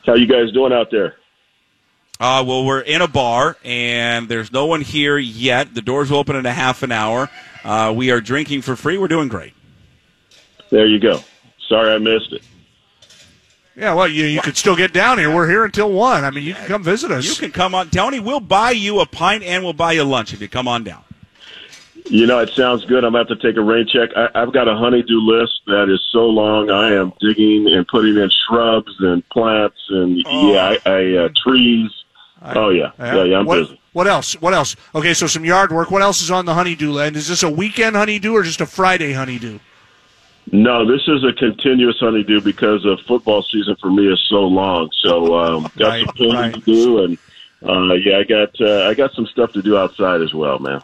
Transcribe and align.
How 0.07 0.15
you 0.15 0.27
guys 0.27 0.53
doing 0.53 0.73
out 0.73 0.91
there? 0.91 1.15
Uh, 2.21 2.45
well, 2.47 2.65
we're 2.65 2.81
in 2.81 3.03
a 3.03 3.09
bar, 3.09 3.57
and 3.65 4.29
there's 4.29 4.53
no 4.53 4.67
one 4.67 4.83
here 4.83 5.19
yet. 5.19 5.75
The 5.75 5.83
doors 5.83 6.11
will 6.11 6.19
open 6.19 6.37
in 6.37 6.47
a 6.47 6.53
half 6.53 6.83
an 6.83 6.93
hour. 6.93 7.29
Uh, 7.65 7.93
we 7.95 8.11
are 8.11 8.21
drinking 8.21 8.63
for 8.63 8.77
free. 8.77 8.99
We're 8.99 9.09
doing 9.09 9.29
great. 9.29 9.53
There 10.75 10.89
you 10.89 10.99
go. 10.99 11.21
Sorry 11.69 11.95
I 11.95 11.99
missed 11.99 12.33
it. 12.33 12.43
Yeah, 13.77 13.95
well, 13.95 14.09
you 14.09 14.25
you 14.25 14.41
could 14.41 14.57
still 14.57 14.75
get 14.75 14.93
down 14.93 15.19
here. 15.19 15.33
We're 15.33 15.49
here 15.49 15.65
until 15.65 15.93
one. 15.93 16.25
I 16.25 16.33
mean, 16.33 16.43
you 16.43 16.55
can 16.55 16.67
come 16.67 16.83
visit 16.83 17.13
us. 17.13 17.25
You 17.25 17.37
can 17.37 17.53
come 17.53 17.77
on. 17.77 17.91
Tony, 17.91 18.19
we'll 18.19 18.41
buy 18.41 18.73
you 18.73 18.99
a 18.99 19.07
pint 19.07 19.45
and 19.45 19.63
we'll 19.63 19.73
buy 19.73 19.93
you 19.93 20.03
lunch 20.03 20.35
if 20.35 20.41
you 20.41 20.49
come 20.49 20.67
on 20.67 20.83
down. 20.83 21.05
You 22.07 22.27
know, 22.27 22.41
it 22.41 22.51
sounds 22.51 22.85
good. 22.87 23.05
I'm 23.05 23.13
going 23.13 23.25
to 23.25 23.33
have 23.33 23.41
to 23.41 23.49
take 23.49 23.57
a 23.57 23.63
rain 23.63 23.87
check. 23.87 24.11
I, 24.17 24.31
I've 24.35 24.53
got 24.53 24.67
a 24.67 24.75
honeydew 24.75 25.21
list 25.21 25.61
that 25.69 25.89
is 25.89 26.05
so 26.11 26.27
long. 26.27 26.71
I 26.71 26.93
am 26.93 27.13
digging 27.21 27.69
and 27.69 27.87
putting 27.87 28.17
in 28.17 28.29
shrubs 28.49 28.97
and 28.99 29.27
plants 29.29 29.79
and 29.91 30.19
yeah, 30.19 30.77
I, 30.85 30.91
I 30.91 31.17
uh, 31.19 31.29
trees. 31.41 31.89
oh 32.43 32.71
yeah, 32.71 32.91
yeah, 32.99 33.23
yeah. 33.23 33.39
I'm 33.39 33.47
what, 33.47 33.61
busy. 33.61 33.81
What 33.93 34.09
else? 34.09 34.35
What 34.41 34.55
else? 34.55 34.75
Okay, 34.93 35.15
so 35.15 35.29
some 35.29 35.45
yard 35.45 35.71
work. 35.71 35.93
What 35.93 36.03
else 36.03 36.21
is 36.21 36.33
on 36.33 36.47
the 36.47 36.55
honeydew 36.55 36.91
land? 36.91 37.15
Is 37.15 37.29
this 37.29 37.45
a 37.45 37.51
weekend 37.51 37.95
honeydew 37.95 38.33
or 38.33 38.43
just 38.43 38.61
a 38.61 38.67
Friday 38.67 39.13
honeydew? 39.13 39.61
No, 40.53 40.87
this 40.87 41.03
is 41.09 41.25
a 41.25 41.33
continuous 41.33 41.97
honeydew 41.99 42.41
because 42.43 42.85
of 42.85 43.01
football 43.01 43.43
season 43.43 43.77
for 43.81 43.91
me 43.91 44.07
is 44.13 44.21
so 44.29 44.41
long. 44.43 44.91
So 45.01 45.35
um, 45.37 45.63
got 45.77 45.89
Right, 45.89 46.07
some 46.07 46.15
painting 46.15 46.35
right. 46.37 46.55
to 46.55 46.61
do, 46.61 47.05
and 47.05 47.19
uh, 47.63 47.95
yeah, 47.95 48.19
I 48.19 48.25
got 48.25 48.61
uh, 48.61 48.85
I 48.89 48.95
got 48.95 49.13
some 49.15 49.27
stuff 49.27 49.53
to 49.55 49.63
do 49.63 49.77
outside 49.79 50.21
as 50.21 50.35
well, 50.35 50.59
man. 50.59 50.83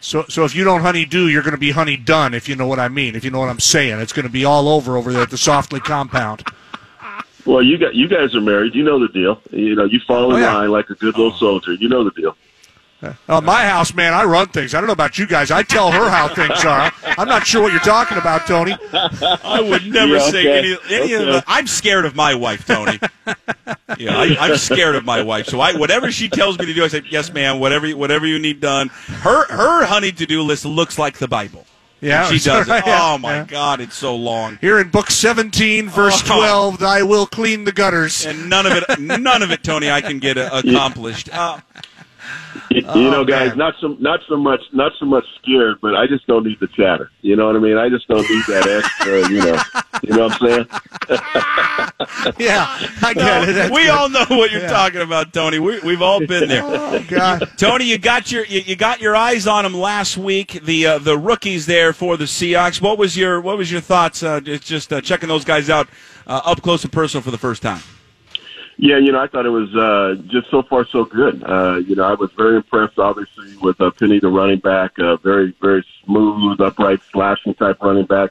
So, 0.00 0.24
so 0.28 0.44
if 0.44 0.54
you 0.54 0.62
don't 0.64 0.80
honeydew, 0.82 1.26
you're 1.26 1.42
going 1.42 1.52
to 1.54 1.58
be 1.58 1.70
honey 1.70 1.96
done. 1.96 2.34
If 2.34 2.48
you 2.48 2.54
know 2.56 2.66
what 2.66 2.78
I 2.78 2.88
mean. 2.88 3.16
If 3.16 3.24
you 3.24 3.30
know 3.30 3.38
what 3.40 3.48
I'm 3.48 3.60
saying, 3.60 3.98
it's 4.00 4.12
going 4.12 4.26
to 4.26 4.32
be 4.32 4.44
all 4.44 4.68
over 4.68 4.96
over 4.96 5.12
there 5.12 5.22
at 5.22 5.30
the 5.30 5.36
Softli 5.36 5.80
compound. 5.82 6.44
Well, 7.44 7.62
you 7.62 7.78
got 7.78 7.94
you 7.94 8.08
guys 8.08 8.34
are 8.34 8.40
married. 8.40 8.74
You 8.74 8.82
know 8.82 8.98
the 8.98 9.08
deal. 9.08 9.40
You 9.50 9.74
know 9.74 9.84
you 9.84 10.00
fall 10.06 10.30
in 10.30 10.36
Oh, 10.36 10.38
yeah. 10.40 10.54
line 10.54 10.70
like 10.70 10.90
a 10.90 10.94
good 10.94 11.16
little 11.16 11.32
soldier. 11.32 11.74
You 11.74 11.88
know 11.88 12.02
the 12.04 12.10
deal. 12.10 12.36
Uh, 13.02 13.40
my 13.40 13.64
house, 13.66 13.94
man, 13.94 14.14
I 14.14 14.24
run 14.24 14.48
things. 14.48 14.74
I 14.74 14.80
don't 14.80 14.86
know 14.86 14.92
about 14.94 15.18
you 15.18 15.26
guys. 15.26 15.50
I 15.50 15.62
tell 15.62 15.90
her 15.92 16.08
how 16.08 16.28
things 16.34 16.64
are. 16.64 16.90
I'm 17.18 17.28
not 17.28 17.46
sure 17.46 17.62
what 17.62 17.70
you're 17.72 17.80
talking 17.82 18.16
about, 18.18 18.46
Tony. 18.46 18.74
I 18.92 19.60
would 19.60 19.86
never 19.86 20.14
Yeah, 20.16 20.30
say 20.30 20.40
okay. 20.40 20.58
any, 20.58 20.76
any 21.02 21.12
of 21.12 21.20
Okay. 21.22 21.30
the. 21.32 21.44
I'm 21.46 21.66
scared 21.66 22.04
of 22.06 22.16
my 22.16 22.34
wife, 22.34 22.66
Tony. 22.66 22.98
yeah, 23.98 24.16
I, 24.18 24.36
I'm 24.40 24.56
scared 24.56 24.96
of 24.96 25.04
my 25.04 25.22
wife. 25.22 25.46
So 25.46 25.60
I, 25.60 25.74
whatever 25.76 26.10
she 26.10 26.28
tells 26.28 26.58
me 26.58 26.66
to 26.66 26.74
do, 26.74 26.84
I 26.84 26.88
say, 26.88 27.02
yes, 27.10 27.32
ma'am. 27.32 27.60
Whatever, 27.60 27.86
you- 27.86 27.96
whatever 27.96 28.26
you 28.26 28.38
need 28.38 28.60
done. 28.60 28.88
Her, 28.88 29.46
her 29.46 29.84
honey 29.84 30.10
to 30.12 30.26
do 30.26 30.42
list 30.42 30.64
looks 30.64 30.98
like 30.98 31.18
the 31.18 31.28
Bible. 31.28 31.66
Yeah, 32.00 32.26
she 32.30 32.38
does. 32.38 32.68
It. 32.68 32.82
Oh 32.86 33.16
my 33.18 33.36
yeah. 33.36 33.44
God, 33.44 33.80
it's 33.80 33.96
so 33.96 34.14
long. 34.14 34.58
Here 34.60 34.78
in 34.78 34.90
book 34.90 35.10
17, 35.10 35.88
verse 35.88 36.22
Oh. 36.26 36.36
12, 36.36 36.82
I 36.82 37.02
will 37.02 37.26
clean 37.26 37.64
the 37.64 37.72
gutters. 37.72 38.26
and 38.26 38.50
none 38.50 38.66
of 38.66 38.72
it, 38.72 38.98
none 39.00 39.42
of 39.42 39.50
it, 39.50 39.62
Tony, 39.64 39.90
I 39.90 40.00
can 40.02 40.18
get 40.18 40.36
accomplished. 40.36 41.30
Uh, 41.32 41.58
You, 42.76 42.84
Oh, 42.88 43.10
know, 43.10 43.24
guys, 43.24 43.50
man. 43.50 43.58
not 43.58 43.74
so 43.80 43.96
not 44.00 44.20
so 44.28 44.36
much 44.36 44.60
not 44.72 44.92
so 45.00 45.06
much 45.06 45.24
scared, 45.42 45.78
but 45.80 45.94
I 45.96 46.06
just 46.06 46.26
don't 46.26 46.44
need 46.46 46.60
the 46.60 46.66
chatter. 46.68 47.10
You 47.22 47.34
know 47.34 47.46
what 47.46 47.56
I 47.56 47.58
mean? 47.58 47.78
I 47.78 47.88
just 47.88 48.06
don't 48.06 48.28
need 48.28 48.44
that 48.48 48.66
extra. 48.66 49.28
You 49.30 49.38
know, 49.38 49.62
you 50.02 50.14
know 50.16 50.28
what 50.28 50.42
I'm 50.42 50.48
saying? 50.48 50.66
yeah, 52.38 52.66
I 53.02 53.14
get 53.14 53.48
it. 53.48 53.52
That's 53.54 53.70
we 53.74 53.82
good. 53.84 53.90
all 53.90 54.08
know 54.10 54.24
what 54.28 54.50
you're 54.50 54.60
Yeah. 54.62 54.68
talking 54.68 55.00
about, 55.00 55.32
Tony. 55.32 55.58
We, 55.58 55.80
we've 55.80 56.02
all 56.02 56.24
been 56.26 56.48
there. 56.48 56.62
Oh, 56.76 57.02
God. 57.08 57.48
Tony, 57.56 57.84
you 57.86 57.96
got 57.98 58.30
your 58.30 58.44
you, 58.44 58.60
you 58.60 58.76
got 58.76 59.00
your 59.00 59.16
eyes 59.16 59.46
on 59.46 59.64
them 59.64 59.74
last 59.74 60.16
week. 60.18 60.60
The 60.62 60.86
uh, 60.86 60.98
the 60.98 61.16
rookies 61.16 61.64
there 61.66 61.92
for 61.92 62.16
the 62.16 62.24
Seahawks. 62.24 62.80
What 62.80 62.98
was 62.98 63.16
your 63.16 63.40
what 63.40 63.56
was 63.56 63.72
your 63.72 63.80
thoughts? 63.80 64.22
Uh, 64.22 64.40
just 64.40 64.64
just 64.64 64.92
uh, 64.92 65.00
checking 65.00 65.28
those 65.28 65.44
guys 65.44 65.70
out 65.70 65.88
uh, 66.26 66.42
up 66.44 66.60
close 66.62 66.84
and 66.84 66.92
personal 66.92 67.22
for 67.22 67.30
the 67.30 67.38
first 67.38 67.62
time. 67.62 67.80
Yeah, 68.78 68.98
you 68.98 69.10
know, 69.10 69.20
I 69.20 69.26
thought 69.26 69.46
it 69.46 69.50
was 69.50 69.74
uh, 69.74 70.22
just 70.26 70.50
so 70.50 70.62
far 70.62 70.86
so 70.86 71.04
good. 71.04 71.42
Uh, 71.42 71.76
you 71.76 71.96
know, 71.96 72.04
I 72.04 72.12
was 72.12 72.30
very 72.36 72.56
impressed, 72.56 72.98
obviously, 72.98 73.56
with 73.56 73.80
uh, 73.80 73.90
Penny, 73.90 74.20
the 74.20 74.28
running 74.28 74.58
back. 74.58 74.98
Uh, 74.98 75.16
very, 75.16 75.54
very 75.62 75.84
smooth, 76.04 76.60
upright, 76.60 77.00
slashing 77.10 77.54
type 77.54 77.78
running 77.80 78.04
back. 78.04 78.30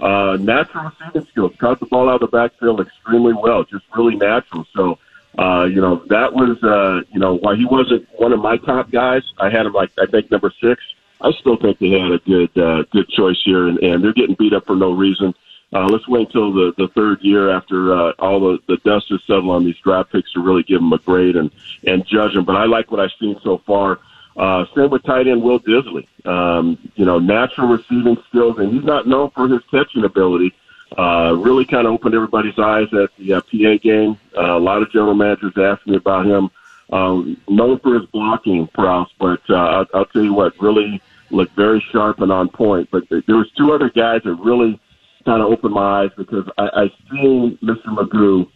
Uh, 0.00 0.36
natural 0.40 0.90
receiving 0.90 1.28
skills. 1.30 1.52
Caught 1.58 1.78
the 1.78 1.86
ball 1.86 2.08
out 2.08 2.22
of 2.22 2.30
the 2.30 2.36
backfield 2.36 2.80
extremely 2.80 3.34
well, 3.34 3.62
just 3.62 3.84
really 3.96 4.16
natural. 4.16 4.66
So, 4.74 4.98
uh, 5.38 5.64
you 5.64 5.80
know, 5.80 6.02
that 6.08 6.32
was, 6.32 6.60
uh, 6.64 7.06
you 7.12 7.20
know, 7.20 7.34
while 7.36 7.54
he 7.54 7.64
wasn't 7.64 8.08
one 8.18 8.32
of 8.32 8.40
my 8.40 8.56
top 8.56 8.90
guys, 8.90 9.22
I 9.38 9.48
had 9.48 9.66
him 9.66 9.72
like, 9.72 9.92
I 9.96 10.06
think 10.06 10.28
number 10.30 10.52
six. 10.60 10.82
I 11.20 11.30
still 11.40 11.56
think 11.56 11.78
they 11.78 11.90
had 11.90 12.10
a 12.10 12.18
good, 12.18 12.58
uh, 12.58 12.82
good 12.90 13.08
choice 13.08 13.40
here, 13.44 13.68
and, 13.68 13.78
and 13.78 14.02
they're 14.02 14.12
getting 14.12 14.34
beat 14.36 14.52
up 14.52 14.66
for 14.66 14.74
no 14.74 14.90
reason. 14.90 15.34
Uh, 15.74 15.88
let's 15.88 16.06
wait 16.06 16.28
until 16.28 16.52
the, 16.52 16.72
the 16.78 16.86
third 16.88 17.20
year 17.20 17.50
after 17.50 17.92
uh, 17.92 18.12
all 18.20 18.38
the, 18.38 18.58
the 18.68 18.76
dust 18.84 19.06
has 19.10 19.20
settled 19.26 19.50
on 19.50 19.64
these 19.64 19.76
draft 19.78 20.12
picks 20.12 20.32
to 20.32 20.40
really 20.40 20.62
give 20.62 20.80
them 20.80 20.92
a 20.92 20.98
grade 20.98 21.34
and, 21.34 21.50
and 21.84 22.06
judge 22.06 22.32
them. 22.32 22.44
But 22.44 22.56
I 22.56 22.66
like 22.66 22.92
what 22.92 23.00
I've 23.00 23.10
seen 23.18 23.36
so 23.42 23.58
far. 23.58 23.98
Uh, 24.36 24.66
same 24.76 24.90
with 24.90 25.02
tight 25.02 25.26
end 25.26 25.42
Will 25.42 25.58
Dissly. 25.58 26.06
Um, 26.26 26.78
you 26.94 27.04
know, 27.04 27.18
natural 27.18 27.68
receiving 27.68 28.16
skills, 28.28 28.58
and 28.58 28.72
he's 28.72 28.84
not 28.84 29.08
known 29.08 29.30
for 29.30 29.48
his 29.48 29.62
catching 29.70 30.04
ability. 30.04 30.54
Uh, 30.96 31.34
really 31.38 31.64
kind 31.64 31.88
of 31.88 31.92
opened 31.92 32.14
everybody's 32.14 32.58
eyes 32.58 32.86
at 32.92 33.10
the 33.18 33.34
uh, 33.34 33.40
PA 33.40 33.76
game. 33.82 34.16
Uh, 34.36 34.56
a 34.56 34.60
lot 34.60 34.80
of 34.80 34.92
general 34.92 35.14
managers 35.14 35.52
asked 35.56 35.86
me 35.86 35.96
about 35.96 36.24
him. 36.24 36.50
Um, 36.90 37.36
known 37.48 37.80
for 37.80 37.94
his 37.94 38.06
blocking 38.10 38.68
prowess, 38.68 39.10
but 39.18 39.40
uh, 39.48 39.54
I'll, 39.54 39.86
I'll 39.94 40.04
tell 40.06 40.22
you 40.22 40.34
what, 40.34 40.60
really 40.60 41.02
looked 41.30 41.56
very 41.56 41.84
sharp 41.90 42.20
and 42.20 42.30
on 42.30 42.48
point. 42.48 42.88
But 42.92 43.08
there 43.08 43.22
there 43.26 43.36
was 43.36 43.50
two 43.52 43.72
other 43.72 43.90
guys 43.90 44.22
that 44.24 44.34
really 44.34 44.78
kind 45.24 45.42
of 45.42 45.50
opened 45.50 45.74
my 45.74 46.02
eyes 46.02 46.10
because 46.16 46.48
I, 46.58 46.68
I 46.74 46.92
seen 47.10 47.58
Mr. 47.62 47.86
McGough 47.86 48.48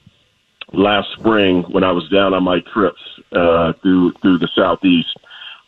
last 0.72 1.08
spring 1.18 1.62
when 1.70 1.84
I 1.84 1.92
was 1.92 2.08
down 2.10 2.34
on 2.34 2.42
my 2.44 2.60
trips 2.72 3.00
uh, 3.32 3.72
through 3.82 4.12
through 4.22 4.38
the 4.38 4.48
southeast. 4.54 5.16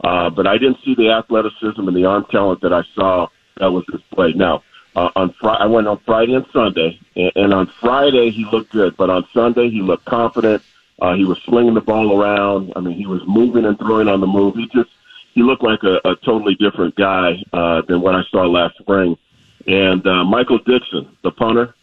Uh, 0.03 0.31
but 0.31 0.47
I 0.47 0.57
didn't 0.57 0.79
see 0.85 0.95
the 0.95 1.11
athleticism 1.11 1.87
and 1.87 1.97
the 1.97 2.05
arm 2.07 2.25
talent 2.31 2.63
that 2.63 2.73
I 2.73 2.83
saw 2.95 3.29
that 3.59 3.71
was 3.71 3.85
displayed. 3.87 4.37
Now, 4.37 4.63
uh, 4.97 5.11
on 5.15 5.35
Fri 5.41 5.51
I 5.51 5.67
went 5.67 5.87
on 5.87 5.99
Friday 6.07 6.35
and 6.35 6.47
Sunday, 6.53 6.99
and, 7.17 7.33
and 7.37 7.55
on 7.55 7.67
Friday 7.81 8.31
he 8.31 8.45
looked 8.47 8.73
good, 8.73 8.97
but 8.97 9.11
on 9.11 9.27
Sunday 9.33 9.71
he 9.71 9.83
looked 9.83 10.05
confident. 10.05 10.63
Uh, 11.01 11.15
he 11.15 11.25
was 11.25 11.39
slinging 11.45 11.75
the 11.75 11.81
ball 11.81 12.21
around. 12.21 12.73
I 12.77 12.81
mean, 12.81 12.97
he 12.97 13.07
was 13.07 13.23
moving 13.27 13.65
and 13.65 13.79
throwing 13.79 14.09
on 14.09 14.21
the 14.21 14.27
move. 14.27 14.55
He 14.57 14.67
just 14.69 14.91
he 15.33 15.43
looked 15.43 15.63
like 15.63 15.83
a, 15.83 15.97
a 16.05 16.17
totally 16.17 16.55
different 16.57 16.95
guy 16.97 17.43
uh, 17.53 17.83
than 17.83 18.01
what 18.01 18.15
I 18.15 18.23
saw 18.31 18.47
last 18.47 18.79
spring. 18.79 19.17
And 19.67 20.07
uh, 20.07 20.25
Michael 20.25 20.59
Dickson, 20.59 21.17
the 21.23 21.31
punter, 21.31 21.75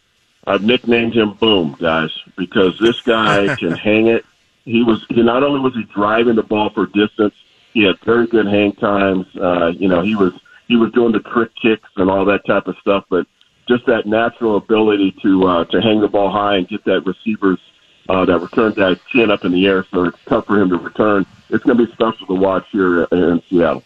I've 0.46 0.62
nicknamed 0.62 1.14
him 1.14 1.34
Boom, 1.34 1.76
guys, 1.78 2.10
because 2.36 2.78
this 2.78 3.00
guy 3.02 3.54
can 3.58 3.72
hang 3.72 4.06
it. 4.06 4.24
He 4.64 4.82
was 4.82 5.04
he 5.08 5.22
not 5.22 5.42
only 5.42 5.60
was 5.60 5.74
he 5.74 5.84
driving 5.84 6.36
the 6.36 6.42
ball 6.42 6.70
for 6.70 6.86
distance, 6.86 7.34
he 7.72 7.84
had 7.84 7.98
very 8.00 8.26
good 8.26 8.46
hang 8.46 8.72
times. 8.72 9.26
Uh, 9.36 9.68
you 9.68 9.88
know, 9.88 10.02
he 10.02 10.14
was 10.14 10.32
he 10.66 10.76
was 10.76 10.92
doing 10.92 11.12
the 11.12 11.20
trick 11.20 11.50
kicks 11.54 11.88
and 11.96 12.10
all 12.10 12.24
that 12.26 12.44
type 12.46 12.66
of 12.66 12.76
stuff, 12.78 13.04
but 13.08 13.26
just 13.66 13.86
that 13.86 14.06
natural 14.06 14.56
ability 14.56 15.12
to 15.22 15.46
uh, 15.46 15.64
to 15.66 15.80
hang 15.80 16.00
the 16.00 16.08
ball 16.08 16.30
high 16.30 16.56
and 16.56 16.68
get 16.68 16.84
that 16.84 17.06
receiver's 17.06 17.60
uh, 18.08 18.24
that 18.24 18.38
return 18.38 18.72
guy's 18.72 18.98
chin 19.10 19.30
up 19.30 19.44
in 19.44 19.52
the 19.52 19.66
air, 19.66 19.84
so 19.90 20.04
it's 20.04 20.18
tough 20.26 20.46
for 20.46 20.60
him 20.60 20.70
to 20.70 20.78
return. 20.78 21.26
It's 21.50 21.64
going 21.64 21.76
to 21.76 21.86
be 21.86 21.92
special 21.92 22.26
to 22.26 22.34
watch 22.34 22.66
here 22.70 23.04
in 23.04 23.42
Seattle. 23.48 23.82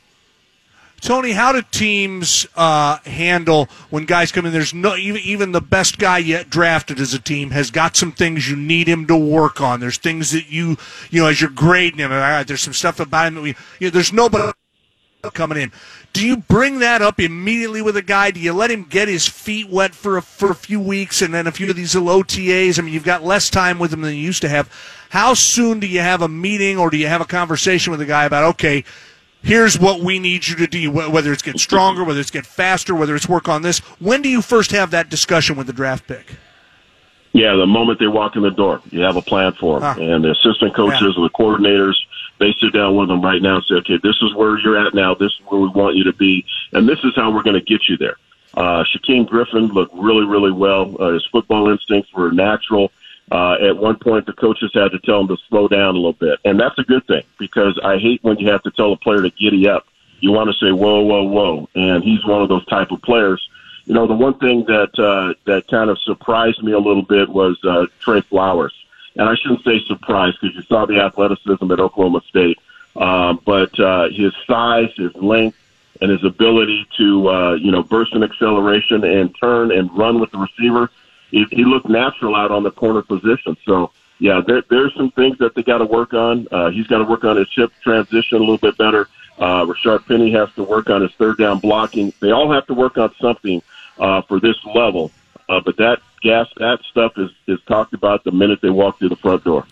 Tony, 1.03 1.33
how 1.33 1.51
do 1.51 1.61
teams 1.73 2.47
uh, 2.55 2.99
handle 2.99 3.69
when 3.91 4.05
guys 4.05 4.31
come 4.31 4.47
in? 4.47 4.53
There's 4.53 4.73
no 4.73 4.95
even, 4.95 5.51
the 5.51 5.61
best 5.61 5.99
guy 5.99 6.19
yet 6.19 6.49
drafted 6.49 7.01
as 7.01 7.13
a 7.13 7.19
team 7.19 7.51
has 7.51 7.73
got 7.73 7.97
some 7.97 8.13
things 8.13 8.49
you 8.49 8.55
need 8.55 8.89
him 8.89 9.09
to 9.09 9.17
work 9.17 9.61
on. 9.61 9.81
There's 9.81 9.99
things 9.99 10.31
that 10.31 10.49
you 10.49 10.77
you 11.11 11.21
know 11.21 11.27
as 11.27 11.41
you're 11.41 11.51
grading 11.51 11.99
him. 11.99 12.13
All 12.13 12.19
right, 12.19 12.47
there's 12.47 12.61
some 12.61 12.73
stuff 12.73 13.01
about 13.01 13.27
him 13.27 13.35
that 13.35 13.41
we. 13.41 13.57
You 13.81 13.89
know, 13.89 13.91
there's 13.91 14.13
nobody 14.13 14.53
coming 15.31 15.59
in. 15.59 15.73
Do 16.13 16.25
you 16.25 16.37
bring 16.37 16.79
that 16.79 17.03
up 17.03 17.19
immediately 17.19 17.83
with 17.83 17.97
a 17.97 18.03
guy? 18.03 18.31
Do 18.31 18.39
you 18.39 18.53
let 18.53 18.71
him 18.71 18.85
get 18.85 19.09
his 19.09 19.27
feet 19.27 19.69
wet 19.69 19.97
for 19.97 20.19
a, 20.19 20.23
for 20.23 20.53
a 20.53 20.55
few 20.55 20.79
weeks 20.79 21.21
and 21.21 21.35
then 21.35 21.49
a 21.49 21.53
few 21.53 21.69
of 21.69 21.75
these 21.75 21.97
little 21.97 22.23
OTAs? 22.23 22.79
I 22.79 22.83
mean, 22.83 22.95
you've 22.95 23.03
got 23.03 23.25
less 23.25 23.51
time 23.51 23.81
with 23.81 23.93
him 23.93 24.03
than 24.03 24.15
you 24.15 24.21
used 24.21 24.43
to 24.43 24.49
have. 24.49 24.71
How 25.11 25.35
soon 25.35 25.81
do 25.81 25.87
you 25.89 26.01
have 26.01 26.23
a 26.23 26.29
meeting 26.29 26.79
or 26.79 26.91
do 26.91 26.97
you 26.97 27.09
have 27.09 27.21
a 27.21 27.27
conversation 27.27 27.91
with 27.91 28.01
a 28.01 28.07
guy 28.07 28.25
about 28.25 28.45
okay? 28.55 28.85
Here's 29.43 29.79
what 29.79 30.01
we 30.01 30.19
need 30.19 30.47
you 30.47 30.57
to 30.57 30.67
do, 30.67 30.91
whether 30.91 31.33
it's 31.33 31.43
get 31.43 31.59
stronger, 31.59 32.05
whether 32.05 32.21
it's 32.21 32.31
get 32.31 32.47
faster, 32.47 32.95
whether 32.95 33.15
it's 33.15 33.29
work 33.29 33.49
on 33.49 33.63
this. 33.63 33.79
When 34.01 34.23
do 34.23 34.29
you 34.29 34.43
first 34.43 34.71
have 34.71 34.91
that 34.93 35.09
discussion 35.09 35.57
with 35.57 35.67
the 35.67 35.73
draft 35.73 36.07
pick? 36.07 36.37
Yeah, 37.33 37.55
the 37.55 37.67
moment 37.67 37.99
they 37.99 38.09
walk 38.09 38.37
in 38.37 38.43
the 38.43 38.51
door, 38.51 38.83
you 38.91 39.01
have 39.01 39.17
a 39.17 39.23
plan 39.23 39.53
for 39.53 39.81
them. 39.81 39.97
Huh. 39.97 40.03
And 40.03 40.25
the 40.25 40.33
assistant 40.33 40.75
coaches, 40.75 41.15
yeah. 41.17 41.23
the 41.23 41.31
coordinators, 41.31 41.97
they 42.39 42.55
sit 42.61 42.73
down 42.73 42.97
with 42.97 43.09
them 43.09 43.23
right 43.23 43.41
now 43.41 43.57
and 43.57 43.65
say, 43.65 43.77
okay, 43.77 43.99
this 44.03 44.17
is 44.21 44.35
where 44.35 44.59
you're 44.59 44.77
at 44.77 44.95
now. 44.95 45.15
This 45.15 45.33
is 45.33 45.41
where 45.47 45.61
we 45.61 45.69
want 45.69 45.97
you 45.97 46.05
to 46.05 46.13
be. 46.13 46.45
And 46.73 46.89
this 46.89 46.99
is 47.05 47.15
how 47.17 47.33
we're 47.33 47.43
going 47.43 47.59
to 47.59 47.63
get 47.63 47.89
you 47.89 47.97
there. 47.97 48.17
Uh, 48.55 48.85
Shaquem 48.85 49.27
Griffin 49.27 49.69
looked 49.69 49.95
really, 49.95 50.27
really 50.27 50.53
well. 50.53 50.95
Uh, 51.01 51.13
his 51.13 51.25
football 51.33 51.71
instincts 51.71 52.13
were 52.13 52.33
natural. 52.33 52.93
Uh, 53.31 53.55
at 53.55 53.77
one 53.77 53.97
point, 53.97 54.27
the 54.27 54.33
coaches 54.33 54.71
had 54.75 54.91
to 54.91 54.99
tell 54.99 55.21
him 55.21 55.29
to 55.29 55.37
slow 55.49 55.69
down 55.69 55.95
a 55.95 55.99
little 55.99 56.13
bit, 56.13 56.39
and 56.45 56.61
that's 56.61 56.79
a 56.79 56.83
good 56.83 57.07
thing 57.07 57.23
because 57.39 57.79
I 57.83 57.99
hate 57.99 58.23
when 58.23 58.39
you 58.39 58.51
have 58.51 58.63
to 58.65 58.71
tell 58.73 58.93
a 58.93 58.97
player 58.97 59.23
to 59.23 59.31
giddy 59.31 59.69
up. 59.69 59.87
You 60.21 60.33
want 60.33 60.51
to 60.51 60.57
say 60.65 60.71
whoa, 60.71 61.01
whoa, 61.01 61.25
whoa, 61.25 61.69
and 61.75 62.05
he's 62.05 62.25
one 62.27 62.43
of 62.43 62.49
those 62.49 62.65
type 62.67 62.91
of 62.91 63.01
players. 63.03 63.49
You 63.87 63.95
know, 63.95 64.07
the 64.07 64.15
one 64.15 64.39
thing 64.39 64.65
that 64.67 64.99
uh, 64.99 65.35
that 65.47 65.67
kind 65.69 65.91
of 65.91 65.99
surprised 66.01 66.63
me 66.63 66.73
a 66.73 66.79
little 66.79 67.03
bit 67.03 67.29
was 67.29 67.59
uh, 67.65 67.87
Tre 68.01 68.21
Flowers, 68.21 68.75
and 69.17 69.29
I 69.29 69.35
shouldn't 69.35 69.65
say 69.65 69.81
surprised 69.87 70.39
because 70.41 70.55
you 70.55 70.63
saw 70.63 70.87
the 70.87 71.01
athleticism 71.01 71.71
at 71.73 71.81
Oklahoma 71.81 72.23
State, 72.29 72.59
uh, 72.97 73.35
but 73.45 73.79
uh, 73.81 74.09
his 74.11 74.33
size, 74.47 74.91
his 74.97 75.15
length, 75.15 75.57
and 76.01 76.11
his 76.11 76.23
ability 76.25 76.87
to 76.99 77.29
uh, 77.29 77.55
you 77.55 77.71
know 77.71 77.83
burst 77.83 78.15
in 78.15 78.23
acceleration 78.23 79.05
and 79.05 79.35
turn 79.41 79.73
and 79.73 79.91
run 79.97 80.21
with 80.21 80.31
the 80.33 80.39
receiver 80.39 80.91
he, 81.33 81.47
he 81.51 81.65
looked 81.65 81.89
natural 81.89 82.37
out 82.37 82.53
on 82.53 82.63
the 82.63 82.71
corner 82.71 83.03
position. 83.03 83.57
So 83.67 83.91
yeah, 84.21 84.41
there, 84.47 84.63
there's 84.71 84.95
some 84.95 85.11
things 85.11 85.39
that 85.39 85.57
they 85.57 85.65
got 85.65 85.79
to 85.79 85.85
work 85.85 86.15
on. 86.15 86.47
Uh, 86.53 86.71
he's 86.71 86.87
got 86.87 86.99
to 86.99 87.05
work 87.05 87.25
on 87.25 87.37
his 87.37 87.49
chip 87.49 87.73
transition 87.83 88.37
a 88.37 88.41
little 88.41 88.59
bit 88.59 88.79
better. 88.79 89.09
Uh, 89.39 89.65
Rashard 89.65 90.07
Penny 90.07 90.31
has 90.33 90.53
to 90.55 90.63
work 90.63 90.91
on 90.91 91.03
his 91.03 91.11
third 91.13 91.39
down 91.39 91.59
blocking. 91.59 92.13
They 92.21 92.31
all 92.31 92.53
have 92.53 92.67
to 92.67 92.75
work 92.75 92.99
on 92.99 93.13
something 93.21 93.63
uh, 93.99 94.23
for 94.23 94.39
this 94.39 94.57
level. 94.65 95.11
Uh, 95.49 95.61
but 95.61 95.77
that 95.79 96.01
gas, 96.23 96.47
that 96.59 96.79
stuff 96.91 97.15
is 97.17 97.31
is 97.49 97.59
talked 97.67 97.95
about 97.95 98.23
the 98.23 98.31
minute 98.31 98.61
they 98.63 98.71
walk 98.71 98.99
through 98.99 99.09
the 99.09 99.17
front 99.17 99.43
door. 99.43 99.67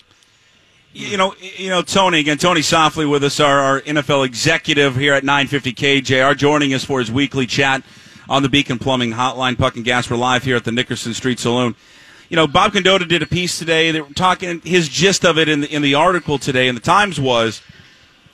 You 0.92 1.16
know, 1.16 1.36
you 1.38 1.68
know, 1.68 1.82
Tony 1.82 2.18
again. 2.18 2.38
Tony 2.38 2.62
Softli 2.62 3.08
with 3.08 3.22
us, 3.22 3.38
our, 3.38 3.60
our 3.60 3.80
NFL 3.82 4.26
executive 4.26 4.96
here 4.96 5.14
at 5.14 5.22
950 5.22 5.72
KJR, 5.74 6.36
joining 6.36 6.74
us 6.74 6.84
for 6.84 6.98
his 6.98 7.12
weekly 7.12 7.46
chat 7.46 7.84
on 8.30 8.44
the 8.44 8.48
Beacon 8.48 8.78
Plumbing 8.78 9.12
Hotline. 9.12 9.58
Puck 9.58 9.74
and 9.74 9.84
Gas. 9.84 10.08
We're 10.08 10.16
live 10.16 10.44
here 10.44 10.56
at 10.56 10.64
the 10.64 10.72
Nickerson 10.72 11.12
Street 11.12 11.40
Saloon. 11.40 11.74
You 12.28 12.36
know, 12.36 12.46
Bob 12.46 12.72
Condotta 12.72 13.06
did 13.08 13.22
a 13.22 13.26
piece 13.26 13.58
today. 13.58 14.00
Were 14.00 14.08
talking 14.14 14.60
his 14.60 14.88
gist 14.88 15.24
of 15.24 15.36
it 15.36 15.48
in 15.48 15.62
the, 15.62 15.74
in 15.74 15.82
the 15.82 15.96
article 15.96 16.38
today 16.38 16.68
in 16.68 16.76
the 16.76 16.80
Times 16.80 17.20
was 17.20 17.60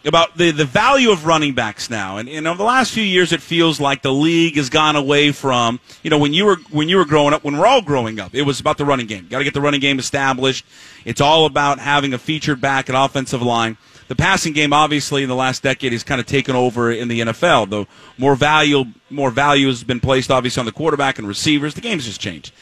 about 0.05 0.37
the, 0.37 0.51
the 0.51 0.67
value 0.67 1.11
of 1.11 1.25
running 1.25 1.55
backs 1.55 1.89
now. 1.89 2.19
And, 2.19 2.29
and 2.29 2.47
over 2.47 2.59
the 2.59 2.65
last 2.65 2.93
few 2.93 3.03
years, 3.03 3.33
it 3.33 3.41
feels 3.41 3.81
like 3.81 4.03
the 4.03 4.13
league 4.13 4.57
has 4.57 4.69
gone 4.69 4.97
away 4.97 5.33
from, 5.33 5.81
you 6.03 6.11
know, 6.11 6.19
when 6.19 6.35
you 6.35 6.45
were, 6.45 6.57
when 6.71 6.91
you 6.91 6.99
were 6.99 7.07
growing 7.07 7.33
up, 7.33 7.43
when 7.43 7.57
we're 7.57 7.67
all 7.67 7.83
growing 7.83 8.21
up, 8.21 8.35
it 8.35 8.43
was 8.43 8.61
about 8.61 8.77
the 8.77 8.85
running 8.85 9.07
game. 9.07 9.27
Got 9.29 9.39
to 9.39 9.45
get 9.45 9.55
the 9.55 9.63
running 9.63 9.81
game 9.81 9.99
established. 9.99 10.67
It's 11.07 11.23
all 11.23 11.47
about 11.47 11.79
having 11.79 12.13
a 12.13 12.19
featured 12.19 12.61
back 12.61 12.91
and 12.91 12.97
offensive 12.97 13.41
line 13.41 13.79
the 14.09 14.15
passing 14.17 14.53
game, 14.53 14.73
obviously, 14.73 15.23
in 15.23 15.29
the 15.29 15.35
last 15.35 15.63
decade, 15.63 15.93
has 15.93 16.03
kind 16.03 16.21
of 16.21 16.27
taken 16.27 16.55
over 16.55 16.93
in 16.93 17.09
the 17.09 17.21
NFL. 17.21 17.71
The 17.71 17.87
more 18.19 18.37
value, 18.37 18.85
more 19.11 19.31
value 19.31 19.67
has 19.67 19.83
been 19.83 20.01
placed, 20.01 20.31
obviously, 20.31 20.61
on 20.61 20.67
the 20.67 20.73
quarterback 20.73 21.19
and 21.19 21.27
receivers. 21.27 21.75
The 21.75 21.81
game's 21.81 22.05
just 22.05 22.21
changed. 22.21 22.53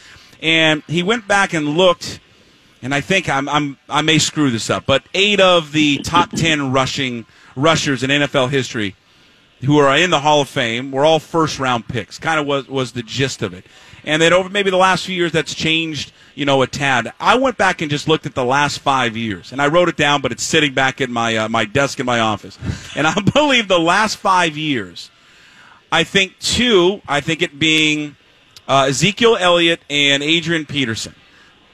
And 0.41 0.82
he 0.87 1.02
went 1.02 1.29
back 1.29 1.52
and 1.52 1.69
looked, 1.69 2.20
and 2.82 2.94
I 2.94 3.00
think 3.00 3.29
I'm, 3.29 3.49
I'm 3.49 3.79
I 3.88 4.02
may 4.02 4.19
screw 4.19 4.50
this 4.50 4.70
up, 4.70 4.87
but 4.87 5.05
eight 5.14 5.41
of 5.41 5.73
the 5.73 5.99
top 5.99 6.31
ten 6.31 6.73
rushing 6.73 7.26
rushers 7.56 8.02
in 8.02 8.11
NFL 8.11 8.50
history 8.50 8.94
who 9.64 9.79
are 9.79 9.96
in 9.96 10.11
the 10.11 10.20
Hall 10.20 10.41
of 10.41 10.49
Fame 10.49 10.91
were 10.91 11.05
all 11.05 11.19
first 11.19 11.58
round 11.58 11.88
picks. 11.88 12.19
Kind 12.19 12.41
of 12.41 12.46
was 12.46 12.69
was 12.69 12.93
the 12.93 13.02
gist 13.02 13.43
of 13.43 13.55
it. 13.55 13.64
And 14.05 14.20
then 14.20 14.32
over 14.32 14.49
maybe 14.49 14.70
the 14.70 14.76
last 14.76 15.06
few 15.06 15.14
years, 15.14 15.32
that's 15.32 15.55
changed 15.55 16.12
you 16.34 16.44
know, 16.44 16.62
a 16.62 16.66
tad. 16.66 17.12
I 17.20 17.36
went 17.36 17.56
back 17.56 17.81
and 17.82 17.90
just 17.90 18.08
looked 18.08 18.26
at 18.26 18.34
the 18.34 18.44
last 18.44 18.78
five 18.78 19.16
years, 19.16 19.52
and 19.52 19.60
I 19.60 19.69
wrote 19.69 19.88
it 19.88 19.96
down, 19.96 20.20
but 20.20 20.32
it's 20.32 20.42
sitting 20.42 20.75
back 20.75 21.00
at 21.00 21.10
my 21.10 21.36
uh, 21.36 21.48
my 21.48 21.64
desk 21.64 22.00
in 22.00 22.06
my 22.06 22.20
office. 22.20 22.58
And 22.96 23.08
I 23.08 23.14
believe 23.20 23.66
the 23.66 23.81
last 23.81 24.19
five 24.19 24.56
years, 24.56 25.10
I 25.90 26.04
think 26.04 26.38
two, 26.38 27.02
I 27.08 27.20
think 27.20 27.42
it 27.42 27.58
being 27.58 28.14
uh, 28.69 28.86
Ezekiel 28.88 29.36
Elliott 29.38 29.81
and 29.90 30.22
Adrian 30.22 30.64
Peterson. 30.64 31.14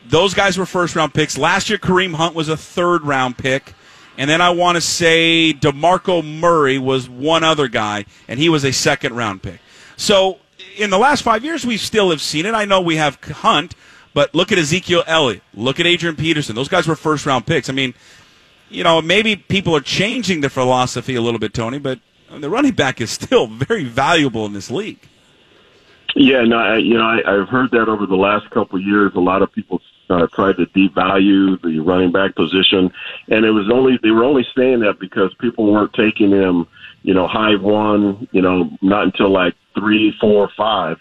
Those 0.07 0.33
guys 0.33 0.57
were 0.57 0.65
first 0.65 0.97
round 0.97 1.12
picks. 1.12 1.37
Last 1.37 1.69
year, 1.69 1.79
Kareem 1.79 2.15
Hunt 2.15 2.35
was 2.35 2.49
a 2.49 2.57
third 2.57 3.03
round 3.03 3.37
pick. 3.37 3.75
And 4.17 4.29
then 4.29 4.40
I 4.40 4.50
want 4.50 4.76
to 4.76 4.81
say 4.81 5.55
DeMarco 5.55 6.23
Murray 6.23 6.79
was 6.79 7.09
one 7.09 7.43
other 7.45 7.69
guy, 7.69 8.05
and 8.29 8.38
he 8.38 8.49
was 8.49 8.64
a 8.64 8.73
second 8.73 9.14
round 9.14 9.43
pick. 9.43 9.61
So 9.97 10.38
in 10.76 10.90
the 10.90 10.99
last 10.99 11.23
five 11.23 11.45
years, 11.45 11.64
we 11.64 11.76
still 11.76 12.11
have 12.11 12.21
seen 12.21 12.47
it. 12.47 12.55
I 12.55 12.64
know 12.64 12.81
we 12.81 12.97
have 12.97 13.17
Hunt, 13.23 13.75
but 14.14 14.35
look 14.35 14.52
at 14.52 14.59
Ezekiel 14.59 15.05
Elliott. 15.07 15.43
Look 15.55 15.81
at 15.81 15.87
Adrian 15.87 16.17
Peterson. 16.17 16.55
Those 16.55 16.69
guys 16.69 16.87
were 16.87 16.97
first 16.97 17.26
round 17.26 17.47
picks. 17.47 17.69
I 17.69 17.73
mean, 17.73 17.95
you 18.69 18.85
know, 18.85 19.02
maybe 19.02 19.37
people 19.37 19.76
are 19.76 19.81
changing 19.81 20.40
their 20.40 20.50
philosophy 20.50 21.14
a 21.14 21.21
little 21.21 21.40
bit, 21.40 21.55
Tony, 21.55 21.79
but 21.79 22.00
the 22.38 22.49
running 22.49 22.73
back 22.73 23.00
is 23.00 23.11
still 23.11 23.47
very 23.49 23.85
valuable 23.85 24.47
in 24.47 24.52
this 24.52 24.71
league. 24.71 25.00
Yeah, 26.17 26.43
no, 26.43 26.59
I, 26.59 26.76
you 26.79 26.95
know, 26.95 27.05
I, 27.05 27.40
I've 27.40 27.49
heard 27.49 27.71
that 27.71 27.88
over 27.88 28.07
the 28.07 28.17
last 28.17 28.50
couple 28.50 28.79
of 28.79 28.85
years. 28.85 29.12
A 29.14 29.21
lot 29.21 29.43
of 29.43 29.52
people 29.52 29.81
uh, 30.09 30.26
tried 30.33 30.57
to 30.57 30.67
devalue 30.67 31.61
the 31.62 31.79
running 31.79 32.11
back 32.11 32.35
position, 32.35 32.93
and 33.29 33.45
it 33.45 33.52
was 33.52 33.71
only 33.71 33.99
they 34.02 34.11
were 34.11 34.25
only 34.25 34.45
saying 34.57 34.81
that 34.81 34.99
because 34.99 35.33
people 35.40 35.73
weren't 35.73 35.93
taking 35.93 36.31
him, 36.31 36.67
you 37.02 37.14
know, 37.14 37.29
high 37.29 37.55
one, 37.55 38.26
you 38.33 38.43
know, 38.43 38.71
not 38.83 39.05
until 39.05 39.31
like 39.31 39.55
three, 39.75 40.12
four, 40.21 40.50
five. 40.57 40.99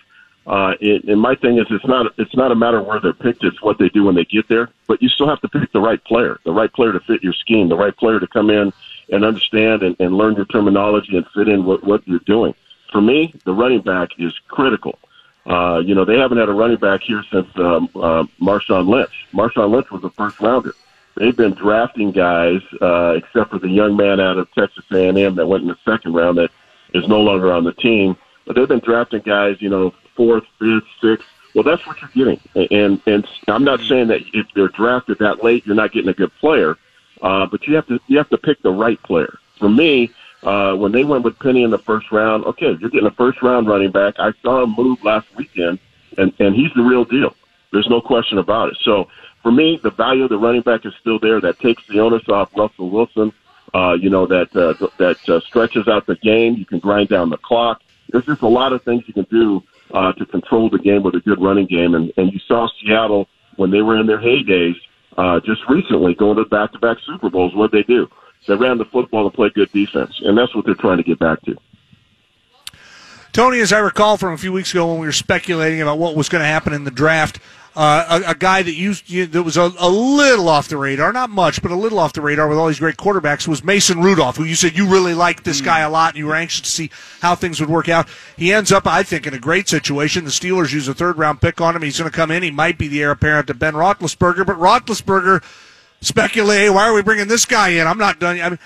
Uh, 0.48 0.74
it, 0.80 1.04
and 1.04 1.22
my 1.22 1.36
thing 1.36 1.60
is, 1.60 1.68
it's 1.70 1.86
not 1.86 2.12
it's 2.18 2.36
not 2.36 2.52
a 2.52 2.56
matter 2.56 2.82
where 2.82 3.00
they're 3.00 3.14
picked; 3.14 3.44
it's 3.44 3.62
what 3.62 3.78
they 3.78 3.90
do 3.90 4.04
when 4.06 4.16
they 4.16 4.26
get 4.26 4.48
there. 4.48 4.70
But 4.88 5.02
you 5.02 5.10
still 5.10 5.28
have 5.28 5.42
to 5.42 5.50
pick 5.50 5.72
the 5.72 5.82
right 5.82 6.04
player, 6.04 6.40
the 6.44 6.52
right 6.52 6.72
player 6.72 6.92
to 6.92 7.00
fit 7.02 7.24
your 7.24 7.34
scheme, 7.34 7.70
the 7.70 7.76
right 7.76 7.96
player 7.96 8.20
to 8.20 8.28
come 8.28 8.50
in 8.50 8.74
and 9.12 9.26
understand 9.26 9.84
and, 9.84 9.96
and 10.00 10.16
learn 10.16 10.36
your 10.36 10.46
terminology 10.46 11.18
and 11.18 11.26
fit 11.36 11.48
in 11.48 11.66
what, 11.66 11.84
what 11.84 12.08
you're 12.08 12.20
doing. 12.20 12.54
For 12.92 13.02
me, 13.02 13.34
the 13.46 13.54
running 13.54 13.82
back 13.82 14.10
is 14.18 14.34
critical. 14.48 14.98
Uh, 15.46 15.82
you 15.84 15.96
know, 15.96 16.06
they 16.06 16.18
haven't 16.18 16.38
had 16.38 16.50
a 16.50 16.54
running 16.54 16.78
back 16.78 17.02
here 17.02 17.24
since 17.32 17.48
um, 17.56 17.90
uh, 17.96 18.24
Marshawn 18.42 18.88
Lynch. 18.88 19.28
Marshawn 19.34 19.72
Lynch 19.72 19.90
was 19.92 20.04
a 20.04 20.10
first 20.12 20.40
rounder. 20.40 20.74
They've 21.16 21.36
been 21.36 21.54
drafting 21.54 22.12
guys, 22.12 22.62
uh, 22.82 23.16
except 23.18 23.52
for 23.52 23.60
the 23.60 23.68
young 23.68 23.98
man 23.98 24.20
out 24.20 24.38
of 24.38 24.52
Texas 24.54 24.86
A&M 24.92 25.36
that 25.36 25.48
went 25.48 25.64
in 25.64 25.68
the 25.68 25.78
second 25.84 26.14
round 26.14 26.38
that 26.38 26.52
is 26.94 27.08
no 27.08 27.22
longer 27.22 27.52
on 27.52 27.64
the 27.64 27.74
team. 27.74 28.16
But 28.46 28.56
they've 28.56 28.68
been 28.68 28.80
drafting 28.80 29.22
guys, 29.22 29.58
you 29.60 29.70
know, 29.70 29.94
fourth, 30.20 30.44
fifth, 30.60 30.84
sixth. 31.02 31.26
Well, 31.56 31.64
that's 31.64 31.88
what 31.88 31.98
you're 32.02 32.12
getting. 32.26 32.40
And 32.78 33.02
and 33.08 33.26
I'm 33.48 33.64
not 33.64 33.80
saying 33.80 34.10
that 34.10 34.22
if 34.34 34.48
they're 34.54 34.68
drafted 34.68 35.20
that 35.20 35.44
late, 35.44 35.66
you're 35.66 35.76
not 35.76 35.94
getting 35.94 36.10
a 36.10 36.14
good 36.14 36.32
player. 36.40 36.78
Uh, 37.22 37.46
but 37.46 37.66
you 37.66 37.76
have 37.76 37.88
to 37.88 38.00
you 38.08 38.18
have 38.18 38.30
to 38.30 38.38
pick 38.38 38.62
the 38.62 38.72
right 38.72 39.02
player. 39.04 39.40
For 39.58 39.70
me, 39.70 40.12
uh, 40.44 40.76
when 40.76 40.92
they 40.92 41.06
went 41.06 41.24
with 41.24 41.40
Penny 41.40 41.64
in 41.64 41.72
the 41.72 41.80
first 41.80 42.12
round, 42.12 42.44
okay, 42.46 42.78
you're 42.80 42.90
getting 42.90 43.08
a 43.08 43.12
first 43.12 43.42
round 43.42 43.68
running 43.68 43.92
back. 43.92 44.16
I 44.20 44.34
saw 44.44 44.64
him 44.64 44.76
move 44.76 45.04
last 45.04 45.28
weekend, 45.38 45.80
and 46.18 46.34
and 46.40 46.54
he's 46.54 46.72
the 46.76 46.84
real 46.84 47.06
deal. 47.06 47.34
There's 47.72 47.90
no 47.90 48.02
question 48.02 48.40
about 48.40 48.70
it. 48.70 48.78
So 48.84 49.08
for 49.42 49.52
me, 49.52 49.80
the 49.82 49.92
value 49.92 50.24
of 50.24 50.30
the 50.30 50.38
running 50.38 50.62
back 50.62 50.86
is 50.86 50.94
still 51.00 51.20
there. 51.20 51.40
That 51.40 51.60
takes 51.60 51.86
the 51.88 52.00
onus 52.00 52.28
off 52.28 52.50
Russell 52.56 52.90
Wilson. 52.90 53.32
Uh, 53.74 53.94
you 53.94 54.10
know 54.10 54.26
that 54.28 54.54
uh, 54.56 54.74
that 54.98 55.30
uh, 55.30 55.40
stretches 55.42 55.88
out 55.88 56.06
the 56.08 56.16
game. 56.18 56.56
You 56.56 56.66
can 56.66 56.80
grind 56.80 57.10
down 57.10 57.30
the 57.30 57.38
clock. 57.38 57.82
There's 58.10 58.26
just 58.26 58.42
a 58.42 58.48
lot 58.48 58.74
of 58.74 58.84
things 58.84 59.04
you 59.08 59.14
can 59.14 59.28
do 59.30 59.64
uh, 59.94 60.14
to 60.14 60.26
control 60.26 60.70
the 60.70 60.80
game 60.80 61.04
with 61.04 61.16
a 61.16 61.20
good 61.20 61.42
running 61.42 61.66
game. 61.66 61.96
And, 61.96 62.12
and 62.18 62.32
you 62.32 62.40
saw 62.48 62.68
Seattle 62.82 63.28
when 63.58 63.72
they 63.72 63.82
were 63.82 63.98
in 64.00 64.08
their 64.08 64.20
heydays 64.20 64.76
uh, 65.18 65.40
just 65.42 65.62
recently 65.70 66.16
going 66.16 66.38
to 66.38 66.46
back-to-back 66.46 66.98
Super 67.06 67.30
Bowls. 67.30 67.56
What 67.56 67.72
they 67.72 67.84
do? 67.84 68.08
They 68.48 68.56
ran 68.56 68.78
the 68.78 68.86
football 68.86 69.26
and 69.26 69.34
played 69.34 69.54
good 69.54 69.72
defense, 69.72 70.22
and 70.24 70.38
that's 70.38 70.56
what 70.56 70.66
they're 70.66 70.76
trying 70.76 70.98
to 70.98 71.04
get 71.04 71.20
back 71.20 71.42
to. 71.44 71.58
Tony, 73.32 73.60
as 73.60 73.72
I 73.72 73.80
recall 73.80 74.18
from 74.18 74.34
a 74.34 74.38
few 74.38 74.52
weeks 74.52 74.72
ago 74.72 74.88
when 74.88 75.00
we 75.00 75.06
were 75.06 75.12
speculating 75.12 75.82
about 75.82 76.00
what 76.00 76.16
was 76.16 76.30
going 76.30 76.42
to 76.42 76.48
happen 76.48 76.74
in 76.74 76.84
the 76.84 76.92
draft, 76.92 77.40
uh, 77.80 78.22
a, 78.26 78.32
a, 78.32 78.36
guy 78.36 78.62
that 78.62 78.74
used 78.74 79.10
you, 79.10 79.26
that 79.26 79.42
was 79.42 79.56
a, 79.56 79.72
a, 79.80 79.88
little 79.88 80.50
off 80.50 80.68
the 80.68 80.76
radar, 80.76 81.14
not 81.14 81.30
much, 81.30 81.62
but 81.62 81.72
a 81.72 81.76
little 81.76 81.98
off 81.98 82.12
the 82.12 82.20
radar 82.20 82.50
with 82.50 82.58
all 82.58 82.68
these 82.68 82.80
great 82.80 82.98
quarterbacks 82.98 83.48
was 83.48 83.64
Mason 83.64 84.02
Rudolph, 84.02 84.36
who 84.36 84.44
you 84.44 84.56
said 84.56 84.78
you 84.78 84.86
really 84.86 85.14
liked 85.14 85.46
this 85.46 85.62
guy 85.62 85.80
a 85.80 85.90
lot 85.90 86.10
and 86.10 86.18
you 86.18 86.26
were 86.26 86.36
anxious 86.36 86.60
to 86.60 86.70
see 86.70 86.92
how 87.22 87.36
things 87.36 87.62
would 87.62 87.70
work 87.70 87.88
out. 87.88 88.10
He 88.36 88.52
ends 88.52 88.74
up, 88.74 88.86
I 88.86 89.04
think, 89.04 89.26
in 89.26 89.34
a 89.34 89.40
great 89.40 89.70
situation. 89.70 90.26
The 90.26 90.30
Steelers 90.30 90.74
use 90.74 90.90
a 90.90 90.94
third 90.94 91.18
round 91.18 91.40
pick 91.40 91.62
on 91.62 91.74
him. 91.74 91.82
He's 91.82 91.98
going 91.98 92.12
to 92.12 92.14
come 92.16 92.32
in. 92.32 92.44
He 92.44 92.52
might 92.52 92.78
be 92.78 92.90
the 92.90 93.02
heir 93.02 93.12
apparent 93.12 93.48
to 93.48 93.54
Ben 93.54 93.76
Roethlisberger, 93.76 94.46
but 94.46 94.58
Roethlisberger 94.58 95.42
speculate, 96.02 96.74
why 96.74 96.84
are 96.84 96.94
we 96.94 97.02
bringing 97.02 97.30
this 97.30 97.46
guy 97.46 97.70
in? 97.70 97.88
I'm 97.88 97.98
not 97.98 98.20
done. 98.20 98.42
I 98.42 98.50
mean, 98.50 98.60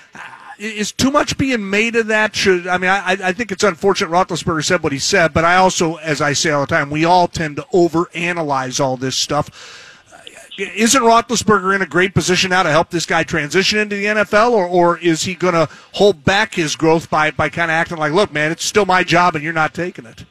is 0.58 0.92
too 0.92 1.10
much 1.10 1.36
being 1.36 1.68
made 1.68 1.96
of 1.96 2.08
that? 2.08 2.34
Should 2.34 2.66
I 2.66 2.78
mean 2.78 2.90
I, 2.90 3.16
I 3.22 3.32
think 3.32 3.52
it's 3.52 3.64
unfortunate 3.64 4.10
Roethlisberger 4.10 4.64
said 4.64 4.82
what 4.82 4.92
he 4.92 4.98
said, 4.98 5.32
but 5.32 5.44
I 5.44 5.56
also, 5.56 5.96
as 5.96 6.20
I 6.20 6.32
say 6.32 6.50
all 6.50 6.62
the 6.62 6.66
time, 6.66 6.90
we 6.90 7.04
all 7.04 7.28
tend 7.28 7.56
to 7.56 7.62
overanalyze 7.72 8.80
all 8.80 8.96
this 8.96 9.16
stuff. 9.16 9.92
Uh, 10.12 10.18
isn't 10.58 11.02
Roethlisberger 11.02 11.74
in 11.74 11.82
a 11.82 11.86
great 11.86 12.14
position 12.14 12.50
now 12.50 12.62
to 12.62 12.70
help 12.70 12.90
this 12.90 13.06
guy 13.06 13.24
transition 13.24 13.78
into 13.78 13.96
the 13.96 14.04
NFL, 14.04 14.52
or, 14.52 14.66
or 14.66 14.98
is 14.98 15.24
he 15.24 15.34
going 15.34 15.54
to 15.54 15.68
hold 15.92 16.24
back 16.24 16.54
his 16.54 16.76
growth 16.76 17.10
by, 17.10 17.30
by 17.30 17.48
kind 17.48 17.70
of 17.70 17.74
acting 17.74 17.98
like, 17.98 18.12
look, 18.12 18.32
man, 18.32 18.52
it's 18.52 18.64
still 18.64 18.86
my 18.86 19.02
job 19.02 19.34
and 19.34 19.42
you're 19.42 19.52
not 19.52 19.74
taking 19.74 20.06
it? 20.06 20.24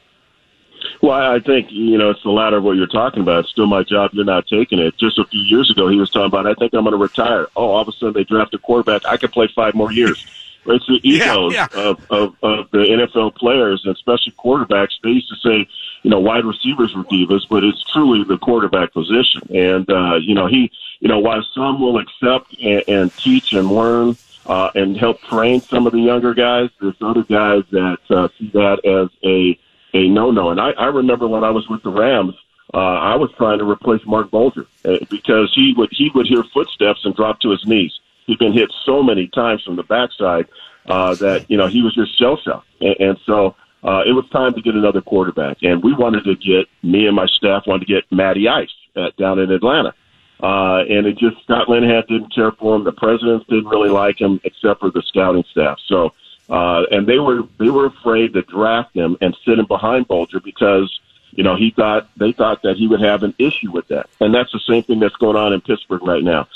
Well, 1.01 1.31
I 1.33 1.39
think 1.39 1.67
you 1.71 1.97
know 1.97 2.11
it's 2.11 2.23
the 2.23 2.29
latter 2.29 2.57
of 2.57 2.63
what 2.63 2.77
you're 2.77 2.87
talking 2.87 3.21
about. 3.21 3.41
It's 3.41 3.49
still 3.49 3.67
my 3.67 3.83
job. 3.83 4.11
You're 4.13 4.25
not 4.25 4.47
taking 4.47 4.79
it. 4.79 4.97
Just 4.97 5.19
a 5.19 5.25
few 5.25 5.41
years 5.41 5.69
ago, 5.69 5.89
he 5.89 5.97
was 5.97 6.09
talking 6.09 6.27
about. 6.27 6.47
I 6.47 6.53
think 6.53 6.73
I'm 6.73 6.83
going 6.83 6.93
to 6.93 6.97
retire. 6.97 7.47
Oh, 7.55 7.71
all 7.71 7.81
of 7.81 7.87
a 7.87 7.91
sudden 7.93 8.13
they 8.13 8.23
draft 8.23 8.53
a 8.53 8.57
quarterback. 8.57 9.05
I 9.05 9.17
could 9.17 9.31
play 9.31 9.49
five 9.55 9.73
more 9.73 9.91
years. 9.91 10.25
It's 10.65 10.85
the 10.87 10.99
egos 11.03 11.53
yeah, 11.53 11.67
yeah. 11.73 11.81
Of, 11.81 12.11
of 12.11 12.35
of 12.41 12.71
the 12.71 12.79
NFL 12.79 13.35
players, 13.35 13.81
and 13.85 13.95
especially 13.95 14.33
quarterbacks. 14.33 14.91
They 15.03 15.09
used 15.09 15.29
to 15.29 15.35
say, 15.35 15.67
you 16.03 16.09
know, 16.09 16.19
wide 16.19 16.45
receivers 16.45 16.93
were 16.95 17.03
divas, 17.03 17.41
but 17.49 17.63
it's 17.63 17.83
truly 17.91 18.23
the 18.23 18.37
quarterback 18.37 18.93
position. 18.93 19.41
And 19.53 19.89
uh, 19.89 20.15
you 20.15 20.35
know, 20.35 20.47
he, 20.47 20.71
you 20.99 21.07
know, 21.07 21.19
while 21.19 21.43
some 21.53 21.79
will 21.79 21.99
accept 21.99 22.55
and, 22.61 22.83
and 22.87 23.17
teach 23.17 23.53
and 23.53 23.69
learn. 23.69 24.17
Uh, 24.45 24.69
and 24.75 24.97
help 24.97 25.21
train 25.21 25.61
some 25.61 25.87
of 25.87 25.93
the 25.93 26.01
younger 26.01 26.33
guys. 26.33 26.69
There's 26.81 26.97
other 26.99 27.23
guys 27.23 27.63
that 27.71 27.99
uh, 28.09 28.27
see 28.37 28.49
that 28.49 28.83
as 28.83 29.07
a 29.23 29.57
a 29.93 30.07
no-no. 30.07 30.49
And 30.49 30.59
I, 30.59 30.71
I 30.71 30.85
remember 30.87 31.27
when 31.27 31.43
I 31.43 31.51
was 31.51 31.67
with 31.67 31.83
the 31.83 31.91
Rams, 31.91 32.35
uh, 32.73 32.77
I 32.77 33.15
was 33.15 33.31
trying 33.37 33.59
to 33.59 33.69
replace 33.69 34.01
Marc 34.05 34.31
Bulger 34.31 34.65
uh, 34.85 34.97
because 35.09 35.51
he 35.53 35.73
would 35.77 35.89
he 35.91 36.09
would 36.15 36.27
hear 36.27 36.43
footsteps 36.43 37.05
and 37.05 37.15
drop 37.15 37.39
to 37.41 37.51
his 37.51 37.65
knees. 37.65 37.93
He'd 38.25 38.39
been 38.39 38.53
hit 38.53 38.71
so 38.85 39.03
many 39.03 39.27
times 39.27 39.63
from 39.63 39.75
the 39.75 39.83
backside 39.83 40.47
uh, 40.87 41.15
that 41.15 41.49
you 41.49 41.57
know 41.57 41.67
he 41.67 41.81
was 41.81 41.93
just 41.93 42.17
shell 42.17 42.37
shocked, 42.37 42.67
and, 42.81 42.95
and 42.99 43.17
so 43.25 43.55
uh, 43.83 44.01
it 44.07 44.13
was 44.13 44.27
time 44.31 44.53
to 44.53 44.61
get 44.61 44.75
another 44.75 45.01
quarterback. 45.01 45.57
And 45.61 45.83
we 45.83 45.93
wanted 45.93 46.23
to 46.23 46.35
get 46.35 46.67
me 46.81 47.05
and 47.05 47.15
my 47.15 47.27
staff 47.27 47.67
wanted 47.67 47.85
to 47.87 47.93
get 47.93 48.11
Matty 48.11 48.47
Ice 48.47 48.73
uh, 48.95 49.09
down 49.17 49.39
in 49.39 49.51
Atlanta. 49.51 49.93
Uh, 50.41 50.83
and 50.89 51.05
it 51.05 51.17
just 51.17 51.41
Scott 51.43 51.67
Linehan 51.67 52.05
didn't 52.07 52.33
care 52.33 52.51
for 52.51 52.75
him. 52.75 52.83
The 52.83 52.91
presidents 52.91 53.45
didn't 53.47 53.67
really 53.67 53.89
like 53.89 54.19
him, 54.19 54.41
except 54.43 54.81
for 54.81 54.91
the 54.91 55.01
scouting 55.07 55.45
staff. 55.51 55.77
So 55.87 56.13
uh, 56.53 56.85
and 56.91 57.07
they 57.07 57.17
were 57.17 57.41
they 57.57 57.71
were 57.71 57.87
afraid 57.87 58.31
to 58.33 58.43
draft 58.43 58.95
him 58.95 59.17
and 59.21 59.35
sit 59.43 59.57
him 59.57 59.65
behind 59.65 60.07
Bulger 60.07 60.39
because 60.39 60.99
you 61.31 61.43
know 61.43 61.55
he 61.55 61.71
thought 61.71 62.07
they 62.15 62.31
thought 62.31 62.61
that 62.61 62.77
he 62.77 62.87
would 62.87 63.01
have 63.01 63.23
an 63.23 63.33
issue 63.39 63.71
with 63.71 63.87
that, 63.87 64.07
and 64.19 64.35
that's 64.35 64.51
the 64.51 64.59
same 64.59 64.83
thing 64.83 64.99
that's 64.99 65.15
going 65.15 65.35
on 65.35 65.51
in 65.51 65.61
Pittsburgh 65.61 66.03
right 66.03 66.23
now. 66.23 66.47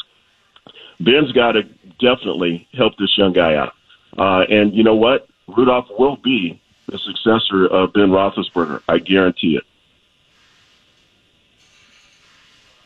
Ben's 1.00 1.32
got 1.32 1.54
to 1.54 1.64
definitely 2.00 2.68
help 2.74 2.96
this 2.98 3.18
young 3.18 3.34
guy 3.34 3.56
out, 3.56 3.74
uh, 4.16 4.46
and 4.48 4.72
you 4.76 4.84
know 4.84 4.96
what, 4.96 5.28
Rudolph 5.48 5.88
will 5.98 6.18
be 6.18 6.62
the 6.86 7.00
successor 7.00 7.66
of 7.66 7.94
Ben 7.94 8.10
Roethlisberger. 8.10 8.84
I 8.88 9.00
guarantee 9.00 9.58
it. 9.58 9.64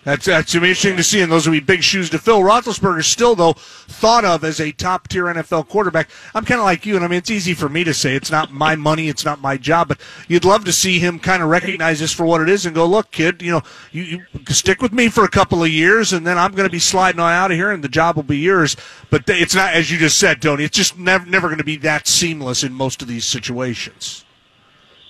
That's 0.04 0.26
that's 0.26 0.56
interesting 0.56 0.98
to 0.98 1.04
see, 1.04 1.22
and 1.22 1.32
those 1.32 1.46
will 1.46 1.54
be 1.54 1.60
big 1.60 1.84
shoes 1.84 2.10
to 2.10 2.18
fill. 2.18 2.42
Roethlisberger 2.42 3.04
still, 3.04 3.36
though, 3.36 3.54
thought 3.54 4.26
of 4.26 4.44
as 4.44 4.60
a 4.60 4.72
top 4.72 5.08
tier 5.08 5.26
NFL 5.26 5.68
quarterback. 5.68 6.10
I'm 6.34 6.44
kind 6.44 6.60
of 6.60 6.66
like 6.66 6.88
you, 6.88 6.96
and 6.96 7.06
I 7.06 7.08
mean 7.08 7.20
it's 7.20 7.30
easy 7.30 7.54
for 7.54 7.70
me 7.70 7.84
to 7.84 7.94
say 7.94 8.16
it's 8.16 8.32
not 8.32 8.52
my 8.52 8.76
money, 8.76 9.10
it's 9.10 9.24
not 9.24 9.42
my 9.42 9.58
job, 9.58 9.90
but 9.90 10.02
you'd 10.28 10.44
love 10.44 10.66
to 10.66 10.74
see 10.74 10.98
him 10.98 11.20
kind 11.20 11.44
of 11.44 11.50
recognize 11.50 12.00
this 12.00 12.12
for 12.12 12.26
what 12.26 12.42
it 12.42 12.50
is 12.50 12.66
and 12.66 12.74
go, 12.74 12.88
look, 12.88 13.12
kid, 13.12 13.44
you 13.44 13.52
know, 13.52 13.62
you, 13.92 14.04
you 14.04 14.26
stick 14.50 14.82
with 14.82 14.92
me 14.92 15.08
for 15.08 15.24
a 15.24 15.30
couple 15.30 15.64
of 15.64 15.70
years, 15.70 16.14
and 16.14 16.26
then 16.26 16.38
I'm 16.38 16.54
going 16.54 16.68
to 16.68 16.72
be 16.72 16.80
sliding 16.80 17.20
on 17.20 17.32
out 17.32 17.52
of 17.52 17.58
here, 17.58 17.70
and 17.70 17.84
the 17.84 17.90
job 17.90 18.16
will 18.16 18.24
be 18.24 18.40
yours. 18.40 18.76
But 19.12 19.24
it's 19.28 19.54
not, 19.54 19.76
as 19.76 19.92
you 19.92 20.00
just 20.00 20.18
said, 20.18 20.42
Tony. 20.42 20.64
It's 20.64 20.78
just 20.78 20.98
never 20.98 21.28
never 21.28 21.48
going 21.48 21.60
to 21.60 21.64
be 21.64 21.78
that 21.78 22.08
seamless 22.08 22.64
in 22.64 22.74
most 22.74 23.04
of 23.04 23.08
these 23.08 23.26
situations. 23.26 24.26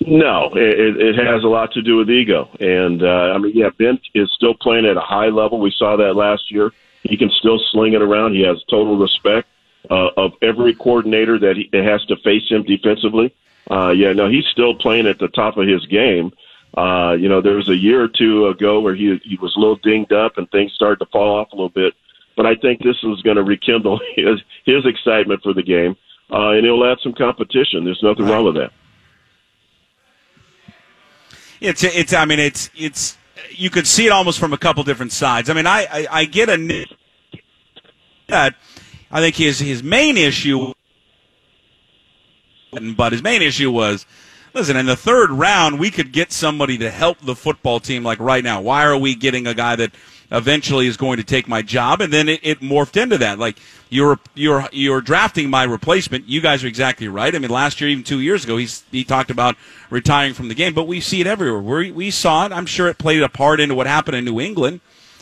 No, 0.06 0.50
it, 0.54 0.96
it 0.96 1.14
has 1.16 1.44
a 1.44 1.48
lot 1.48 1.72
to 1.72 1.82
do 1.82 1.96
with 1.96 2.10
ego. 2.10 2.48
And, 2.60 3.02
uh, 3.02 3.32
I 3.34 3.38
mean, 3.38 3.52
yeah, 3.54 3.70
Ben 3.78 3.98
is 4.14 4.30
still 4.32 4.54
playing 4.54 4.86
at 4.86 4.96
a 4.96 5.00
high 5.00 5.28
level. 5.28 5.60
We 5.60 5.72
saw 5.76 5.96
that 5.96 6.14
last 6.16 6.50
year. 6.50 6.72
He 7.02 7.16
can 7.16 7.30
still 7.30 7.60
sling 7.70 7.94
it 7.94 8.02
around. 8.02 8.34
He 8.34 8.42
has 8.42 8.62
total 8.70 8.96
respect 8.96 9.48
uh, 9.90 10.10
of 10.16 10.32
every 10.40 10.74
coordinator 10.74 11.38
that, 11.38 11.56
he, 11.56 11.68
that 11.72 11.84
has 11.84 12.04
to 12.06 12.16
face 12.16 12.48
him 12.48 12.62
defensively. 12.62 13.34
Uh, 13.70 13.90
yeah, 13.90 14.12
no, 14.12 14.28
he's 14.28 14.46
still 14.46 14.74
playing 14.74 15.06
at 15.06 15.18
the 15.18 15.28
top 15.28 15.56
of 15.56 15.66
his 15.66 15.84
game. 15.86 16.32
Uh, 16.76 17.14
you 17.18 17.28
know, 17.28 17.40
there 17.40 17.56
was 17.56 17.68
a 17.68 17.76
year 17.76 18.02
or 18.02 18.08
two 18.08 18.46
ago 18.46 18.80
where 18.80 18.94
he, 18.94 19.20
he 19.24 19.36
was 19.36 19.54
a 19.56 19.58
little 19.58 19.76
dinged 19.76 20.12
up 20.12 20.38
and 20.38 20.50
things 20.50 20.72
started 20.72 21.04
to 21.04 21.10
fall 21.10 21.38
off 21.38 21.52
a 21.52 21.56
little 21.56 21.68
bit. 21.68 21.94
But 22.36 22.46
I 22.46 22.54
think 22.54 22.82
this 22.82 22.96
is 23.02 23.20
going 23.22 23.36
to 23.36 23.42
rekindle 23.42 24.00
his, 24.16 24.40
his 24.64 24.86
excitement 24.86 25.42
for 25.42 25.52
the 25.52 25.62
game. 25.62 25.96
Uh, 26.30 26.50
and 26.50 26.64
it'll 26.64 26.90
add 26.90 26.98
some 27.02 27.12
competition. 27.12 27.84
There's 27.84 28.02
nothing 28.02 28.24
right. 28.24 28.32
wrong 28.32 28.44
with 28.46 28.54
that. 28.54 28.72
It's 31.62 31.84
it's. 31.84 32.12
I 32.12 32.24
mean, 32.24 32.40
it's 32.40 32.70
it's. 32.76 33.16
You 33.50 33.70
could 33.70 33.86
see 33.86 34.06
it 34.06 34.10
almost 34.10 34.40
from 34.40 34.52
a 34.52 34.58
couple 34.58 34.82
different 34.82 35.12
sides. 35.12 35.48
I 35.48 35.54
mean, 35.54 35.66
I 35.66 35.86
I, 35.90 36.06
I 36.10 36.24
get 36.24 36.48
a. 36.48 36.86
I 38.30 39.20
think 39.20 39.36
his 39.36 39.60
his 39.60 39.82
main 39.82 40.16
issue, 40.16 40.72
but 42.96 43.12
his 43.12 43.22
main 43.22 43.42
issue 43.42 43.70
was, 43.70 44.06
listen, 44.54 44.76
in 44.76 44.86
the 44.86 44.96
third 44.96 45.30
round 45.30 45.78
we 45.78 45.90
could 45.90 46.12
get 46.12 46.32
somebody 46.32 46.78
to 46.78 46.90
help 46.90 47.18
the 47.20 47.36
football 47.36 47.78
team. 47.78 48.02
Like 48.02 48.18
right 48.18 48.42
now, 48.42 48.60
why 48.60 48.84
are 48.84 48.96
we 48.96 49.14
getting 49.14 49.46
a 49.46 49.54
guy 49.54 49.76
that 49.76 49.92
eventually 50.32 50.88
is 50.88 50.96
going 50.96 51.18
to 51.18 51.24
take 51.24 51.46
my 51.46 51.62
job? 51.62 52.00
And 52.00 52.12
then 52.12 52.28
it, 52.28 52.40
it 52.42 52.60
morphed 52.60 53.00
into 53.00 53.18
that. 53.18 53.38
Like 53.38 53.58
you're 53.88 54.18
you're 54.34 54.68
you're 54.72 55.00
drafting 55.00 55.50
my 55.50 55.62
replacement. 55.64 56.28
You 56.28 56.40
guys 56.40 56.64
are 56.64 56.68
exactly 56.68 57.06
right. 57.06 57.34
I 57.34 57.38
mean, 57.38 57.50
last 57.50 57.80
year, 57.80 57.90
even 57.90 58.02
two 58.02 58.20
years 58.20 58.44
ago, 58.44 58.56
he's 58.56 58.82
he 58.90 59.04
talked 59.04 59.30
about 59.30 59.56
retiring 59.90 60.34
from 60.34 60.48
the 60.48 60.54
game, 60.54 60.74
but 60.74 60.88
we 60.88 61.00
see 61.00 61.20
it 61.20 61.26
everywhere. 61.26 61.60
We 61.60 61.92
we 61.92 62.10
saw 62.10 62.46
it. 62.46 62.52
I'm 62.52 62.66
sure 62.66 62.88
it 62.88 62.98
played 62.98 63.22
a 63.22 63.28
part 63.28 63.60
into 63.60 63.74
what 63.74 63.86
happened 63.86 64.16
in 64.16 64.24
New 64.24 64.40
England. 64.40 64.80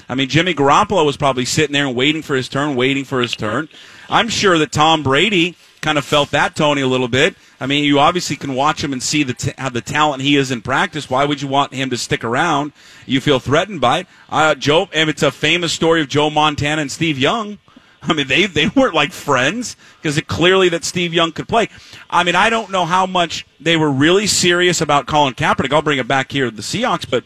I 0.09 0.15
mean, 0.15 0.29
Jimmy 0.29 0.55
Garoppolo 0.55 1.07
was 1.07 1.17
probably 1.17 1.45
sitting 1.45 1.73
there 1.73 1.87
and 1.87 1.95
waiting 1.95 2.23
for 2.23 2.35
his 2.35 2.49
turn, 2.49 2.75
waiting 2.75 3.05
for 3.05 3.21
his 3.21 3.33
turn. 3.33 3.69
I'm 4.09 4.29
sure 4.29 4.59
that 4.59 4.73
Tom 4.73 5.05
Brady 5.05 5.57
kind 5.81 5.99
of 5.99 6.05
felt 6.05 6.31
that 6.31 6.55
Tony 6.55 6.83
a 6.83 6.87
little 6.87 7.09
bit. 7.09 7.37
I 7.61 7.67
mean, 7.67 7.85
you 7.85 7.99
obviously 7.99 8.37
can 8.37 8.55
watch 8.55 8.83
him 8.83 8.93
and 8.93 9.03
see 9.03 9.23
the 9.23 9.35
t- 9.35 9.53
how 9.59 9.69
the 9.71 9.81
talent 9.81 10.23
he 10.23 10.37
is 10.37 10.51
in 10.51 10.63
practice. 10.63 11.11
Why 11.11 11.25
would 11.25 11.43
you 11.43 11.49
want 11.49 11.75
him 11.75 11.91
to 11.91 11.99
stick 11.99 12.25
around? 12.25 12.73
You 13.07 13.21
feel 13.21 13.39
threatened 13.39 13.81
by 13.81 14.01
it. 14.01 14.07
Uh, 14.29 14.55
Joe, 14.55 14.89
and 14.93 15.11
it's 15.11 15.23
a 15.23 15.31
famous 15.31 15.73
story 15.73 16.01
of 16.01 16.09
Joe 16.09 16.31
Montana 16.31 16.83
and 16.83 16.91
Steve 16.91 17.19
Young. 17.19 17.59
I 18.03 18.15
mean, 18.15 18.29
they 18.29 18.47
they 18.47 18.69
weren't 18.69 18.95
like 18.95 19.13
friends 19.13 19.77
because 20.01 20.17
it 20.17 20.27
clearly 20.27 20.69
that 20.71 20.85
Steve 20.85 21.13
Young 21.13 21.33
could 21.33 21.49
play. 21.49 21.69
I 22.09 22.25
mean, 22.25 22.35
I 22.35 22.51
don't 22.51 22.71
know 22.71 22.87
how 22.87 23.07
much 23.07 23.47
they 23.59 23.77
were 23.77 23.91
really 23.91 24.27
serious 24.27 24.81
about 24.81 25.07
Colin 25.07 25.35
Kaepernick. 25.35 25.73
I'll 25.73 25.83
bring 25.83 25.99
it 25.99 26.09
back 26.09 26.33
here 26.33 26.51
to 26.51 26.57
the 26.57 26.63
Seahawks, 26.63 27.09
but 27.09 27.25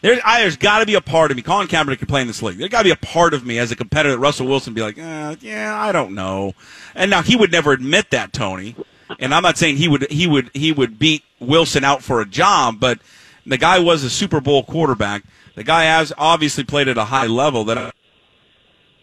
there, 0.00 0.20
I, 0.24 0.40
there's 0.40 0.56
got 0.56 0.80
to 0.80 0.86
be 0.86 0.94
a 0.94 1.00
part 1.00 1.30
of 1.30 1.36
me. 1.36 1.42
Colin 1.42 1.68
Kaepernick 1.68 1.98
can 1.98 2.06
play 2.06 2.20
in 2.20 2.26
this 2.26 2.42
league. 2.42 2.58
There's 2.58 2.70
got 2.70 2.78
to 2.78 2.84
be 2.84 2.90
a 2.90 2.96
part 2.96 3.34
of 3.34 3.44
me 3.44 3.58
as 3.58 3.70
a 3.70 3.76
competitor. 3.76 4.18
Russell 4.18 4.46
Wilson 4.46 4.74
be 4.74 4.82
like, 4.82 4.98
eh, 4.98 5.36
yeah, 5.40 5.76
I 5.78 5.92
don't 5.92 6.14
know. 6.14 6.54
And 6.94 7.10
now 7.10 7.22
he 7.22 7.36
would 7.36 7.52
never 7.52 7.72
admit 7.72 8.10
that, 8.10 8.32
Tony. 8.32 8.76
And 9.18 9.34
I'm 9.34 9.42
not 9.42 9.56
saying 9.56 9.76
he 9.76 9.88
would 9.88 10.10
he 10.10 10.26
would 10.26 10.50
he 10.52 10.70
would 10.70 10.98
beat 10.98 11.24
Wilson 11.40 11.82
out 11.82 12.02
for 12.02 12.20
a 12.20 12.26
job, 12.26 12.78
but 12.78 12.98
the 13.46 13.56
guy 13.56 13.78
was 13.78 14.04
a 14.04 14.10
Super 14.10 14.40
Bowl 14.40 14.62
quarterback. 14.62 15.22
The 15.54 15.64
guy 15.64 15.84
has 15.84 16.12
obviously 16.18 16.64
played 16.64 16.88
at 16.88 16.98
a 16.98 17.06
high 17.06 17.26
level 17.26 17.64
that 17.64 17.94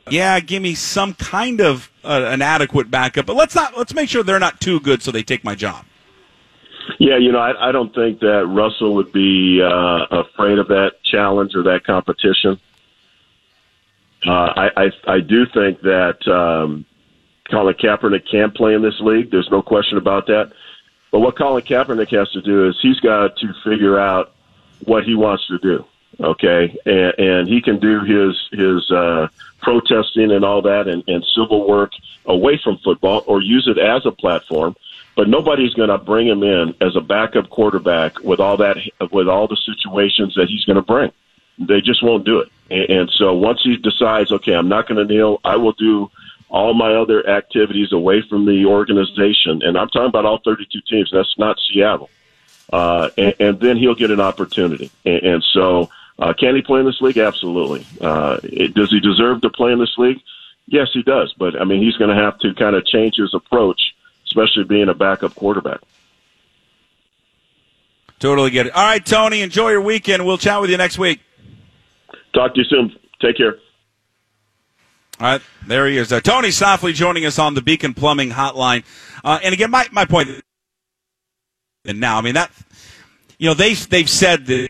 yeah, 0.09 0.39
give 0.39 0.61
me 0.61 0.75
some 0.75 1.13
kind 1.15 1.59
of 1.59 1.91
uh, 2.03 2.25
an 2.27 2.41
adequate 2.41 2.91
backup, 2.91 3.25
but 3.25 3.35
let's 3.35 3.55
not 3.55 3.77
let's 3.77 3.93
make 3.93 4.09
sure 4.09 4.23
they're 4.23 4.39
not 4.39 4.61
too 4.61 4.79
good 4.79 5.01
so 5.01 5.11
they 5.11 5.23
take 5.23 5.43
my 5.43 5.55
job. 5.55 5.85
Yeah, 6.99 7.17
you 7.17 7.31
know, 7.31 7.39
I, 7.39 7.69
I 7.69 7.71
don't 7.71 7.93
think 7.93 8.19
that 8.19 8.45
Russell 8.47 8.95
would 8.95 9.11
be 9.11 9.61
uh, 9.61 10.05
afraid 10.11 10.59
of 10.59 10.67
that 10.67 11.03
challenge 11.03 11.55
or 11.55 11.63
that 11.63 11.83
competition. 11.83 12.59
Uh, 14.25 14.31
I, 14.31 14.69
I 14.77 14.91
I 15.07 15.19
do 15.19 15.45
think 15.53 15.81
that 15.81 16.27
um, 16.27 16.85
Colin 17.49 17.75
Kaepernick 17.75 18.29
can 18.29 18.51
play 18.51 18.73
in 18.73 18.81
this 18.81 18.99
league. 18.99 19.29
There's 19.31 19.49
no 19.51 19.61
question 19.61 19.97
about 19.97 20.27
that. 20.27 20.51
But 21.11 21.19
what 21.19 21.37
Colin 21.37 21.63
Kaepernick 21.63 22.09
has 22.17 22.29
to 22.31 22.41
do 22.41 22.67
is 22.67 22.77
he's 22.81 22.99
got 22.99 23.37
to 23.37 23.53
figure 23.63 23.99
out 23.99 24.33
what 24.85 25.03
he 25.03 25.15
wants 25.15 25.47
to 25.47 25.57
do. 25.59 25.85
Okay, 26.19 26.75
and, 26.85 27.13
and 27.19 27.47
he 27.47 27.61
can 27.61 27.79
do 27.79 27.99
his 28.01 28.35
his 28.51 28.89
uh, 28.89 29.27
protesting 29.61 30.31
and 30.31 30.45
all 30.45 30.61
that 30.61 30.87
and, 30.87 31.03
and 31.07 31.25
civil 31.35 31.67
work 31.67 31.91
away 32.25 32.59
from 32.63 32.77
football 32.83 33.23
or 33.27 33.41
use 33.41 33.67
it 33.67 33.77
as 33.77 34.05
a 34.05 34.11
platform. 34.11 34.75
But 35.15 35.29
nobody's 35.29 35.73
going 35.73 35.89
to 35.89 35.97
bring 35.97 36.27
him 36.27 36.43
in 36.43 36.75
as 36.81 36.95
a 36.95 37.01
backup 37.01 37.49
quarterback 37.49 38.19
with 38.19 38.39
all 38.39 38.57
that 38.57 38.77
with 39.11 39.29
all 39.29 39.47
the 39.47 39.57
situations 39.57 40.35
that 40.35 40.47
he's 40.49 40.65
going 40.65 40.75
to 40.75 40.81
bring. 40.81 41.11
They 41.57 41.79
just 41.79 42.03
won't 42.03 42.25
do 42.25 42.39
it. 42.39 42.51
And, 42.69 42.89
and 42.89 43.11
so 43.11 43.33
once 43.33 43.61
he 43.63 43.77
decides, 43.77 44.31
okay, 44.31 44.53
I'm 44.53 44.67
not 44.67 44.87
going 44.87 45.05
to 45.05 45.13
kneel, 45.13 45.39
I 45.45 45.55
will 45.55 45.71
do 45.73 46.11
all 46.49 46.73
my 46.73 46.93
other 46.95 47.27
activities 47.27 47.91
away 47.91 48.21
from 48.29 48.45
the 48.45 48.65
organization. 48.65 49.61
And 49.63 49.77
I'm 49.77 49.87
talking 49.87 50.07
about 50.07 50.25
all 50.25 50.39
32 50.43 50.79
teams. 50.89 51.09
That's 51.11 51.33
not 51.37 51.57
Seattle. 51.59 52.09
Uh, 52.71 53.09
and, 53.17 53.35
and 53.39 53.59
then 53.59 53.77
he'll 53.77 53.95
get 53.95 54.11
an 54.11 54.19
opportunity. 54.19 54.91
And, 55.05 55.23
and 55.23 55.43
so, 55.53 55.89
uh, 56.17 56.33
can 56.33 56.55
he 56.55 56.61
play 56.61 56.79
in 56.79 56.85
this 56.85 57.01
league? 57.01 57.17
Absolutely. 57.17 57.85
Uh, 57.99 58.39
it, 58.43 58.73
does 58.73 58.89
he 58.89 58.99
deserve 58.99 59.41
to 59.41 59.49
play 59.49 59.71
in 59.71 59.79
this 59.79 59.97
league? 59.97 60.21
Yes, 60.67 60.87
he 60.93 61.03
does. 61.03 61.33
But 61.37 61.59
I 61.59 61.65
mean, 61.65 61.81
he's 61.81 61.97
going 61.97 62.15
to 62.15 62.21
have 62.21 62.39
to 62.39 62.53
kind 62.53 62.75
of 62.75 62.85
change 62.85 63.15
his 63.15 63.33
approach, 63.33 63.94
especially 64.27 64.63
being 64.63 64.89
a 64.89 64.93
backup 64.93 65.35
quarterback. 65.35 65.79
Totally 68.19 68.49
get 68.49 68.67
it. 68.67 68.75
All 68.75 68.83
right, 68.83 69.05
Tony, 69.05 69.41
enjoy 69.41 69.71
your 69.71 69.81
weekend. 69.81 70.25
We'll 70.25 70.37
chat 70.37 70.61
with 70.61 70.69
you 70.69 70.77
next 70.77 70.97
week. 70.97 71.19
Talk 72.33 72.53
to 72.53 72.61
you 72.61 72.65
soon. 72.65 72.95
Take 73.21 73.37
care. 73.37 73.57
All 75.19 75.27
right, 75.27 75.41
there 75.67 75.87
he 75.87 75.97
is. 75.97 76.11
Uh, 76.11 76.19
Tony 76.19 76.49
Softli 76.49 76.93
joining 76.93 77.25
us 77.25 77.39
on 77.39 77.53
the 77.53 77.61
Beacon 77.61 77.93
Plumbing 77.93 78.31
Hotline. 78.31 78.83
Uh, 79.23 79.39
and 79.43 79.53
again, 79.53 79.71
my, 79.71 79.85
my 79.91 80.05
point, 80.05 80.29
and 81.85 81.99
now, 81.99 82.17
I 82.17 82.21
mean, 82.21 82.33
that, 82.33 82.51
you 83.37 83.47
know, 83.47 83.53
they, 83.53 83.73
they've 83.73 84.09
said 84.09 84.45
that 84.47 84.69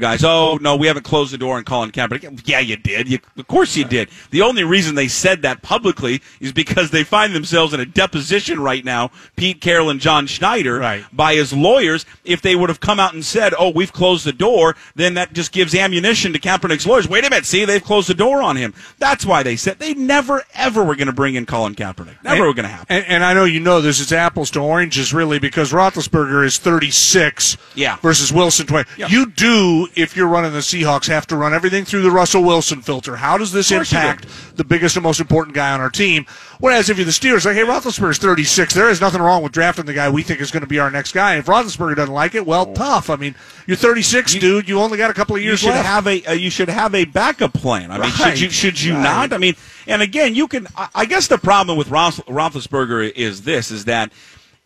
guys, 0.00 0.24
oh 0.24 0.58
no, 0.60 0.76
we 0.76 0.86
haven't 0.86 1.04
closed 1.04 1.32
the 1.32 1.38
door 1.38 1.56
on 1.56 1.64
Colin 1.64 1.90
Kaepernick. 1.92 2.42
Yeah, 2.46 2.60
you 2.60 2.76
did. 2.76 3.08
You, 3.08 3.18
of 3.36 3.46
course 3.48 3.76
you 3.76 3.84
did. 3.84 4.08
The 4.30 4.42
only 4.42 4.64
reason 4.64 4.94
they 4.94 5.08
said 5.08 5.42
that 5.42 5.62
publicly 5.62 6.22
is 6.40 6.52
because 6.52 6.90
they 6.90 7.04
find 7.04 7.34
themselves 7.34 7.72
in 7.74 7.80
a 7.80 7.86
deposition 7.86 8.60
right 8.60 8.84
now, 8.84 9.10
Pete 9.36 9.60
Carroll 9.60 9.90
and 9.90 10.00
John 10.00 10.26
Schneider, 10.26 10.78
Right. 10.78 11.04
by 11.12 11.34
his 11.34 11.52
lawyers. 11.52 12.04
If 12.24 12.42
they 12.42 12.56
would 12.56 12.68
have 12.68 12.80
come 12.80 12.98
out 13.00 13.14
and 13.14 13.24
said, 13.24 13.54
"Oh, 13.58 13.70
we've 13.70 13.92
closed 13.92 14.24
the 14.24 14.32
door," 14.32 14.76
then 14.94 15.14
that 15.14 15.32
just 15.32 15.52
gives 15.52 15.74
ammunition 15.74 16.32
to 16.32 16.38
Kaepernick's 16.38 16.86
lawyers. 16.86 17.08
Wait 17.08 17.24
a 17.24 17.30
minute, 17.30 17.46
see, 17.46 17.64
they've 17.64 17.82
closed 17.82 18.08
the 18.08 18.14
door 18.14 18.42
on 18.42 18.56
him. 18.56 18.74
That's 18.98 19.24
why 19.26 19.42
they 19.42 19.56
said 19.56 19.78
they 19.78 19.94
never 19.94 20.42
ever 20.54 20.82
were 20.84 20.96
going 20.96 21.06
to 21.06 21.12
bring 21.12 21.34
in 21.34 21.46
Colin 21.46 21.74
Kaepernick. 21.74 22.22
Never 22.22 22.46
were 22.46 22.54
going 22.54 22.64
to 22.64 22.68
happen. 22.70 22.86
And, 22.88 23.04
and 23.06 23.24
I 23.24 23.34
know 23.34 23.44
you 23.44 23.60
know 23.60 23.80
this. 23.80 24.00
is 24.00 24.12
apples 24.12 24.50
to 24.52 24.60
oranges, 24.60 25.12
really, 25.14 25.38
because 25.38 25.72
Roethlisberger 25.72 26.44
is 26.44 26.58
36 26.58 27.56
Yeah. 27.74 27.96
versus 28.02 28.32
Wilson 28.32 28.66
20. 28.66 28.88
Yeah. 28.98 29.08
You 29.08 29.26
do, 29.30 29.85
if 29.94 30.16
you're 30.16 30.26
running 30.26 30.52
the 30.52 30.58
Seahawks, 30.58 31.06
have 31.08 31.26
to 31.28 31.36
run 31.36 31.54
everything 31.54 31.84
through 31.84 32.02
the 32.02 32.10
Russell 32.10 32.42
Wilson 32.42 32.82
filter. 32.82 33.16
How 33.16 33.38
does 33.38 33.52
this 33.52 33.70
Of 33.70 33.76
course 33.78 33.92
you 33.92 33.98
do. 33.98 34.04
impact 34.04 34.56
the 34.56 34.64
biggest 34.64 34.96
and 34.96 35.02
most 35.02 35.20
important 35.20 35.54
guy 35.54 35.72
on 35.72 35.80
our 35.80 35.90
team? 35.90 36.26
Whereas 36.58 36.88
if 36.90 36.96
you're 36.96 37.04
the 37.04 37.10
Steelers, 37.12 37.44
like, 37.44 37.54
hey, 37.54 37.62
Roethlisberger's 37.62 38.18
36. 38.18 38.74
There 38.74 38.88
is 38.88 39.00
nothing 39.00 39.20
wrong 39.20 39.42
with 39.42 39.52
drafting 39.52 39.84
the 39.86 39.92
guy 39.94 40.08
we 40.10 40.22
think 40.22 40.40
is 40.40 40.50
going 40.50 40.62
to 40.62 40.66
be 40.66 40.78
our 40.78 40.90
next 40.90 41.12
guy. 41.12 41.36
If 41.36 41.46
Roethlisberger 41.46 41.96
doesn't 41.96 42.14
like 42.14 42.34
it, 42.34 42.46
well, 42.46 42.72
tough. 42.72 43.10
I 43.10 43.16
mean, 43.16 43.34
you're 43.66 43.76
36, 43.76 44.34
dude. 44.36 44.68
You 44.68 44.80
only 44.80 44.96
got 44.98 45.10
a 45.10 45.14
couple 45.14 45.36
of 45.36 45.42
you 45.42 45.48
years 45.48 45.60
should 45.60 45.70
left. 45.70 45.86
have 45.86 46.06
a 46.06 46.24
uh, 46.24 46.32
you 46.32 46.50
should 46.50 46.68
have 46.68 46.94
a 46.94 47.04
backup 47.04 47.52
plan. 47.52 47.90
I 47.90 47.94
mean, 47.98 48.02
Right. 48.02 48.12
should 48.36 48.40
you 48.40 48.50
should 48.50 48.80
you 48.82 48.94
Right. 48.94 49.02
not? 49.02 49.32
I 49.32 49.38
mean, 49.38 49.54
and 49.86 50.02
again, 50.02 50.34
you 50.34 50.48
can. 50.48 50.66
I, 50.76 50.88
I 50.94 51.04
guess 51.04 51.26
the 51.28 51.38
problem 51.38 51.76
with 51.76 51.88
Roth, 51.90 52.24
Roethlisberger 52.26 53.12
is 53.12 53.42
this: 53.42 53.70
is 53.70 53.84
that 53.84 54.12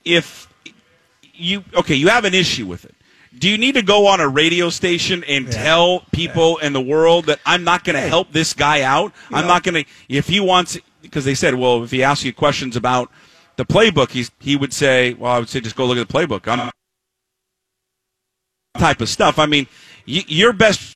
if 0.04 0.46
you 1.34 1.64
okay, 1.74 1.94
you 1.94 2.08
have 2.08 2.24
an 2.24 2.34
issue 2.34 2.66
with 2.66 2.84
it. 2.84 2.94
Do 3.38 3.48
you 3.48 3.56
need 3.58 3.74
to 3.76 3.82
go 3.82 4.06
on 4.08 4.20
a 4.20 4.28
radio 4.28 4.70
station 4.70 5.22
and 5.24 5.50
tell 5.50 6.00
people 6.12 6.58
in 6.58 6.72
the 6.72 6.80
world 6.80 7.26
that 7.26 7.38
I'm 7.46 7.62
not 7.62 7.84
going 7.84 7.94
to 7.94 8.00
help 8.08 8.32
this 8.32 8.52
guy 8.52 8.82
out? 8.82 9.12
I'm 9.32 9.46
not 9.46 9.62
going 9.62 9.84
to. 9.84 9.90
If 10.08 10.26
he 10.28 10.40
wants, 10.40 10.78
because 11.00 11.24
they 11.24 11.34
said, 11.34 11.54
well, 11.54 11.84
if 11.84 11.90
he 11.92 12.02
asks 12.02 12.24
you 12.24 12.32
questions 12.32 12.74
about 12.76 13.10
the 13.56 13.64
playbook, 13.64 14.10
he's 14.10 14.30
he 14.40 14.56
would 14.56 14.72
say, 14.72 15.14
well, 15.14 15.30
I 15.32 15.38
would 15.38 15.48
say 15.48 15.60
just 15.60 15.76
go 15.76 15.86
look 15.86 15.96
at 15.98 16.08
the 16.08 16.12
playbook. 16.12 16.48
I'm 16.48 16.70
type 18.78 19.00
of 19.00 19.08
stuff. 19.08 19.38
I 19.38 19.46
mean, 19.46 19.66
y- 20.08 20.24
your 20.26 20.52
best 20.52 20.94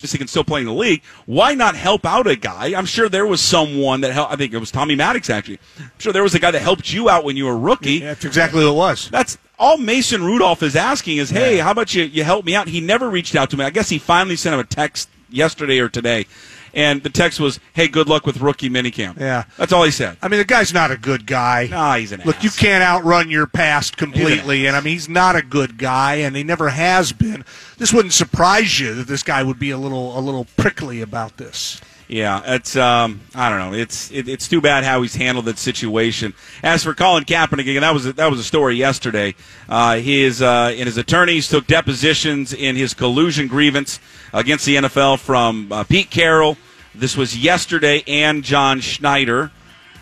just 0.00 0.12
he 0.12 0.18
can 0.18 0.28
still 0.28 0.44
play 0.44 0.60
in 0.60 0.66
the 0.66 0.72
league. 0.72 1.02
Why 1.26 1.54
not 1.54 1.74
help 1.74 2.06
out 2.06 2.28
a 2.28 2.36
guy? 2.36 2.78
I'm 2.78 2.86
sure 2.86 3.08
there 3.08 3.26
was 3.26 3.40
someone 3.40 4.02
that 4.02 4.12
helped. 4.12 4.32
I 4.32 4.36
think 4.36 4.52
it 4.52 4.58
was 4.58 4.70
Tommy 4.70 4.94
Maddox 4.94 5.28
actually. 5.30 5.58
I'm 5.80 5.90
sure 5.98 6.12
there 6.12 6.22
was 6.22 6.36
a 6.36 6.38
guy 6.38 6.52
that 6.52 6.62
helped 6.62 6.92
you 6.92 7.08
out 7.08 7.24
when 7.24 7.36
you 7.36 7.46
were 7.46 7.52
a 7.52 7.56
rookie. 7.58 7.94
Yeah, 7.94 8.08
that's 8.14 8.24
exactly 8.24 8.62
what 8.64 8.70
it 8.70 8.76
was. 8.76 9.08
That's 9.10 9.36
all 9.58 9.76
Mason 9.78 10.22
Rudolph 10.22 10.62
is 10.62 10.76
asking 10.76 11.18
is, 11.18 11.30
hey, 11.30 11.58
how 11.58 11.72
about 11.72 11.94
you, 11.94 12.04
you 12.04 12.24
help 12.24 12.44
me 12.44 12.54
out? 12.54 12.68
He 12.68 12.80
never 12.80 13.08
reached 13.08 13.34
out 13.34 13.50
to 13.50 13.56
me. 13.56 13.64
I 13.64 13.70
guess 13.70 13.88
he 13.88 13.98
finally 13.98 14.36
sent 14.36 14.54
him 14.54 14.60
a 14.60 14.64
text 14.64 15.08
yesterday 15.30 15.78
or 15.78 15.88
today. 15.88 16.26
And 16.74 17.02
the 17.02 17.10
text 17.10 17.40
was, 17.40 17.58
hey, 17.72 17.88
good 17.88 18.08
luck 18.08 18.26
with 18.26 18.40
rookie 18.40 18.68
minicamp. 18.68 19.18
Yeah. 19.18 19.44
That's 19.56 19.72
all 19.72 19.84
he 19.84 19.90
said. 19.90 20.18
I 20.20 20.28
mean, 20.28 20.38
the 20.38 20.44
guy's 20.44 20.72
not 20.72 20.90
a 20.90 20.98
good 20.98 21.26
guy. 21.26 21.66
Nah, 21.70 21.96
he's 21.96 22.12
an 22.12 22.20
Look, 22.24 22.36
ass. 22.36 22.44
you 22.44 22.50
can't 22.50 22.84
outrun 22.84 23.30
your 23.30 23.46
past 23.46 23.96
completely, 23.96 24.66
and 24.66 24.76
I 24.76 24.80
mean, 24.80 24.92
he's 24.92 25.08
not 25.08 25.34
a 25.34 25.42
good 25.42 25.78
guy, 25.78 26.16
and 26.16 26.36
he 26.36 26.44
never 26.44 26.68
has 26.68 27.12
been. 27.12 27.44
This 27.78 27.92
wouldn't 27.92 28.12
surprise 28.12 28.78
you 28.78 28.94
that 28.94 29.06
this 29.06 29.22
guy 29.22 29.42
would 29.42 29.58
be 29.58 29.70
a 29.70 29.78
little, 29.78 30.16
a 30.16 30.20
little 30.20 30.46
prickly 30.56 31.00
about 31.00 31.38
this. 31.38 31.80
Yeah, 32.08 32.40
it's 32.54 32.74
um, 32.74 33.20
I 33.34 33.50
don't 33.50 33.58
know. 33.58 33.78
It's 33.78 34.10
it, 34.10 34.28
it's 34.28 34.48
too 34.48 34.62
bad 34.62 34.82
how 34.82 35.02
he's 35.02 35.14
handled 35.14 35.44
that 35.44 35.58
situation. 35.58 36.32
As 36.62 36.82
for 36.82 36.94
Colin 36.94 37.24
Kaepernick, 37.24 37.60
again, 37.60 37.82
that 37.82 37.92
was 37.92 38.06
a, 38.06 38.14
that 38.14 38.30
was 38.30 38.40
a 38.40 38.44
story 38.44 38.76
yesterday. 38.76 39.34
Uh, 39.68 39.96
his 39.96 40.40
uh, 40.40 40.72
and 40.74 40.86
his 40.86 40.96
attorneys 40.96 41.48
took 41.48 41.66
depositions 41.66 42.54
in 42.54 42.76
his 42.76 42.94
collusion 42.94 43.46
grievance 43.46 44.00
against 44.32 44.64
the 44.64 44.76
NFL 44.76 45.18
from 45.18 45.70
uh, 45.70 45.84
Pete 45.84 46.08
Carroll. 46.08 46.56
This 46.94 47.14
was 47.14 47.36
yesterday, 47.36 48.02
and 48.06 48.42
John 48.42 48.80
Schneider. 48.80 49.50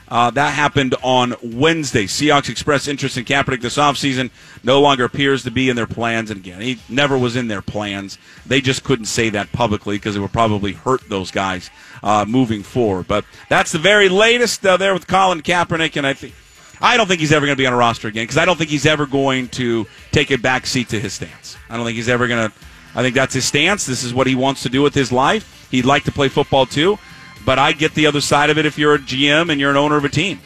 Uh, 0.09 0.31
that 0.31 0.55
happened 0.55 0.95
on 1.03 1.35
Wednesday. 1.43 2.05
Seahawks 2.05 2.49
expressed 2.49 2.87
interest 2.87 3.19
in 3.19 3.25
Kaepernick 3.25 3.61
this 3.61 3.77
offseason. 3.77 4.31
No 4.63 4.81
longer 4.81 5.05
appears 5.05 5.43
to 5.43 5.51
be 5.51 5.69
in 5.69 5.75
their 5.75 5.87
plans. 5.87 6.31
And 6.31 6.39
again, 6.39 6.61
he 6.61 6.79
never 6.89 7.19
was 7.19 7.35
in 7.35 7.49
their 7.49 7.63
plans. 7.63 8.17
They 8.47 8.61
just 8.61 8.85
couldn't 8.85 9.07
say 9.07 9.31
that 9.31 9.51
publicly 9.51 9.97
because 9.97 10.15
it 10.15 10.21
would 10.21 10.33
probably 10.33 10.75
hurt 10.75 11.09
those 11.09 11.33
guys 11.33 11.71
uh, 12.03 12.25
moving 12.27 12.63
forward. 12.63 13.07
But 13.09 13.25
that's 13.49 13.73
the 13.73 13.79
very 13.79 14.09
latest 14.09 14.65
uh, 14.67 14.77
there 14.77 14.95
with 14.95 15.07
Colin 15.07 15.43
Kaepernick. 15.43 15.97
And 15.97 16.07
I 16.07 16.15
think. 16.15 16.35
I 16.79 16.99
don't 16.99 17.07
think 17.07 17.21
he's 17.21 17.33
ever 17.33 17.47
going 17.47 17.57
to 17.57 17.61
be 17.61 17.67
on 17.67 17.73
a 17.73 17.77
roster 17.77 18.07
again 18.07 18.25
because 18.25 18.37
I 18.37 18.45
don't 18.45 18.57
think 18.59 18.69
he's 18.69 18.85
ever 18.85 19.07
going 19.07 19.49
to 19.49 19.87
take 20.13 20.31
a 20.31 20.37
back 20.37 20.67
seat 20.67 20.91
to 20.91 21.01
his 21.01 21.15
stance. 21.15 21.57
I 21.71 21.77
don't 21.77 21.87
think 21.87 21.97
he's 21.97 22.09
ever 22.09 22.29
going 22.29 22.51
to. 22.51 22.57
I 22.95 23.03
think 23.03 23.15
that's 23.15 23.33
his 23.33 23.47
stance. 23.47 23.87
This 23.87 24.05
is 24.05 24.13
what 24.13 24.27
he 24.27 24.35
wants 24.35 24.63
to 24.65 24.69
do 24.69 24.83
with 24.83 24.95
his 24.95 25.11
life. 25.11 25.69
He'd 25.71 25.87
like 25.87 26.05
to 26.05 26.13
play 26.13 26.29
football 26.29 26.67
too, 26.67 26.99
but 27.45 27.59
I 27.59 27.73
get 27.73 27.95
the 27.95 28.07
other 28.07 28.21
side 28.21 28.51
of 28.51 28.59
it 28.59 28.67
if 28.67 28.79
you're 28.79 28.95
a 28.95 28.99
GM 28.99 29.51
and 29.51 29.59
you're 29.61 29.71
an 29.71 29.77
owner 29.77 29.97
of 29.97 30.05
a 30.05 30.09
team. 30.09 30.41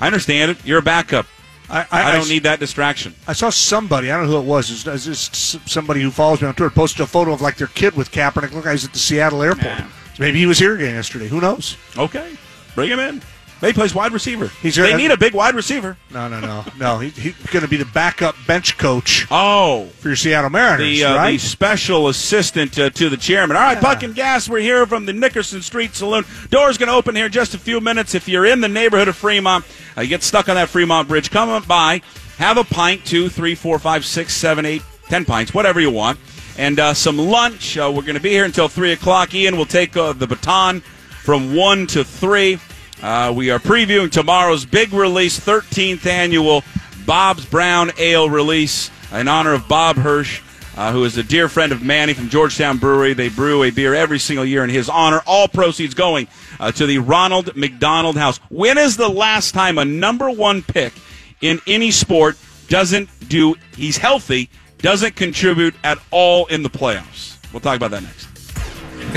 I 0.00 0.06
understand 0.06 0.50
it. 0.50 0.64
You're 0.64 0.78
a 0.78 0.82
backup. 0.82 1.26
I, 1.70 1.86
I, 1.90 2.16
don't 2.16 2.28
need 2.28 2.44
that 2.44 2.60
distraction. 2.60 3.14
I 3.26 3.34
saw 3.34 3.50
somebody. 3.50 4.10
I 4.10 4.16
don't 4.16 4.26
know 4.26 4.40
who 4.40 4.46
it 4.46 4.48
was. 4.48 4.86
It's 4.86 5.04
just 5.04 5.68
somebody 5.68 6.00
who 6.00 6.10
follows 6.10 6.40
me 6.40 6.48
on 6.48 6.54
Twitter 6.54 6.74
posted 6.74 7.02
a 7.02 7.06
photo 7.06 7.32
of 7.32 7.42
like 7.42 7.56
their 7.56 7.66
kid 7.66 7.94
with 7.94 8.10
Kaepernick. 8.10 8.52
Look, 8.52 8.66
he's 8.66 8.86
at 8.86 8.94
the 8.94 8.98
Seattle 8.98 9.42
airport. 9.42 9.64
Yeah. 9.64 9.88
Maybe 10.18 10.38
he 10.38 10.46
was 10.46 10.58
here 10.58 10.74
again 10.74 10.94
yesterday. 10.94 11.28
Who 11.28 11.40
knows? 11.40 11.76
Okay, 11.96 12.36
bring 12.74 12.90
him 12.90 12.98
in. 12.98 13.22
Maybe 13.60 13.72
he 13.72 13.74
plays 13.74 13.92
wide 13.92 14.12
receiver. 14.12 14.46
He's- 14.62 14.76
they 14.76 14.94
need 14.96 15.10
a 15.10 15.16
big 15.16 15.34
wide 15.34 15.56
receiver. 15.56 15.96
No, 16.12 16.28
no, 16.28 16.38
no, 16.38 16.64
no. 16.78 16.98
He, 17.00 17.08
he's 17.10 17.34
going 17.50 17.64
to 17.64 17.68
be 17.68 17.76
the 17.76 17.84
backup 17.86 18.36
bench 18.46 18.78
coach 18.78 19.26
Oh, 19.32 19.86
for 19.98 20.10
your 20.10 20.16
Seattle 20.16 20.48
Mariners, 20.50 20.78
the, 20.86 21.04
uh, 21.04 21.26
the 21.32 21.38
special 21.38 22.06
assistant 22.06 22.78
uh, 22.78 22.90
to 22.90 23.08
the 23.08 23.16
chairman. 23.16 23.56
All 23.56 23.62
right, 23.64 23.80
Puck 23.80 24.04
and 24.04 24.14
Gas, 24.14 24.48
we're 24.48 24.60
here 24.60 24.86
from 24.86 25.06
the 25.06 25.12
Nickerson 25.12 25.60
Street 25.62 25.96
Saloon. 25.96 26.24
Door's 26.50 26.78
going 26.78 26.88
to 26.88 26.94
open 26.94 27.16
here 27.16 27.26
in 27.26 27.32
just 27.32 27.54
a 27.54 27.58
few 27.58 27.80
minutes. 27.80 28.14
If 28.14 28.28
you're 28.28 28.46
in 28.46 28.60
the 28.60 28.68
neighborhood 28.68 29.08
of 29.08 29.16
Fremont, 29.16 29.64
uh, 29.96 30.02
you 30.02 30.08
get 30.08 30.22
stuck 30.22 30.48
on 30.48 30.54
that 30.54 30.68
Fremont 30.68 31.08
Bridge, 31.08 31.32
come 31.32 31.48
on 31.48 31.62
by, 31.64 32.00
have 32.36 32.58
a 32.58 32.64
pint, 32.64 33.04
two, 33.04 33.28
three, 33.28 33.56
four, 33.56 33.80
five, 33.80 34.04
six, 34.04 34.34
seven, 34.34 34.66
eight, 34.66 34.82
ten 35.08 35.24
pints, 35.24 35.52
whatever 35.52 35.80
you 35.80 35.90
want, 35.90 36.20
and 36.58 36.80
uh, 36.80 36.92
some 36.92 37.16
lunch. 37.16 37.78
Uh, 37.78 37.90
we're 37.94 38.02
going 38.02 38.16
to 38.16 38.20
be 38.20 38.30
here 38.30 38.44
until 38.44 38.68
3 38.68 38.92
o'clock. 38.92 39.32
Ian 39.32 39.56
will 39.56 39.64
take 39.64 39.96
uh, 39.96 40.12
the 40.12 40.26
baton 40.26 40.80
from 41.22 41.54
1 41.54 41.86
to 41.86 42.04
3. 42.04 42.58
Uh, 43.00 43.32
we 43.34 43.50
are 43.50 43.60
previewing 43.60 44.10
tomorrow's 44.10 44.66
big 44.66 44.92
release, 44.92 45.38
13th 45.38 46.04
annual 46.04 46.64
Bob's 47.06 47.46
Brown 47.46 47.92
Ale 47.96 48.28
release 48.28 48.90
in 49.12 49.28
honor 49.28 49.54
of 49.54 49.68
Bob 49.68 49.96
Hirsch, 49.96 50.42
uh, 50.76 50.92
who 50.92 51.04
is 51.04 51.16
a 51.16 51.22
dear 51.22 51.48
friend 51.48 51.70
of 51.70 51.82
Manny 51.82 52.12
from 52.12 52.28
Georgetown 52.28 52.78
Brewery. 52.78 53.14
They 53.14 53.28
brew 53.28 53.62
a 53.62 53.70
beer 53.70 53.94
every 53.94 54.18
single 54.18 54.44
year 54.44 54.64
in 54.64 54.70
his 54.70 54.88
honor. 54.88 55.22
All 55.26 55.46
proceeds 55.46 55.94
going 55.94 56.26
uh, 56.58 56.72
to 56.72 56.86
the 56.86 56.98
Ronald 56.98 57.56
McDonald 57.56 58.16
House. 58.16 58.38
When 58.50 58.78
is 58.78 58.96
the 58.96 59.08
last 59.08 59.54
time 59.54 59.78
a 59.78 59.84
number 59.84 60.28
one 60.28 60.62
pick 60.62 60.92
in 61.40 61.60
any 61.68 61.92
sport 61.92 62.36
doesn't 62.66 63.08
do, 63.28 63.54
he's 63.76 63.96
healthy, 63.96 64.50
doesn't 64.78 65.16
contribute 65.16 65.74
at 65.84 65.98
all 66.10 66.46
in 66.46 66.62
the 66.62 66.70
playoffs? 66.70 67.36
We'll 67.52 67.60
talk 67.60 67.76
about 67.76 67.90
that 67.90 68.02
next. 68.02 68.26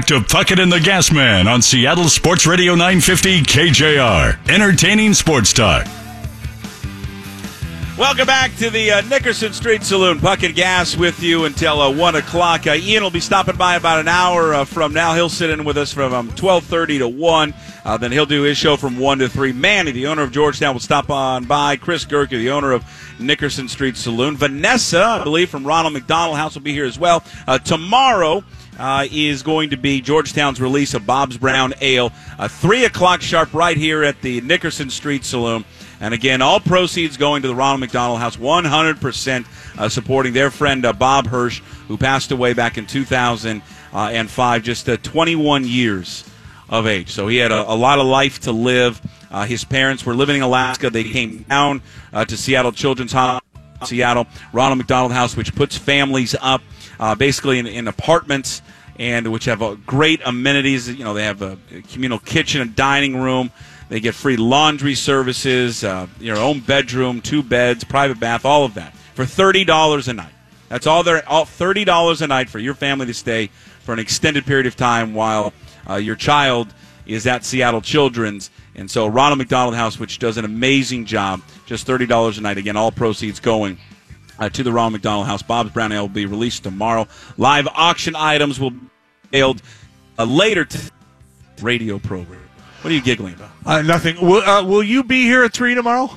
To 0.08 0.20
Puckett 0.20 0.62
and 0.62 0.72
the 0.72 0.80
Gasman 0.80 1.52
on 1.52 1.62
Seattle 1.62 2.08
Sports 2.08 2.48
Radio 2.48 2.74
950 2.74 3.42
KJR. 3.42 4.50
Entertaining 4.50 5.14
sports 5.14 5.52
talk. 5.54 5.86
Welcome 8.02 8.26
back 8.26 8.56
to 8.56 8.72
the 8.72 8.94
uh, 8.94 9.02
Nickerson 9.02 9.54
Street 9.54 9.84
Saloon. 9.84 10.20
And 10.26 10.56
Gas 10.56 10.98
with 10.98 11.22
you 11.22 11.46
until 11.46 11.80
uh, 11.80 11.96
1 11.96 12.16
o'clock. 12.16 12.66
Uh, 12.66 12.72
Ian 12.72 13.04
will 13.04 13.12
be 13.12 13.20
stopping 13.20 13.58
by 13.58 13.76
about 13.76 14.00
an 14.00 14.08
hour 14.08 14.56
uh, 14.56 14.66
from 14.66 14.92
now. 14.92 15.14
He'll 15.14 15.30
sit 15.30 15.52
in 15.52 15.64
with 15.64 15.78
us 15.78 15.94
from 15.94 16.12
um, 16.12 16.30
12.30 16.32 16.98
to 16.98 17.08
1. 17.08 17.54
Uh, 17.86 17.98
then 17.98 18.12
he'll 18.12 18.26
do 18.26 18.42
his 18.42 18.58
show 18.58 18.76
from 18.76 18.98
1 18.98 19.20
to 19.20 19.30
3. 19.30 19.52
Manny, 19.54 19.92
the 19.92 20.08
owner 20.08 20.24
of 20.24 20.32
Georgetown, 20.32 20.74
will 20.74 20.80
stop 20.80 21.12
on 21.12 21.46
by. 21.46 21.76
Chris 21.76 22.04
Gerke, 22.04 22.32
the 22.32 22.50
owner 22.50 22.72
of 22.72 22.84
Nickerson 23.20 23.68
Street 23.68 23.96
Saloon. 23.96 24.36
Vanessa, 24.36 25.04
I 25.04 25.24
believe, 25.24 25.52
from 25.52 25.64
Ronald 25.64 25.94
McDonald 25.94 26.38
House 26.38 26.56
will 26.56 26.64
be 26.64 26.74
here 26.74 26.86
as 26.86 26.98
well. 26.98 27.24
Uh, 27.48 27.60
tomorrow, 27.60 28.44
uh, 28.80 29.06
is 29.12 29.44
going 29.44 29.70
to 29.70 29.78
be 29.78 30.02
Georgetown's 30.02 30.60
release 30.60 30.96
of 30.96 31.06
Bob's 31.06 31.38
Brown 31.38 31.76
Ale, 31.82 32.12
uh, 32.40 32.48
3 32.48 32.86
o'clock 32.86 33.22
sharp 33.22 33.54
right 33.54 33.78
here 33.78 34.04
at 34.04 34.20
the 34.24 34.42
Nickerson 34.42 34.90
Street 34.90 35.24
Saloon. 35.24 35.66
And 36.02 36.16
again, 36.16 36.42
all 36.42 36.60
proceeds 36.60 37.16
going 37.16 37.44
to 37.44 37.48
the 37.48 37.56
Ronald 37.56 37.80
McDonald 37.80 38.20
House, 38.20 38.36
100% 38.36 39.46
uh, 39.78 39.88
supporting 39.88 40.34
their 40.34 40.50
friend 40.50 40.84
uh, 40.84 40.94
Bob 40.94 41.28
Hirsch, 41.28 41.62
who 41.88 41.96
passed 41.96 42.32
away 42.32 42.54
back 42.54 42.80
in 42.80 42.88
2005, 42.88 44.64
just 44.64 44.90
uh, 44.90 44.98
21 44.98 45.64
years 45.64 46.28
of 46.70 46.88
age. 46.88 47.12
So 47.12 47.28
he 47.28 47.38
had 47.38 47.52
a, 47.52 47.72
a 47.72 47.76
lot 47.76 48.00
of 48.00 48.08
life 48.08 48.40
to 48.42 48.52
live. 48.52 49.00
Uh, 49.30 49.46
his 49.46 49.64
parents 49.64 50.04
were 50.04 50.16
living 50.16 50.38
in 50.38 50.42
Alaska. 50.42 50.90
They 50.90 51.04
came 51.04 51.44
down 51.44 51.84
uh, 52.12 52.26
to 52.26 52.36
Seattle 52.36 52.72
Children's 52.72 53.12
Hospital, 53.12 53.48
Seattle, 53.86 54.26
Ronald 54.54 54.80
McDonald 54.80 55.12
House, 55.12 55.38
which 55.38 55.54
puts 55.54 55.78
families 55.78 56.36
up 56.42 56.62
uh, 57.00 57.14
basically 57.14 57.60
in, 57.60 57.68
in 57.68 57.88
apartments 57.88 58.64
and 58.98 59.32
which 59.32 59.46
have 59.46 59.62
uh, 59.62 59.76
great 59.86 60.22
amenities. 60.26 60.90
You 60.90 61.04
know, 61.04 61.14
they 61.14 61.26
have 61.26 61.42
a 61.42 61.58
communal 61.92 62.20
kitchen, 62.20 62.62
a 62.62 62.66
dining 62.66 63.18
room. 63.18 63.52
They 63.92 64.00
get 64.00 64.16
free 64.16 64.38
laundry 64.38 64.96
services, 64.96 65.84
uh, 65.84 66.08
your 66.18 66.38
own 66.38 66.62
bedroom, 66.62 67.20
two 67.20 67.44
beds, 67.44 67.84
private 67.84 68.22
bath, 68.22 68.46
all 68.46 68.64
of 68.64 68.76
that 68.76 68.96
for 69.16 69.26
thirty 69.26 69.66
dollars 69.66 70.08
a 70.08 70.14
night. 70.14 70.32
That's 70.70 70.88
all 70.88 71.04
they're 71.04 71.28
all 71.28 71.44
thirty 71.44 71.84
dollars 71.84 72.22
a 72.22 72.28
night 72.28 72.50
for 72.50 72.58
your 72.58 72.74
family 72.74 73.08
to 73.08 73.14
stay 73.14 73.48
for 73.82 73.92
an 73.92 74.00
extended 74.00 74.46
period 74.46 74.66
of 74.66 74.78
time 74.78 75.14
while 75.14 75.52
uh, 75.90 75.96
your 75.96 76.16
child 76.16 76.74
is 77.06 77.28
at 77.28 77.44
Seattle 77.44 77.82
Children's. 77.82 78.50
And 78.76 78.90
so 78.90 79.08
Ronald 79.08 79.40
McDonald 79.40 79.76
House, 79.76 80.00
which 80.00 80.20
does 80.20 80.38
an 80.38 80.46
amazing 80.46 81.04
job, 81.04 81.42
just 81.66 81.86
thirty 81.86 82.06
dollars 82.06 82.38
a 82.38 82.42
night. 82.42 82.58
Again, 82.58 82.78
all 82.78 82.94
proceeds 82.94 83.42
going 83.42 83.78
uh, 84.40 84.48
to 84.48 84.64
the 84.64 84.72
Ronald 84.72 84.94
McDonald 84.94 85.28
House. 85.28 85.42
Bob's 85.42 85.72
Brown 85.72 85.92
Ale 85.92 86.04
will 86.04 86.08
be 86.08 86.26
released 86.26 86.64
tomorrow. 86.64 87.10
Live 87.38 87.68
auction 87.68 88.16
items 88.16 88.58
will 88.58 88.72
be 88.72 88.80
mailed 89.34 89.62
uh, 90.18 90.24
later 90.24 90.64
to 90.64 90.80
radio 91.62 92.00
program. 92.00 92.40
What 92.82 92.92
are 92.92 92.96
you 92.96 93.02
giggling 93.02 93.36
about? 93.36 93.52
Uh, 93.66 93.82
nothing. 93.84 94.20
Will, 94.26 94.42
uh, 94.42 94.64
will 94.64 94.84
you 94.84 95.04
be 95.04 95.24
here 95.24 95.44
at 95.44 95.54
three 95.54 95.76
tomorrow? 95.76 96.10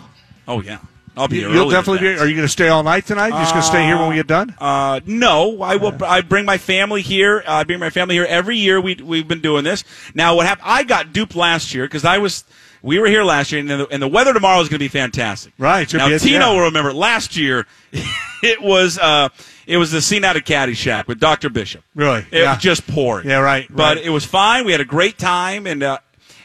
Oh 0.49 0.63
yeah, 0.63 0.79
I'll 1.17 1.29
be. 1.29 1.39
You'll 1.39 1.69
definitely 1.71 2.01
be. 2.01 2.19
Are 2.19 2.27
you 2.27 2.35
going 2.35 2.47
to 2.47 2.53
stay 2.53 2.69
all 2.69 2.83
night 2.83 3.07
tonight? 3.07 3.29
You 3.29 3.35
just 3.35 3.53
going 3.53 3.63
to 3.63 3.69
stay 3.69 3.85
here 3.85 3.97
when 3.99 4.09
we 4.09 4.15
get 4.17 4.27
done? 4.27 4.55
Uh, 4.59 5.01
no, 5.05 5.61
I 5.63 5.77
will. 5.77 5.95
I 6.05 6.23
bring 6.23 6.45
my 6.45 6.59
family 6.59 7.03
here. 7.03 7.43
Uh, 7.47 7.53
I 7.53 7.65
bring 7.65 7.81
my 7.81 7.91
family 7.91 8.15
here 8.15 8.25
every 8.25 8.57
year. 8.57 8.81
We 8.81 8.95
we've 8.97 9.29
been 9.29 9.41
doing 9.43 9.63
this. 9.65 9.85
Now, 10.15 10.37
what 10.37 10.47
happened? 10.47 10.69
I 10.69 10.85
got 10.85 11.13
duped 11.13 11.37
last 11.37 11.75
year 11.75 11.85
because 11.85 12.05
I 12.05 12.19
was. 12.19 12.45
We 12.83 12.99
were 12.99 13.07
here 13.07 13.25
last 13.25 13.51
year, 13.51 13.61
and 13.63 13.71
the, 13.71 13.89
and 13.89 14.03
the 14.03 14.09
weather 14.09 14.35
tomorrow 14.35 14.61
is 14.61 14.69
going 14.69 14.79
to 14.79 14.85
be 14.85 14.89
fantastic. 14.89 15.55
Right, 15.57 15.91
now, 15.95 16.07
be- 16.09 16.19
Tino 16.19 16.39
yeah. 16.39 16.53
will 16.53 16.65
remember 16.67 16.93
last 16.93 17.35
year. 17.35 17.67
it 18.43 18.61
was 18.61 18.99
uh, 18.99 19.31
it 19.67 19.79
was 19.79 19.91
the 19.91 20.03
scene 20.03 20.23
out 20.23 20.37
of 20.37 20.45
Caddyshack 20.45 21.07
with 21.07 21.19
Doctor 21.19 21.49
Bishop. 21.49 21.83
Really? 21.95 22.27
It 22.31 22.41
Yeah. 22.43 22.55
was 22.55 22.63
just 22.63 22.87
pouring. 22.87 23.27
Yeah, 23.29 23.39
right, 23.39 23.67
But 23.75 23.99
it 23.99 24.11
was 24.11 24.27
fine. 24.27 24.67
We 24.67 24.73
had 24.73 24.83
a 24.83 24.87
great 24.87 25.17
time, 25.17 25.67
and 25.67 25.83
uh, 25.83 25.99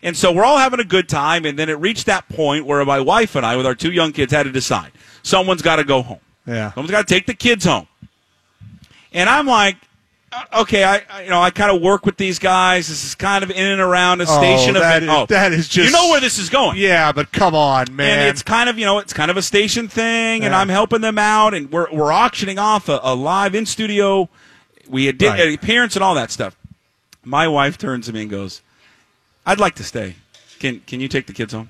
and 0.03 0.15
so 0.15 0.31
we're 0.31 0.43
all 0.45 0.57
having 0.57 0.79
a 0.79 0.83
good 0.85 1.07
time. 1.09 1.45
And 1.45 1.57
then 1.57 1.69
it 1.69 1.73
reached 1.79 2.05
that 2.07 2.27
point 2.29 2.65
where 2.65 2.83
my 2.85 2.99
wife 2.99 3.35
and 3.35 3.45
I, 3.45 3.55
with 3.57 3.65
our 3.65 3.75
two 3.75 3.91
young 3.91 4.11
kids, 4.11 4.31
had 4.33 4.43
to 4.43 4.51
decide 4.51 4.91
someone's 5.23 5.61
got 5.61 5.77
to 5.77 5.83
go 5.83 6.01
home. 6.01 6.19
Yeah. 6.45 6.71
Someone's 6.73 6.91
got 6.91 7.07
to 7.07 7.13
take 7.13 7.25
the 7.25 7.33
kids 7.33 7.65
home. 7.65 7.87
And 9.11 9.29
I'm 9.29 9.47
like, 9.47 9.75
uh, 10.31 10.61
okay, 10.61 10.83
I, 10.83 11.01
I 11.09 11.23
you 11.23 11.29
know 11.31 11.41
I 11.41 11.49
kind 11.49 11.75
of 11.75 11.81
work 11.81 12.05
with 12.05 12.17
these 12.17 12.37
guys. 12.37 12.87
This 12.87 13.03
is 13.03 13.15
kind 13.15 13.43
of 13.43 13.49
in 13.49 13.65
and 13.65 13.81
around 13.81 14.21
a 14.21 14.25
Oh, 14.27 14.37
station 14.39 14.75
event. 14.75 15.05
is- 15.05 15.27
that 15.29 15.51
is 15.51 15.67
just- 15.67 15.87
you 15.87 15.91
know 15.91 16.09
where 16.09 16.21
this 16.21 16.37
is 16.37 16.49
going. 16.49 16.77
Yeah, 16.77 17.11
but 17.11 17.31
come 17.31 17.55
on, 17.55 17.95
man. 17.95 18.19
And 18.19 18.29
it's 18.29 18.43
kind 18.43 18.69
of 18.69 18.77
you 18.77 18.85
know 18.85 18.99
it's 18.99 19.11
kind 19.13 19.31
of 19.31 19.37
a 19.37 19.41
station 19.41 19.87
thing, 19.87 20.43
and 20.43 20.53
I'm 20.53 20.69
helping 20.69 21.01
them 21.01 21.17
out, 21.17 21.53
and 21.55 21.71
we're 21.71 21.91
we're 21.91 22.11
auctioning 22.11 22.59
off 22.59 22.87
a, 22.89 22.99
a 23.01 23.15
live 23.15 23.55
in 23.55 23.65
studio. 23.65 24.29
We 24.87 25.05
had 25.07 25.19
Right. 25.21 25.53
appearance 25.55 25.95
and 25.95 26.03
all 26.03 26.13
that 26.15 26.29
stuff. 26.31 26.55
My 27.23 27.47
wife 27.47 27.77
turns 27.79 28.05
to 28.05 28.13
me 28.13 28.21
and 28.21 28.29
goes, 28.29 28.61
"I'd 29.45 29.59
like 29.59 29.75
to 29.75 29.83
stay. 29.83 30.15
Can 30.59 30.81
can 30.87 30.99
you 30.99 31.07
take 31.07 31.25
the 31.27 31.33
kids 31.33 31.53
home?" 31.53 31.69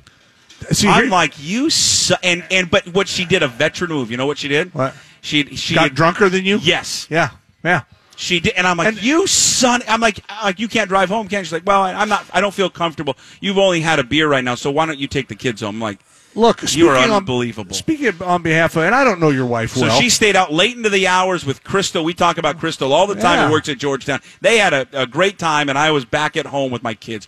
See, 0.71 0.87
I'm 0.87 1.03
here- 1.03 1.11
like, 1.11 1.33
"You 1.39 1.69
su-, 1.69 2.15
and 2.23 2.43
and 2.51 2.69
but 2.69 2.87
what 2.93 3.07
she 3.07 3.25
did 3.25 3.43
a 3.43 3.47
veteran 3.47 3.91
move. 3.91 4.11
You 4.11 4.17
know 4.17 4.25
what 4.25 4.37
she 4.37 4.47
did? 4.47 4.73
What? 4.73 4.93
She 5.21 5.55
she 5.55 5.75
got 5.75 5.93
drunker 5.93 6.29
than 6.29 6.45
you? 6.45 6.59
Yes, 6.61 7.07
Yeah, 7.09 7.29
yeah. 7.63 7.81
she 8.15 8.39
did, 8.39 8.53
and 8.53 8.65
I'm 8.67 8.77
like, 8.77 8.87
And- 8.89 9.03
"You 9.03 9.27
son!" 9.27 9.81
I'm 9.87 10.01
like, 10.01 10.19
"Like 10.43 10.59
you 10.59 10.67
can't 10.67 10.89
drive 10.89 11.09
home, 11.09 11.27
can?" 11.27 11.43
She's 11.43 11.53
like, 11.53 11.65
"Well, 11.65 11.83
I'm 11.83 12.09
not. 12.09 12.25
I 12.33 12.41
don't 12.41 12.53
feel 12.53 12.69
comfortable. 12.69 13.15
You've 13.41 13.57
only 13.57 13.81
had 13.81 13.99
a 13.99 14.03
beer 14.03 14.27
right 14.27 14.43
now, 14.43 14.55
so 14.55 14.69
why 14.71 14.85
don't 14.85 14.99
you 14.99 15.07
take 15.07 15.27
the 15.27 15.35
kids 15.35 15.61
home?" 15.61 15.75
I'm 15.75 15.81
like, 15.81 15.99
Look, 16.35 16.61
You 16.61 16.87
are 16.89 16.95
speaking 16.95 17.11
on- 17.11 17.17
unbelievable. 17.17 17.73
speaking 17.75 18.13
on 18.21 18.43
behalf 18.43 18.75
of, 18.75 18.83
and 18.83 18.93
I 18.93 19.03
don't 19.03 19.19
know 19.19 19.31
your 19.31 19.47
wife 19.47 19.71
So 19.73 19.89
she 19.99 20.09
stayed 20.11 20.35
out 20.35 20.53
late 20.53 20.77
into 20.77 20.89
the 20.89 21.07
hours 21.07 21.43
with 21.43 21.63
Crystal. 21.63 22.03
We 22.03 22.13
talk 22.13 22.37
about 22.37 22.59
Crystal 22.59 22.93
all 22.93 23.07
the 23.07 23.15
time. 23.15 23.39
Yeah. 23.39 23.47
Who 23.47 23.51
works 23.53 23.67
at 23.67 23.79
Georgetown. 23.79 24.21
They 24.39 24.59
had 24.59 24.71
a, 24.71 24.87
a 24.93 25.07
great 25.07 25.39
time, 25.39 25.69
and 25.69 25.77
I 25.77 25.89
was 25.89 26.05
back 26.05 26.37
at 26.37 26.45
home 26.45 26.71
with 26.71 26.83
my 26.83 26.93
kids, 26.93 27.27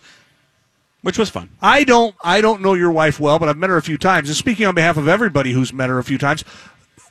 which 1.02 1.18
was 1.18 1.28
fun. 1.28 1.50
I 1.60 1.84
don't 1.84 2.14
I 2.24 2.40
don't 2.40 2.62
know 2.62 2.74
your 2.74 2.90
wife 2.90 3.20
well, 3.20 3.38
but 3.38 3.48
I've 3.48 3.58
met 3.58 3.70
her 3.70 3.76
a 3.76 3.82
few 3.82 3.98
times. 3.98 4.28
And 4.28 4.36
speaking 4.36 4.66
on 4.66 4.74
behalf 4.74 4.96
of 4.96 5.08
everybody 5.08 5.52
who's 5.52 5.72
met 5.72 5.90
her 5.90 5.98
a 5.98 6.04
few 6.04 6.18
times, 6.18 6.44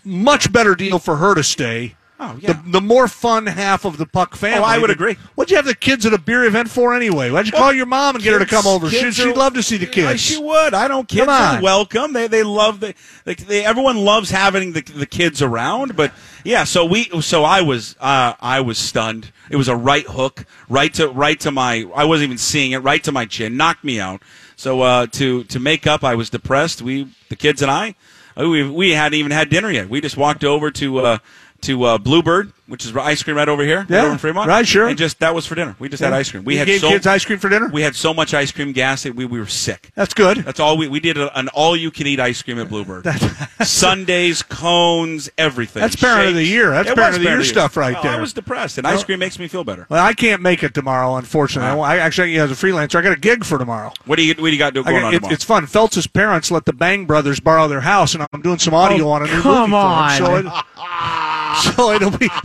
much 0.04 0.52
better 0.52 0.76
deal 0.76 1.00
for 1.00 1.18
her 1.18 1.36
to 1.36 1.44
stay. 1.44 1.96
Oh, 2.24 2.38
yeah. 2.40 2.54
The, 2.54 2.74
the 2.74 2.82
more 2.82 3.08
fun 3.08 3.48
half 3.48 3.84
of 3.84 3.98
the 3.98 4.06
Puck 4.06 4.36
family. 4.36 4.60
Oh, 4.60 4.64
I 4.64 4.78
would 4.78 4.92
agree. 4.92 5.18
What'd 5.34 5.50
you 5.50 5.56
have 5.58 5.66
the 5.66 5.74
kids 5.74 6.06
at 6.06 6.14
a 6.14 6.20
beer 6.20 6.44
event 6.44 6.70
for 6.70 6.94
anyway? 6.94 7.32
Why'd 7.32 7.48
you 7.48 7.52
call 7.52 7.74
your 7.74 7.88
mom 7.88 8.14
and 8.14 8.24
get 8.24 8.34
her 8.34 8.38
to 8.38 8.46
come 8.46 8.68
over? 8.68 8.88
She, 8.92 9.00
Kids 9.00 9.16
she'd 9.16 9.36
love 9.36 9.56
to 9.56 9.64
see 9.64 9.78
the 9.78 9.88
kids. 9.88 10.22
She 10.22 10.38
would. 10.38 10.76
I 10.76 10.88
don't. 10.88 11.08
Kids 11.08 11.28
are 11.28 11.60
welcome. 11.64 12.14
They 12.14 12.28
they 12.28 12.44
love 12.44 12.80
the, 12.80 12.94
the 13.26 13.34
they, 13.34 13.66
everyone 13.66 13.98
loves 13.98 14.30
having 14.30 14.74
the 14.74 14.82
the 14.82 15.08
kids 15.08 15.42
around. 15.42 15.96
But 15.96 16.14
yeah, 16.44 16.64
so 16.64 16.86
we 16.86 17.06
so 17.22 17.44
I 17.44 17.62
was 17.62 17.96
uh, 18.00 18.36
I 18.40 18.62
was 18.62 18.78
stunned. 18.78 19.32
It 19.52 19.58
was 19.58 19.68
a 19.68 19.76
right 19.76 20.06
hook, 20.06 20.46
right 20.70 20.94
to 20.94 21.10
right 21.10 21.40
to 21.42 21.52
my. 21.52 21.86
I 21.94 22.06
wasn't 22.06 22.30
even 22.30 22.38
seeing 22.38 22.72
it. 22.72 22.80
Right 22.80 23.04
to 23.04 23.12
my 23.12 23.26
chin, 23.26 23.58
knocked 23.58 23.84
me 23.84 24.00
out. 24.00 24.22
So 24.56 24.82
uh, 24.82 25.08
to 25.08 25.44
to 25.44 25.60
make 25.60 25.86
up, 25.86 26.04
I 26.04 26.16
was 26.16 26.30
depressed. 26.30 26.82
We 26.82 27.10
the 27.30 27.36
kids 27.36 27.62
and 27.62 27.70
I, 27.70 27.96
uh, 28.40 28.48
we 28.50 28.70
we 28.70 28.92
hadn't 28.92 29.20
even 29.20 29.32
had 29.32 29.50
dinner 29.50 29.70
yet. 29.70 29.90
We 29.90 30.02
just 30.02 30.18
walked 30.18 30.44
over 30.44 30.72
to. 30.72 31.00
Uh, 31.00 31.18
to 31.62 31.84
uh, 31.84 31.98
Bluebird, 31.98 32.52
which 32.68 32.86
is 32.86 32.96
ice 32.96 33.22
cream 33.24 33.36
right 33.38 33.50
over 33.50 33.64
here, 33.64 33.80
right 33.80 33.90
Yeah, 33.90 34.04
over 34.04 34.12
in 34.14 34.18
Fremont. 34.18 34.48
right, 34.48 34.68
sure. 34.68 34.88
And 34.88 34.98
just 34.98 35.20
that 35.20 35.34
was 35.36 35.46
for 35.46 35.56
dinner. 35.56 35.76
We 35.80 35.90
just 35.90 36.02
had 36.04 36.14
ice 36.14 36.32
cream. 36.32 36.44
We 36.44 36.54
You 36.54 36.60
had 36.60 36.68
gave 36.68 36.82
so, 36.82 36.90
kids 36.90 37.06
ice 37.08 37.26
cream 37.26 37.40
for 37.40 37.50
dinner? 37.50 37.68
We 37.68 37.82
had 37.82 37.96
so 37.96 38.14
much 38.14 38.34
ice 38.34 38.52
cream 38.52 38.72
gas 38.72 39.04
that 39.04 39.16
we, 39.16 39.26
we 39.26 39.40
were 39.40 39.46
sick. 39.48 39.92
That's 39.96 40.14
good. 40.14 40.38
That's 40.40 40.60
all 40.60 40.78
we 40.78 40.88
we 40.88 41.00
did 41.00 41.18
a, 41.18 41.38
an 41.38 41.48
all 41.50 41.76
you 41.76 41.92
can 41.92 42.08
eat 42.08 42.20
ice 42.20 42.42
cream 42.42 42.60
at 42.60 42.70
Bluebird. 42.70 43.06
Sundaes, 43.62 44.42
cones, 44.44 45.30
everything. 45.38 45.82
That's 45.82 45.96
parent 45.96 46.30
of 46.30 46.36
the 46.36 46.44
year. 46.46 46.72
That's 46.72 46.90
It 46.90 46.96
parent 46.96 47.18
of 47.18 47.24
the 47.24 47.30
year 47.30 47.44
stuff 47.44 47.78
right 47.78 47.96
Oh, 47.98 48.02
there. 48.04 48.12
I 48.14 48.20
was 48.22 48.34
depressed, 48.34 48.78
and 48.78 48.86
Well- 48.86 48.94
ice 48.96 49.04
cream 49.04 49.20
makes 49.20 49.38
me 49.40 49.48
feel 49.48 49.64
better. 49.64 49.86
Well, 49.90 50.04
I 50.04 50.14
can't 50.14 50.42
make 50.42 50.64
it 50.64 50.74
tomorrow, 50.74 51.16
unfortunately. 51.16 51.82
I, 51.82 51.98
actually, 51.98 52.38
as 52.40 52.52
a 52.52 52.56
freelancer, 52.56 52.96
I 52.96 53.02
got 53.02 53.14
a 53.18 53.20
gig 53.20 53.44
for 53.44 53.58
tomorrow. 53.58 53.92
What 54.06 54.16
do 54.18 54.24
you 54.26 54.34
what 54.36 54.46
do 54.48 54.52
you 54.52 54.58
got 54.58 54.74
to 54.74 54.80
I 54.82 54.84
going 54.84 54.96
got- 55.02 55.04
on 55.08 55.14
it- 55.14 55.18
tomorrow? 55.18 55.34
it's 55.34 55.44
fun. 55.44 55.66
Phelps' 55.68 56.08
parents 56.08 56.50
let 56.52 56.66
the 56.66 56.74
Bang 56.74 57.06
Brothers 57.06 57.40
borrow 57.40 57.68
their 57.68 57.82
house, 57.82 58.14
and 58.16 58.26
I'm 58.34 58.42
doing 58.42 58.60
some 58.60 58.74
audio 58.74 59.06
Oh, 59.08 59.12
on 59.12 59.24
a 59.24 59.26
new 59.26 59.42
come 59.42 59.72
movie 59.72 60.18
for 60.18 60.48
on. 60.48 60.64
So, 61.58 61.70
it, 61.72 61.76
so 61.76 61.92
it'll 61.94 62.18
be 62.18 62.30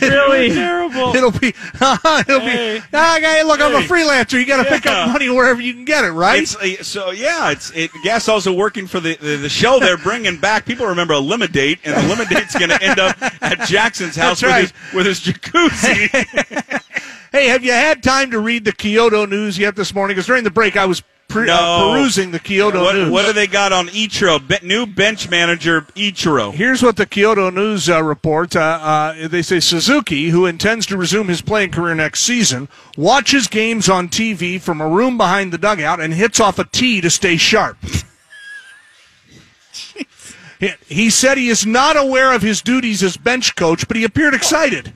Really? 0.00 0.48
terrible. 0.48 1.14
it'll 1.14 1.30
be 1.30 1.48
it'll 1.48 2.40
Hey. 2.40 2.80
be. 2.90 2.96
Okay, 2.96 3.42
look, 3.44 3.60
I'm 3.60 3.74
a 3.74 3.80
freelancer. 3.86 4.38
You 4.40 4.46
got 4.46 4.62
to 4.62 4.68
pick 4.68 4.86
up 4.86 5.10
money 5.10 5.28
wherever 5.28 5.60
you 5.60 5.74
can 5.74 5.84
get 5.84 6.02
it, 6.04 6.12
right? 6.12 6.42
It's, 6.42 6.56
uh, 6.56 6.82
so 6.82 7.10
yeah, 7.10 7.50
it's 7.50 7.70
it. 7.72 7.90
Gas 8.02 8.26
also 8.28 8.52
working 8.54 8.86
for 8.86 9.00
the, 9.00 9.16
the 9.16 9.36
the 9.36 9.48
show 9.50 9.78
they're 9.78 9.98
bringing 9.98 10.38
back. 10.40 10.64
People 10.64 10.86
remember 10.86 11.12
Elimidate, 11.14 11.80
and 11.84 11.94
the 11.94 12.00
Elimidate's 12.06 12.54
going 12.58 12.70
to 12.70 12.82
end 12.82 12.98
up 12.98 13.16
at 13.42 13.66
Jackson's 13.68 14.16
house 14.16 14.42
with, 14.42 14.54
his, 14.56 14.72
with 14.94 15.06
his 15.06 15.20
jacuzzi. 15.20 16.08
hey, 17.32 17.48
have 17.48 17.62
you 17.62 17.72
had 17.72 18.02
time 18.02 18.30
to 18.30 18.38
read 18.40 18.64
the 18.64 18.72
Kyodo 18.72 19.26
news 19.28 19.58
yet 19.58 19.76
this 19.76 19.92
morning? 19.94 20.14
Because 20.14 20.26
during 20.26 20.44
the 20.44 20.50
break, 20.50 20.76
I 20.78 20.86
was 20.86 21.02
pre- 21.28 21.48
uh, 21.50 21.56
No. 21.56 21.92
perusing 21.94 22.30
the 22.30 22.38
Kyodo 22.40 22.82
what, 22.82 22.94
news. 22.94 23.10
what 23.10 23.26
do 23.26 23.32
they 23.32 23.46
got 23.46 23.72
on 23.72 23.88
Ichiro? 23.88 24.38
Be, 24.46 24.56
new 24.66 24.86
bench 24.86 25.28
manager 25.28 25.82
Ichiro. 25.94 26.52
Here's 26.52 26.82
what 26.82 26.96
the 26.96 27.06
Kyodo 27.06 27.52
News 27.52 27.88
uh, 27.88 28.02
reports. 28.02 28.56
Uh, 28.56 28.60
uh, 28.60 29.28
they 29.28 29.42
say 29.42 29.60
Suzuki, 29.60 30.30
who 30.30 30.46
intends 30.46 30.86
to 30.86 30.96
resume 30.96 31.28
his 31.28 31.42
playing 31.42 31.70
career 31.72 31.94
next 31.94 32.22
season, 32.22 32.68
watches 32.96 33.48
games 33.48 33.88
on 33.88 34.08
TV 34.08 34.60
from 34.60 34.80
a 34.80 34.88
room 34.88 35.16
behind 35.16 35.52
the 35.52 35.58
dugout 35.58 36.00
and 36.00 36.14
hits 36.14 36.40
off 36.40 36.58
a 36.58 36.64
tee 36.64 37.00
to 37.00 37.10
stay 37.10 37.36
sharp. 37.36 37.76
He- 40.58 40.72
he 40.86 41.10
said 41.10 41.36
he 41.36 41.48
is 41.48 41.66
not 41.66 41.98
aware 41.98 42.32
of 42.32 42.40
his 42.40 42.62
duties 42.62 43.02
as 43.02 43.18
bench 43.18 43.56
coach, 43.56 43.86
but 43.86 43.96
he 43.98 44.04
appeared 44.04 44.32
excited. 44.32 44.94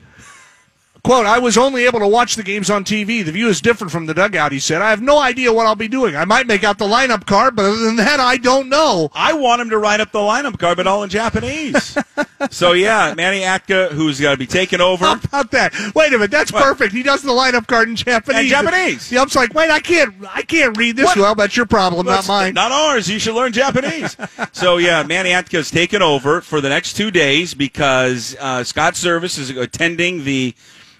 Quote, 1.03 1.25
I 1.25 1.39
was 1.39 1.57
only 1.57 1.85
able 1.85 1.99
to 1.99 2.07
watch 2.07 2.35
the 2.35 2.43
games 2.43 2.69
on 2.69 2.83
TV. 2.83 3.25
The 3.25 3.31
view 3.31 3.47
is 3.47 3.59
different 3.59 3.91
from 3.91 4.05
the 4.05 4.13
dugout, 4.13 4.51
he 4.51 4.59
said. 4.59 4.83
I 4.83 4.91
have 4.91 5.01
no 5.01 5.17
idea 5.17 5.51
what 5.51 5.65
I'll 5.65 5.75
be 5.75 5.87
doing. 5.87 6.15
I 6.15 6.25
might 6.25 6.45
make 6.45 6.63
out 6.63 6.77
the 6.77 6.85
lineup 6.85 7.25
card, 7.25 7.55
but 7.55 7.65
other 7.65 7.77
than 7.79 7.95
that, 7.95 8.19
I 8.19 8.37
don't 8.37 8.69
know. 8.69 9.09
I 9.15 9.33
want 9.33 9.61
him 9.61 9.71
to 9.71 9.79
write 9.79 9.99
up 9.99 10.11
the 10.11 10.19
lineup 10.19 10.59
card, 10.59 10.77
but 10.77 10.85
all 10.85 11.01
in 11.01 11.09
Japanese. 11.09 11.97
so, 12.51 12.73
yeah, 12.73 13.15
Manny 13.15 13.43
Acta, 13.43 13.89
who's 13.93 14.19
going 14.19 14.35
to 14.35 14.37
be 14.39 14.45
taking 14.45 14.79
over. 14.79 15.03
How 15.05 15.13
about 15.15 15.49
that? 15.51 15.73
Wait 15.95 16.09
a 16.09 16.11
minute, 16.11 16.29
that's 16.29 16.53
What? 16.53 16.63
perfect. 16.63 16.93
He 16.93 17.01
does 17.01 17.23
the 17.23 17.31
lineup 17.31 17.65
card 17.65 17.89
in 17.89 17.95
Japanese. 17.95 18.41
In 18.41 18.47
Japanese. 18.47 19.09
The 19.09 19.17
ump's 19.17 19.35
like, 19.35 19.55
wait, 19.55 19.71
I 19.71 19.79
can't, 19.79 20.13
I 20.29 20.43
can't 20.43 20.77
read 20.77 20.97
this. 20.97 21.05
What? 21.05 21.17
Well, 21.17 21.33
that's 21.35 21.57
your 21.57 21.65
problem, 21.65 22.05
That's 22.05 22.27
not 22.27 22.33
mine. 22.33 22.53
Not 22.53 22.71
ours. 22.71 23.09
You 23.09 23.17
should 23.17 23.33
learn 23.33 23.53
Japanese. 23.53 24.15
so 24.51 24.77
yeah, 24.77 25.01
Manny 25.01 25.31
Acta's 25.31 25.71
taken 25.71 26.03
over 26.03 26.41
for 26.41 26.61
the 26.61 26.69
next 26.69 26.93
two 26.93 27.09
days 27.09 27.55
because 27.55 28.35
uh, 28.39 28.63
Scott 28.63 28.93
Servais 28.93 29.39
is 29.39 29.49
attending 29.49 30.25
the 30.25 30.53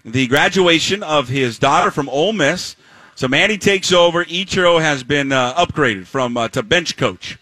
the 0.03 0.27
graduation 0.27 1.03
of 1.03 1.27
his 1.27 1.59
daughter 1.59 1.91
from 1.91 2.09
Ole 2.09 2.33
Miss. 2.33 2.75
So 3.15 3.27
Manny 3.27 3.57
takes 3.57 3.91
over. 3.91 4.25
Ichiro 4.25 4.81
has 4.81 5.03
been 5.03 5.31
uh, 5.31 5.53
upgraded 5.53 6.05
from 6.05 6.37
uh, 6.37 6.47
to 6.49 6.63
bench 6.63 6.97
coach. 6.97 7.37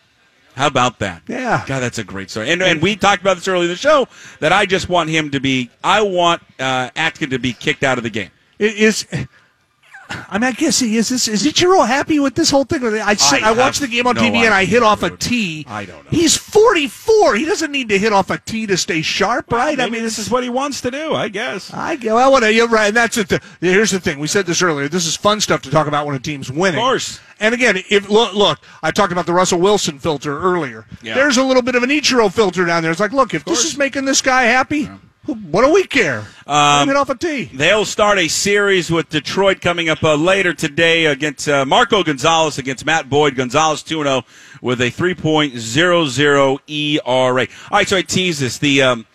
How 0.56 0.68
about 0.68 1.00
that? 1.00 1.22
Yeah. 1.28 1.64
God, 1.66 1.80
that's 1.80 2.00
a 2.00 2.04
great 2.04 2.30
story. 2.30 2.50
And, 2.50 2.62
and 2.62 2.82
we 2.82 2.98
talked 2.98 3.22
about 3.22 3.36
this 3.38 3.48
earlier 3.48 3.64
in 3.64 3.70
the 3.70 3.78
show 3.78 4.10
that 4.42 4.52
I 4.52 4.66
just 4.66 4.90
want 4.90 5.10
him 5.10 5.32
to 5.32 5.40
be. 5.40 5.70
I 5.84 6.02
want 6.02 6.42
uh, 6.60 6.90
Acta 6.96 7.28
to 7.28 7.40
be 7.40 7.54
kicked 7.54 7.84
out 7.84 7.98
of 7.98 8.04
the 8.04 8.10
game. 8.10 8.32
It 8.58 8.76
is. 8.76 9.08
I 10.10 10.40
mean, 10.40 10.44
I 10.44 10.52
guess 10.54 10.80
he 10.80 10.98
is. 10.98 11.10
This 11.10 11.28
is 11.28 11.44
Ichiro 11.46 11.86
happy 11.88 12.20
with 12.20 12.34
this 12.36 12.50
whole 12.50 12.64
thing? 12.64 12.84
I 12.84 13.14
sit, 13.16 13.44
I, 13.44 13.50
I 13.50 13.52
watched 13.52 13.80
the 13.82 13.88
game 13.88 14.08
on 14.08 14.16
no 14.16 14.22
TV 14.22 14.38
and 14.38 14.54
I 14.54 14.66
hit 14.66 14.82
off 14.82 15.04
a 15.04 15.16
tee. 15.16 15.66
I 15.68 15.86
don't 15.86 16.04
know. 16.04 16.10
He's 16.10 16.36
44. 16.36 17.36
He 17.36 17.46
doesn't 17.46 17.72
need 17.72 17.90
to 17.90 17.98
hit 18.00 18.12
off 18.14 18.30
a 18.30 18.38
tee 18.40 18.66
to 18.68 18.78
stay 18.78 19.02
sharp, 19.02 19.52
right? 19.52 19.78
Maybe 19.78 19.88
I 19.88 19.90
mean, 19.92 20.04
this 20.04 20.18
is 20.18 20.30
what 20.30 20.44
he 20.44 20.50
wants 20.50 20.82
to 20.82 20.92
do. 20.92 21.14
I 21.14 21.30
guess. 21.30 21.72
I 21.74 21.96
go. 21.96 22.16
Well, 22.16 22.32
what, 22.32 22.54
you're 22.54 22.68
right. 22.68 22.88
And 22.88 22.98
that's 22.98 23.18
it. 23.18 23.30
th- 23.30 23.42
Here's 23.62 23.92
the 23.92 24.00
thing. 24.00 24.20
We 24.20 24.28
said 24.28 24.46
this 24.46 24.62
earlier. 24.62 24.88
This 24.90 25.06
is 25.06 25.16
fun 25.16 25.42
stuff 25.42 25.62
to 25.64 25.70
talk 25.72 25.88
about 25.88 26.06
when 26.08 26.16
a 26.16 26.20
team's 26.20 26.52
winning. 26.52 26.80
Of 26.80 26.84
course. 26.84 27.20
And 27.40 27.54
again, 27.54 27.78
if 27.90 28.10
look, 28.10 28.34
look, 28.34 28.60
I 28.84 28.92
talked 28.92 29.12
about 29.12 29.26
the 29.26 29.34
Russell 29.34 29.60
Wilson 29.60 30.00
filter 30.00 30.40
earlier. 30.40 30.86
Yeah. 31.02 31.16
There's 31.16 31.38
a 31.38 31.44
little 31.44 31.62
bit 31.64 31.76
of 31.76 31.84
an 31.84 31.90
Ichiro 31.90 32.32
filter 32.34 32.66
down 32.66 32.84
there. 32.84 32.92
It's 32.92 33.00
like, 33.00 33.14
look, 33.14 33.34
if 33.34 33.46
this 33.46 33.64
is 33.64 33.78
making 33.78 34.06
this 34.06 34.22
guy 34.22 34.44
happy, 34.44 34.90
what 35.34 35.66
do 35.66 35.74
we 35.74 35.84
care? 35.86 36.28
Um, 36.48 36.84
him 36.84 36.88
hit 36.90 36.98
off 36.98 37.10
a 37.10 37.16
tee. 37.16 37.46
They'll 37.46 37.86
start 37.86 38.18
a 38.18 38.28
series 38.28 38.92
with 38.92 39.10
Detroit 39.10 39.62
coming 39.62 39.90
up 39.90 40.04
uh, 40.04 40.16
later 40.16 40.54
today 40.54 41.06
against 41.06 41.48
uh, 41.48 41.66
Marco 41.66 42.04
Gonzalez 42.04 42.58
against 42.58 42.86
Matt 42.86 43.10
Boyd. 43.10 43.36
Gonzalez 43.36 43.84
2 43.84 44.04
0 44.04 44.24
with 44.62 44.82
a 44.82 44.92
3.00 44.92 46.60
ERA. 46.68 47.06
All 47.06 47.32
right, 47.32 47.88
so 47.88 47.98
I 47.98 48.02
tease 48.02 48.40
this. 48.40 48.58
The, 48.58 48.82
um, 48.82 49.06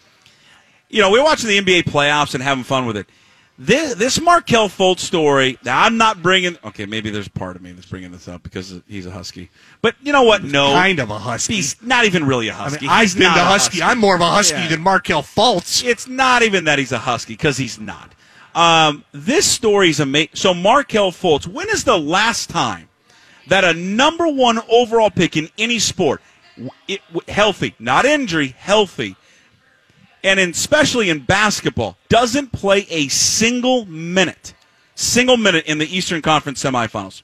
you 0.89 1.01
know, 1.01 1.11
we're 1.11 1.25
watching 1.25 1.49
the 1.49 1.61
NBA 1.61 1.85
playoffs 1.85 2.35
and 2.35 2.43
having 2.43 2.65
fun 2.65 2.87
with 2.87 2.97
it. 2.97 3.09
This, 3.57 3.95
this 3.95 4.21
Markelle 4.21 4.69
Fultz 4.69 4.99
story, 4.99 5.59
now 5.65 5.83
I'm 5.83 5.97
not 5.97 6.21
bringing, 6.23 6.59
okay, 6.65 6.87
maybe 6.87 7.11
there's 7.11 7.29
part 7.29 7.55
of 7.55 7.63
me 7.63 7.71
that's 7.71 7.87
bringing 7.87 8.11
this 8.11 8.27
up 8.27 8.43
because 8.43 8.81
he's 8.89 9.07
a 9.07 9.13
Husky. 9.13 9.49
But 9.81 9.95
you 10.03 10.13
know 10.13 10.25
what? 10.25 10.43
No. 10.43 10.73
Kind 10.73 10.99
of 10.99 11.11
a 11.11 11.19
husky. 11.21 11.55
He's 11.55 11.81
not 11.81 12.05
even 12.05 12.27
really 12.27 12.49
a 12.49 12.53
Husky. 12.53 12.87
mean, 12.87 12.91
I've 12.91 13.03
He's 13.03 13.15
been 13.15 13.27
a 13.27 13.31
husky. 13.31 13.81
I'm 13.81 13.99
more 13.99 14.17
of 14.17 14.21
a 14.21 14.29
husky 14.29 14.57
Yeah. 14.59 14.69
than 14.69 14.81
Markelle 14.83 15.23
Fultz. 15.23 15.85
It's 15.85 16.09
not 16.09 16.43
even 16.43 16.65
that 16.65 16.81
he's 16.81 16.91
a 16.91 16.99
Husky 16.99 17.35
because 17.35 17.57
he's 17.57 17.79
not. 17.79 18.13
Um, 18.57 19.05
this 19.13 19.61
is 19.63 20.01
amazing. 20.01 20.31
So 20.35 20.53
Markelle 20.53 21.13
Fultz, 21.13 21.47
when 21.47 21.69
is 21.69 21.85
the 21.85 21.99
last 21.99 22.51
time 22.51 22.89
that 23.49 23.63
a 23.65 23.75
number 23.75 24.27
one 24.27 24.61
overall 24.69 25.11
pick 25.11 25.37
in 25.37 25.49
any 25.59 25.79
sport, 25.79 26.21
it, 26.89 27.01
healthy, 27.29 27.75
not 27.79 28.05
injury, 28.05 28.49
healthy, 28.59 29.15
and 30.25 30.41
in, 30.41 30.51
especially 30.51 31.11
in 31.11 31.21
basketball, 31.21 31.97
doesn't 32.09 32.51
play 32.51 32.87
a 32.91 33.07
single 33.09 33.85
minute, 33.85 34.55
single 34.97 35.37
minute 35.37 35.67
in 35.67 35.79
the 35.79 35.97
Eastern 35.97 36.23
Conference 36.23 36.63
semifinals? 36.63 37.23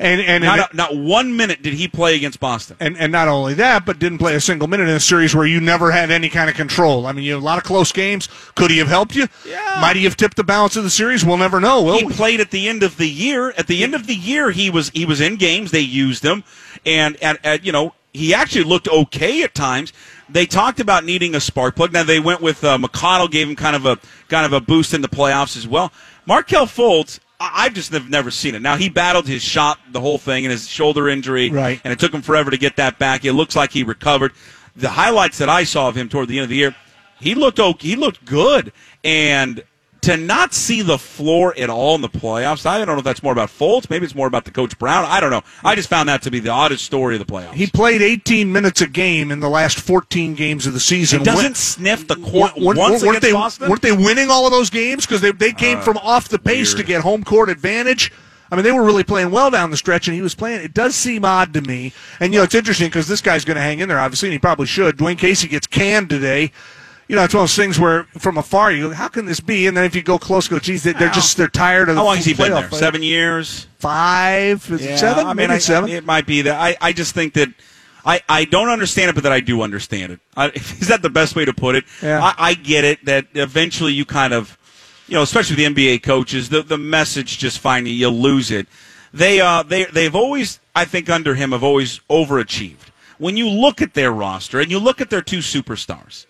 And 0.00 0.20
and 0.20 0.44
Not, 0.44 0.74
not 0.74 0.96
one 0.96 1.36
minute 1.36 1.60
did 1.60 1.74
he 1.74 1.88
play 1.88 2.14
against 2.14 2.38
Boston. 2.38 2.76
and, 2.78 2.96
and 2.96 3.10
not 3.10 3.26
only 3.26 3.54
that, 3.54 3.84
but 3.84 3.98
didn't 3.98 4.18
play 4.18 4.36
a 4.36 4.40
single 4.40 4.68
minute 4.68 4.88
in 4.88 4.94
a 4.94 5.00
series 5.00 5.34
where 5.34 5.44
you 5.46 5.60
never 5.60 5.90
had 5.90 6.12
any 6.12 6.28
kind 6.28 6.48
of 6.48 6.54
control. 6.54 7.04
I 7.04 7.10
mean, 7.10 7.24
you 7.24 7.32
had 7.32 7.42
a 7.42 7.44
lot 7.44 7.58
of 7.58 7.64
close 7.64 7.90
games. 7.90 8.28
Could 8.54 8.70
he 8.70 8.78
have 8.78 8.86
helped 8.86 9.16
you? 9.16 9.26
Yeah. 9.44 9.78
Might 9.80 9.96
he 9.96 10.04
have 10.04 10.16
tipped 10.16 10.36
the 10.36 10.44
balance 10.44 10.76
of 10.76 10.84
the 10.84 10.90
series? 10.90 11.24
We'll 11.24 11.36
never 11.36 11.58
know. 11.58 11.82
Will 11.82 11.98
he 11.98 12.04
we? 12.04 12.12
played 12.12 12.40
at 12.40 12.52
the 12.52 12.68
end 12.68 12.84
of 12.84 12.96
the 12.96 13.08
year. 13.08 13.50
At 13.58 13.66
the 13.66 13.82
end 13.82 13.96
of 13.96 14.06
the 14.06 14.14
year, 14.14 14.52
he 14.52 14.70
was 14.70 14.90
he 14.90 15.04
was 15.04 15.20
in 15.20 15.34
games. 15.34 15.72
They 15.72 15.80
used 15.80 16.24
him, 16.24 16.44
and 16.86 17.20
at, 17.20 17.44
at 17.44 17.64
you 17.64 17.72
know 17.72 17.94
he 18.12 18.32
actually 18.32 18.64
looked 18.64 18.86
okay 18.86 19.42
at 19.42 19.52
times. 19.52 19.92
They 20.30 20.46
talked 20.46 20.78
about 20.80 21.04
needing 21.04 21.34
a 21.34 21.40
spark 21.40 21.74
plug. 21.76 21.92
Now 21.92 22.02
they 22.02 22.20
went 22.20 22.40
with 22.42 22.62
uh, 22.64 22.76
McConnell, 22.78 23.30
gave 23.30 23.48
him 23.48 23.56
kind 23.56 23.74
of 23.76 23.86
a 23.86 23.98
kind 24.28 24.44
of 24.44 24.52
a 24.52 24.60
boost 24.60 24.92
in 24.94 25.00
the 25.00 25.08
playoffs 25.08 25.56
as 25.56 25.66
well. 25.66 25.92
Markelle 26.26 26.66
Fultz, 26.66 27.18
I- 27.40 27.64
I've 27.64 27.74
just 27.74 27.92
have 27.92 28.10
never 28.10 28.30
seen 28.30 28.54
it. 28.54 28.60
Now 28.62 28.76
he 28.76 28.88
battled 28.88 29.26
his 29.26 29.42
shot, 29.42 29.78
the 29.90 30.00
whole 30.00 30.18
thing, 30.18 30.44
and 30.44 30.52
his 30.52 30.68
shoulder 30.68 31.08
injury, 31.08 31.50
Right. 31.50 31.80
And 31.82 31.92
it 31.92 31.98
took 31.98 32.12
him 32.12 32.20
forever 32.22 32.50
to 32.50 32.58
get 32.58 32.76
that 32.76 32.98
back. 32.98 33.24
It 33.24 33.32
looks 33.32 33.56
like 33.56 33.72
he 33.72 33.82
recovered. 33.84 34.32
The 34.76 34.90
highlights 34.90 35.38
that 35.38 35.48
I 35.48 35.64
saw 35.64 35.88
of 35.88 35.96
him 35.96 36.08
toward 36.08 36.28
the 36.28 36.38
end 36.38 36.44
of 36.44 36.50
the 36.50 36.56
year, 36.56 36.74
he 37.20 37.34
looked 37.34 37.58
okay, 37.58 37.88
he 37.88 37.96
looked 37.96 38.24
good, 38.24 38.72
and 39.02 39.62
to 40.02 40.16
not 40.16 40.54
see 40.54 40.82
the 40.82 40.98
floor 40.98 41.54
at 41.58 41.68
all 41.70 41.94
in 41.94 42.00
the 42.00 42.08
playoffs, 42.08 42.66
I 42.66 42.78
don't 42.78 42.86
know 42.86 42.98
if 42.98 43.04
that's 43.04 43.22
more 43.22 43.32
about 43.32 43.48
Fultz, 43.48 43.90
maybe 43.90 44.04
it's 44.04 44.14
more 44.14 44.26
about 44.26 44.44
the 44.44 44.50
coach 44.50 44.78
Brown. 44.78 45.04
I 45.04 45.20
don't 45.20 45.30
know. 45.30 45.42
I 45.64 45.74
just 45.74 45.88
found 45.88 46.08
that 46.08 46.22
to 46.22 46.30
be 46.30 46.40
the 46.40 46.50
oddest 46.50 46.84
story 46.84 47.16
of 47.16 47.26
the 47.26 47.32
playoffs. 47.32 47.54
He 47.54 47.66
played 47.66 48.00
18 48.00 48.52
minutes 48.52 48.80
a 48.80 48.86
game 48.86 49.30
in 49.30 49.40
the 49.40 49.48
last 49.48 49.80
14 49.80 50.34
games 50.34 50.66
of 50.66 50.72
the 50.72 50.80
season. 50.80 51.20
He 51.20 51.24
doesn't 51.24 51.56
sniff 51.56 52.06
the 52.06 52.16
court 52.16 52.56
weren't- 52.56 52.78
once 52.78 53.02
weren't 53.02 53.02
against 53.02 53.20
they, 53.22 53.32
Boston. 53.32 53.66
Uh, 53.66 53.70
Weren't 53.70 53.82
they 53.82 53.92
winning 53.92 54.30
all 54.30 54.46
of 54.46 54.52
those 54.52 54.70
games 54.70 55.04
because 55.06 55.20
they 55.20 55.32
they 55.32 55.52
came 55.52 55.80
from 55.80 55.96
off 55.98 56.28
the 56.28 56.38
pace 56.38 56.74
weird. 56.74 56.86
to 56.86 56.92
get 56.92 57.02
home 57.02 57.24
court 57.24 57.48
advantage? 57.50 58.12
I 58.50 58.56
mean, 58.56 58.64
they 58.64 58.72
were 58.72 58.82
really 58.82 59.04
playing 59.04 59.30
well 59.30 59.50
down 59.50 59.70
the 59.70 59.76
stretch, 59.76 60.08
and 60.08 60.14
he 60.14 60.22
was 60.22 60.34
playing. 60.34 60.62
It 60.62 60.72
does 60.72 60.94
seem 60.94 61.24
odd 61.24 61.52
to 61.52 61.60
me. 61.60 61.92
And 62.18 62.32
you 62.32 62.40
know, 62.40 62.44
it's 62.44 62.54
interesting 62.54 62.88
because 62.88 63.06
this 63.06 63.20
guy's 63.20 63.44
going 63.44 63.56
to 63.56 63.60
hang 63.60 63.80
in 63.80 63.88
there, 63.90 63.98
obviously, 63.98 64.28
and 64.28 64.32
he 64.32 64.38
probably 64.38 64.66
should. 64.66 64.96
Dwayne 64.96 65.18
Casey 65.18 65.48
gets 65.48 65.66
canned 65.66 66.08
today. 66.08 66.50
You 67.08 67.16
know, 67.16 67.24
it's 67.24 67.32
one 67.32 67.40
of 67.44 67.48
those 67.48 67.56
things 67.56 67.78
where 67.80 68.04
from 68.18 68.36
afar 68.36 68.70
you 68.70 68.88
go, 68.88 68.94
how 68.94 69.08
can 69.08 69.24
this 69.24 69.40
be? 69.40 69.66
And 69.66 69.74
then 69.76 69.84
if 69.84 69.96
you 69.96 70.02
go 70.02 70.18
close, 70.18 70.46
go, 70.46 70.58
geez, 70.58 70.82
they- 70.82 70.92
they're 70.92 71.08
just 71.10 71.36
they're 71.38 71.48
tired 71.48 71.88
of. 71.88 71.96
How 71.96 72.04
long 72.04 72.16
has 72.16 72.24
he 72.26 72.34
been 72.34 72.52
there? 72.52 72.70
Seven 72.78 73.02
years. 73.02 73.66
five, 73.78 74.68
Yeah, 74.80 74.96
seven, 74.96 75.24
I 75.24 75.28
mean, 75.28 75.36
maybe 75.36 75.52
I- 75.54 75.58
seven. 75.58 75.90
It 75.90 76.04
might 76.04 76.26
be 76.26 76.42
that. 76.42 76.60
I, 76.60 76.76
I 76.80 76.92
just 76.92 77.14
think 77.14 77.32
that 77.34 77.48
I, 78.04 78.20
I 78.28 78.44
don't 78.44 78.68
understand 78.68 79.08
it, 79.10 79.14
but 79.14 79.22
that 79.24 79.32
I 79.32 79.40
do 79.40 79.62
understand 79.62 80.12
it. 80.12 80.20
I, 80.36 80.48
is 80.54 80.88
that 80.88 81.00
the 81.02 81.10
best 81.10 81.34
way 81.34 81.44
to 81.46 81.52
put 81.54 81.76
it? 81.76 81.84
Yeah. 82.02 82.20
I, 82.22 82.34
I 82.50 82.54
get 82.54 82.84
it 82.84 83.04
that 83.06 83.26
eventually 83.34 83.92
you 83.94 84.04
kind 84.04 84.32
of, 84.34 84.58
you 85.08 85.14
know, 85.14 85.22
especially 85.22 85.56
with 85.64 85.74
the 85.74 85.84
NBA 85.94 86.02
coaches, 86.02 86.50
the 86.50 86.60
the 86.62 86.76
message 86.78 87.38
just 87.38 87.58
finally 87.58 87.92
you 87.92 88.10
lose 88.10 88.50
it. 88.50 88.66
They 89.14 89.40
uh 89.40 89.62
they 89.62 89.84
they've 89.86 90.14
always 90.14 90.60
I 90.76 90.84
think 90.84 91.08
under 91.08 91.34
him 91.34 91.52
have 91.52 91.64
always 91.64 92.00
overachieved. 92.10 92.90
When 93.16 93.36
you 93.38 93.48
look 93.48 93.80
at 93.80 93.94
their 93.94 94.12
roster 94.12 94.60
and 94.60 94.70
you 94.70 94.78
look 94.78 95.00
at 95.00 95.08
their 95.08 95.22
two 95.22 95.38
superstars. 95.38 96.26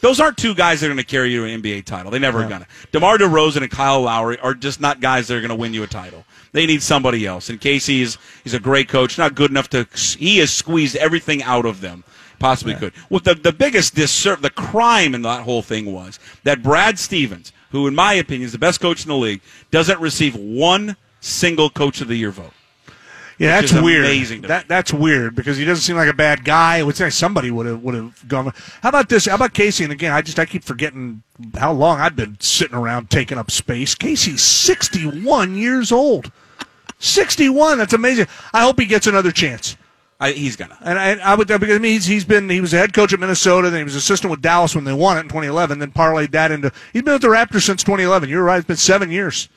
Those 0.00 0.20
aren't 0.20 0.36
two 0.36 0.54
guys 0.54 0.80
that 0.80 0.86
are 0.86 0.90
going 0.90 0.98
to 0.98 1.04
carry 1.04 1.32
you 1.32 1.44
to 1.46 1.52
an 1.52 1.62
NBA 1.62 1.84
title. 1.84 2.10
They 2.10 2.18
never 2.18 2.42
are 2.44 2.48
going 2.48 2.60
to. 2.60 2.66
DeMar 2.92 3.18
DeRozan 3.18 3.62
and 3.62 3.70
Kyle 3.70 4.02
Lowry 4.02 4.38
are 4.38 4.54
just 4.54 4.80
not 4.80 5.00
guys 5.00 5.28
that 5.28 5.36
are 5.36 5.40
going 5.40 5.48
to 5.48 5.56
win 5.56 5.74
you 5.74 5.82
a 5.82 5.86
title. 5.88 6.24
They 6.52 6.66
need 6.66 6.82
somebody 6.82 7.26
else. 7.26 7.50
And 7.50 7.60
Casey 7.60 8.02
is 8.02 8.16
he's 8.44 8.54
a 8.54 8.60
great 8.60 8.88
coach, 8.88 9.18
not 9.18 9.34
good 9.34 9.50
enough 9.50 9.68
to. 9.70 9.86
He 10.18 10.38
has 10.38 10.52
squeezed 10.52 10.96
everything 10.96 11.42
out 11.42 11.66
of 11.66 11.80
them 11.80 12.04
possibly 12.38 12.74
could. 12.74 12.92
Well, 13.10 13.20
the 13.20 13.34
the 13.34 13.52
biggest 13.52 13.94
disser- 13.94 14.40
the 14.40 14.50
crime 14.50 15.14
in 15.14 15.22
that 15.22 15.42
whole 15.42 15.62
thing 15.62 15.92
was 15.92 16.18
that 16.44 16.62
Brad 16.62 16.98
Stevens, 16.98 17.52
who 17.70 17.86
in 17.86 17.94
my 17.94 18.14
opinion 18.14 18.46
is 18.46 18.52
the 18.52 18.58
best 18.58 18.80
coach 18.80 19.02
in 19.02 19.08
the 19.08 19.16
league, 19.16 19.40
doesn't 19.70 20.00
receive 20.00 20.34
one 20.34 20.96
single 21.20 21.68
Coach 21.70 22.00
of 22.00 22.08
the 22.08 22.16
Year 22.16 22.30
vote. 22.30 22.52
Yeah, 23.38 23.60
that's 23.60 23.72
weird. 23.72 24.04
amazing 24.04 24.42
that 24.42 24.64
me. 24.64 24.66
that's 24.68 24.92
weird 24.92 25.36
because 25.36 25.56
he 25.56 25.64
doesn't 25.64 25.82
seem 25.82 25.96
like 25.96 26.08
a 26.08 26.14
bad 26.14 26.44
guy. 26.44 26.78
I 26.78 26.82
would 26.82 26.96
say 26.96 27.08
somebody 27.08 27.50
would 27.50 27.66
have 27.66 27.82
would 27.82 27.94
have 27.94 28.28
gone. 28.28 28.52
How 28.82 28.88
about 28.88 29.08
this? 29.08 29.26
How 29.26 29.36
about 29.36 29.54
Casey? 29.54 29.84
And 29.84 29.92
again, 29.92 30.12
I 30.12 30.22
just 30.22 30.38
I 30.38 30.44
keep 30.44 30.64
forgetting 30.64 31.22
how 31.56 31.72
long 31.72 32.00
I've 32.00 32.16
been 32.16 32.36
sitting 32.40 32.76
around 32.76 33.10
taking 33.10 33.38
up 33.38 33.50
space. 33.50 33.94
Casey's 33.94 34.42
sixty 34.42 35.04
one 35.04 35.56
years 35.56 35.92
old. 35.92 36.32
Sixty 36.98 37.48
one. 37.48 37.78
That's 37.78 37.92
amazing. 37.92 38.26
I 38.52 38.62
hope 38.62 38.80
he 38.80 38.86
gets 38.86 39.06
another 39.06 39.30
chance. 39.30 39.76
I, 40.20 40.32
he's 40.32 40.56
gonna. 40.56 40.76
And 40.80 40.98
I, 40.98 41.12
I 41.18 41.34
would 41.36 41.46
because 41.46 41.76
I 41.76 41.78
mean, 41.78 41.92
he's, 41.92 42.06
he's 42.06 42.24
been 42.24 42.48
he 42.48 42.60
was 42.60 42.74
a 42.74 42.78
head 42.78 42.92
coach 42.92 43.12
at 43.12 43.20
Minnesota, 43.20 43.70
then 43.70 43.78
he 43.80 43.84
was 43.84 43.94
assistant 43.94 44.32
with 44.32 44.42
Dallas 44.42 44.74
when 44.74 44.84
they 44.84 44.92
won 44.92 45.16
it 45.16 45.20
in 45.20 45.26
2011. 45.26 45.78
Then 45.78 45.92
parlayed 45.92 46.32
that 46.32 46.50
into 46.50 46.72
he's 46.92 47.02
been 47.02 47.12
with 47.12 47.22
the 47.22 47.28
Raptors 47.28 47.62
since 47.62 47.84
2011. 47.84 48.28
You're 48.28 48.42
right; 48.42 48.58
it's 48.58 48.66
been 48.66 48.76
seven 48.76 49.12
years. 49.12 49.48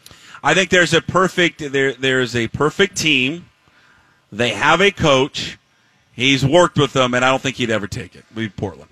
I 0.43 0.53
think 0.53 0.69
there's 0.69 0.93
a 0.93 1.01
perfect 1.01 1.71
there. 1.71 1.93
There's 1.93 2.35
a 2.35 2.47
perfect 2.49 2.95
team. 2.95 3.45
They 4.31 4.49
have 4.49 4.81
a 4.81 4.91
coach. 4.91 5.57
He's 6.13 6.45
worked 6.45 6.77
with 6.77 6.93
them, 6.93 7.13
and 7.13 7.23
I 7.25 7.29
don't 7.29 7.41
think 7.41 7.55
he'd 7.57 7.69
ever 7.69 7.87
take 7.87 8.15
it. 8.15 8.23
Be 8.33 8.49
Portland. 8.49 8.89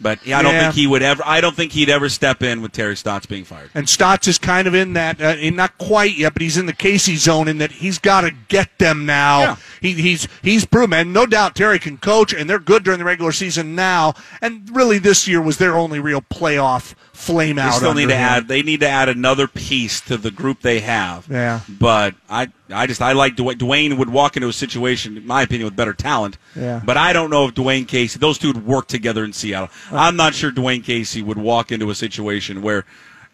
But 0.00 0.24
yeah, 0.24 0.38
I 0.38 0.42
don't 0.42 0.54
Yeah. 0.54 0.62
think 0.62 0.74
he 0.74 0.86
would 0.86 1.02
ever. 1.02 1.22
I 1.26 1.40
don't 1.40 1.56
think 1.56 1.72
he'd 1.72 1.88
ever 1.88 2.08
step 2.08 2.40
in 2.40 2.62
with 2.62 2.70
Terry 2.70 2.96
Stotts 2.96 3.26
being 3.26 3.44
fired. 3.44 3.70
And 3.74 3.88
Stotts 3.88 4.28
is 4.28 4.38
kind 4.38 4.68
of 4.68 4.74
in 4.74 4.92
that, 4.92 5.20
uh, 5.20 5.34
in 5.40 5.56
not 5.56 5.76
quite 5.76 6.16
yet, 6.16 6.34
but 6.34 6.42
he's 6.42 6.56
in 6.56 6.66
the 6.66 6.72
Casey 6.72 7.16
zone 7.16 7.48
in 7.48 7.58
that 7.58 7.72
he's 7.72 7.98
got 7.98 8.20
to 8.20 8.30
get 8.30 8.78
them 8.78 9.06
now. 9.06 9.40
Yeah. 9.40 9.56
He, 9.80 9.92
he's 9.94 10.28
he's 10.40 10.64
proven, 10.64 10.96
and 11.00 11.12
no 11.12 11.26
doubt 11.26 11.56
Terry 11.56 11.80
can 11.80 11.96
coach, 11.98 12.32
and 12.32 12.48
they're 12.48 12.60
good 12.60 12.84
during 12.84 13.00
the 13.00 13.04
regular 13.04 13.32
season 13.32 13.74
now. 13.74 14.14
And 14.40 14.70
really, 14.72 14.98
this 14.98 15.26
year 15.26 15.42
was 15.42 15.56
their 15.56 15.76
only 15.76 15.98
real 15.98 16.22
playoff 16.22 16.94
flame 17.18 17.58
out. 17.58 17.64
They 17.64 17.68
out. 17.68 17.74
still 17.74 17.94
need 17.94 18.08
to 18.08 18.14
him. 18.14 18.20
add. 18.20 18.48
They 18.48 18.62
need 18.62 18.80
to 18.80 18.88
add 18.88 19.08
another 19.08 19.48
piece 19.48 20.00
to 20.02 20.16
the 20.16 20.30
group 20.30 20.60
they 20.60 20.80
have. 20.80 21.26
Yeah. 21.28 21.60
But 21.68 22.14
I, 22.30 22.48
I 22.70 22.86
just 22.86 23.02
I 23.02 23.12
like 23.12 23.36
Dwayne. 23.36 23.56
Dwayne 23.56 23.98
would 23.98 24.08
walk 24.08 24.36
into 24.36 24.48
a 24.48 24.52
situation, 24.52 25.16
in 25.16 25.26
my 25.26 25.42
opinion, 25.42 25.64
with 25.66 25.76
better 25.76 25.92
talent. 25.92 26.38
Yeah. 26.54 26.80
But 26.84 26.96
I 26.96 27.12
don't 27.12 27.28
know 27.30 27.46
if 27.48 27.54
Dwayne 27.54 27.86
Casey. 27.86 28.18
Those 28.18 28.38
two 28.38 28.48
would 28.52 28.64
work 28.66 28.86
together 28.86 29.24
in 29.24 29.32
Seattle. 29.32 29.68
I'm 29.90 30.16
not 30.16 30.34
sure 30.34 30.50
Dwayne 30.50 30.84
Casey 30.84 31.20
would 31.22 31.38
walk 31.38 31.72
into 31.72 31.90
a 31.90 31.94
situation 31.94 32.62
where, 32.62 32.84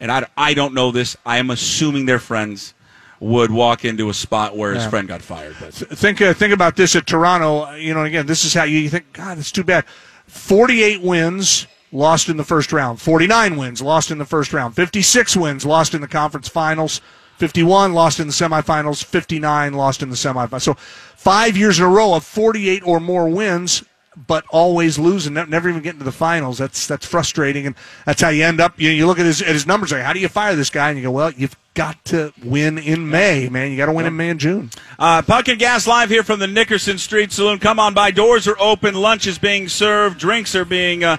and 0.01 0.11
I, 0.11 0.27
I 0.37 0.55
don't 0.55 0.75
know 0.75 0.91
this. 0.91 1.17
I 1.27 1.39
am 1.39 1.51
assuming 1.51 2.07
they're 2.07 2.19
friends. 2.19 2.75
Would 3.21 3.51
walk 3.53 3.85
into 3.87 4.11
a 4.11 4.15
spot 4.15 4.55
where 4.57 4.75
his 4.75 4.83
Yeah. 4.83 4.91
friend 4.91 5.09
got 5.09 5.23
fired. 5.23 5.57
But 5.59 5.73
think 5.73 6.21
uh, 6.21 6.35
think 6.35 6.53
about 6.53 6.77
this 6.77 6.95
at 6.97 7.07
Toronto. 7.07 7.73
You 7.75 7.95
know, 7.95 8.03
again, 8.05 8.27
this 8.27 8.45
is 8.45 8.53
how 8.53 8.65
you, 8.65 8.79
you 8.79 8.91
think. 8.91 9.13
God, 9.15 9.39
it's 9.39 9.53
too 9.53 9.65
bad. 9.65 9.85
Forty-eight 10.27 11.01
wins, 11.01 11.67
lost 11.95 12.29
in 12.29 12.37
the 12.37 12.45
first 12.45 12.71
round. 12.75 13.01
Forty-nine 13.01 13.57
wins, 13.57 13.81
lost 13.81 14.11
in 14.11 14.19
the 14.19 14.27
first 14.27 14.53
round. 14.53 14.77
Fifty-six 14.77 15.35
wins, 15.35 15.65
lost 15.65 15.95
in 15.95 16.03
the 16.03 16.09
conference 16.09 16.49
finals. 16.49 17.01
Fifty-one, 17.39 17.95
lost 17.95 18.21
in 18.21 18.27
the 18.27 18.33
semifinals. 18.35 19.03
Fifty-nine, 19.03 19.73
lost 19.73 20.03
in 20.03 20.11
the 20.11 20.17
semifinals. 20.17 20.63
So, 20.63 20.75
five 20.75 21.57
years 21.57 21.79
in 21.79 21.87
a 21.87 21.89
row 21.89 22.13
of 22.13 22.25
forty-eight 22.25 22.87
or 22.87 23.01
more 23.01 23.31
wins. 23.31 23.83
But 24.29 24.45
always 24.51 24.97
losing, 24.97 25.35
never 25.35 25.69
even 25.69 25.83
getting 25.83 25.99
to 25.99 26.05
the 26.05 26.13
finals. 26.13 26.59
That's 26.59 26.87
that's 26.87 27.05
frustrating, 27.05 27.67
and 27.67 27.75
that's 28.07 28.23
how 28.23 28.29
you 28.29 28.45
end 28.45 28.61
up. 28.61 28.79
You, 28.79 28.91
you 28.91 29.09
look 29.09 29.19
at 29.19 29.27
his 29.27 29.43
at 29.43 29.49
his 29.49 29.67
numbers. 29.67 29.91
Like, 29.91 30.03
how 30.03 30.13
do 30.13 30.21
you 30.21 30.29
fire 30.29 30.55
this 30.55 30.71
guy? 30.71 30.91
And 30.91 30.97
you 30.97 31.03
go, 31.03 31.11
well, 31.11 31.33
you've 31.33 31.57
got 31.75 32.05
to 32.05 32.33
win 32.45 32.79
in 32.79 33.11
May, 33.11 33.49
man. 33.49 33.73
You 33.73 33.77
got 33.77 33.87
to 33.87 33.93
win 33.93 34.07
in 34.07 34.17
May 34.17 34.31
and 34.31 34.39
June. 34.39 34.71
Uh, 35.01 35.21
Puck 35.23 35.49
and 35.49 35.59
Gas 35.59 35.89
live 35.89 36.11
here 36.11 36.23
from 36.23 36.39
the 36.39 36.47
Nickerson 36.47 36.97
Street 36.97 37.33
Saloon. 37.33 37.59
Come 37.59 37.81
on 37.81 37.93
by. 37.93 38.13
Doors 38.13 38.47
are 38.47 38.57
open. 38.61 38.95
Lunch 38.95 39.27
is 39.27 39.37
being 39.37 39.69
served. 39.69 40.21
Drinks 40.21 40.55
are 40.55 40.65
being 40.65 41.03
uh, 41.03 41.17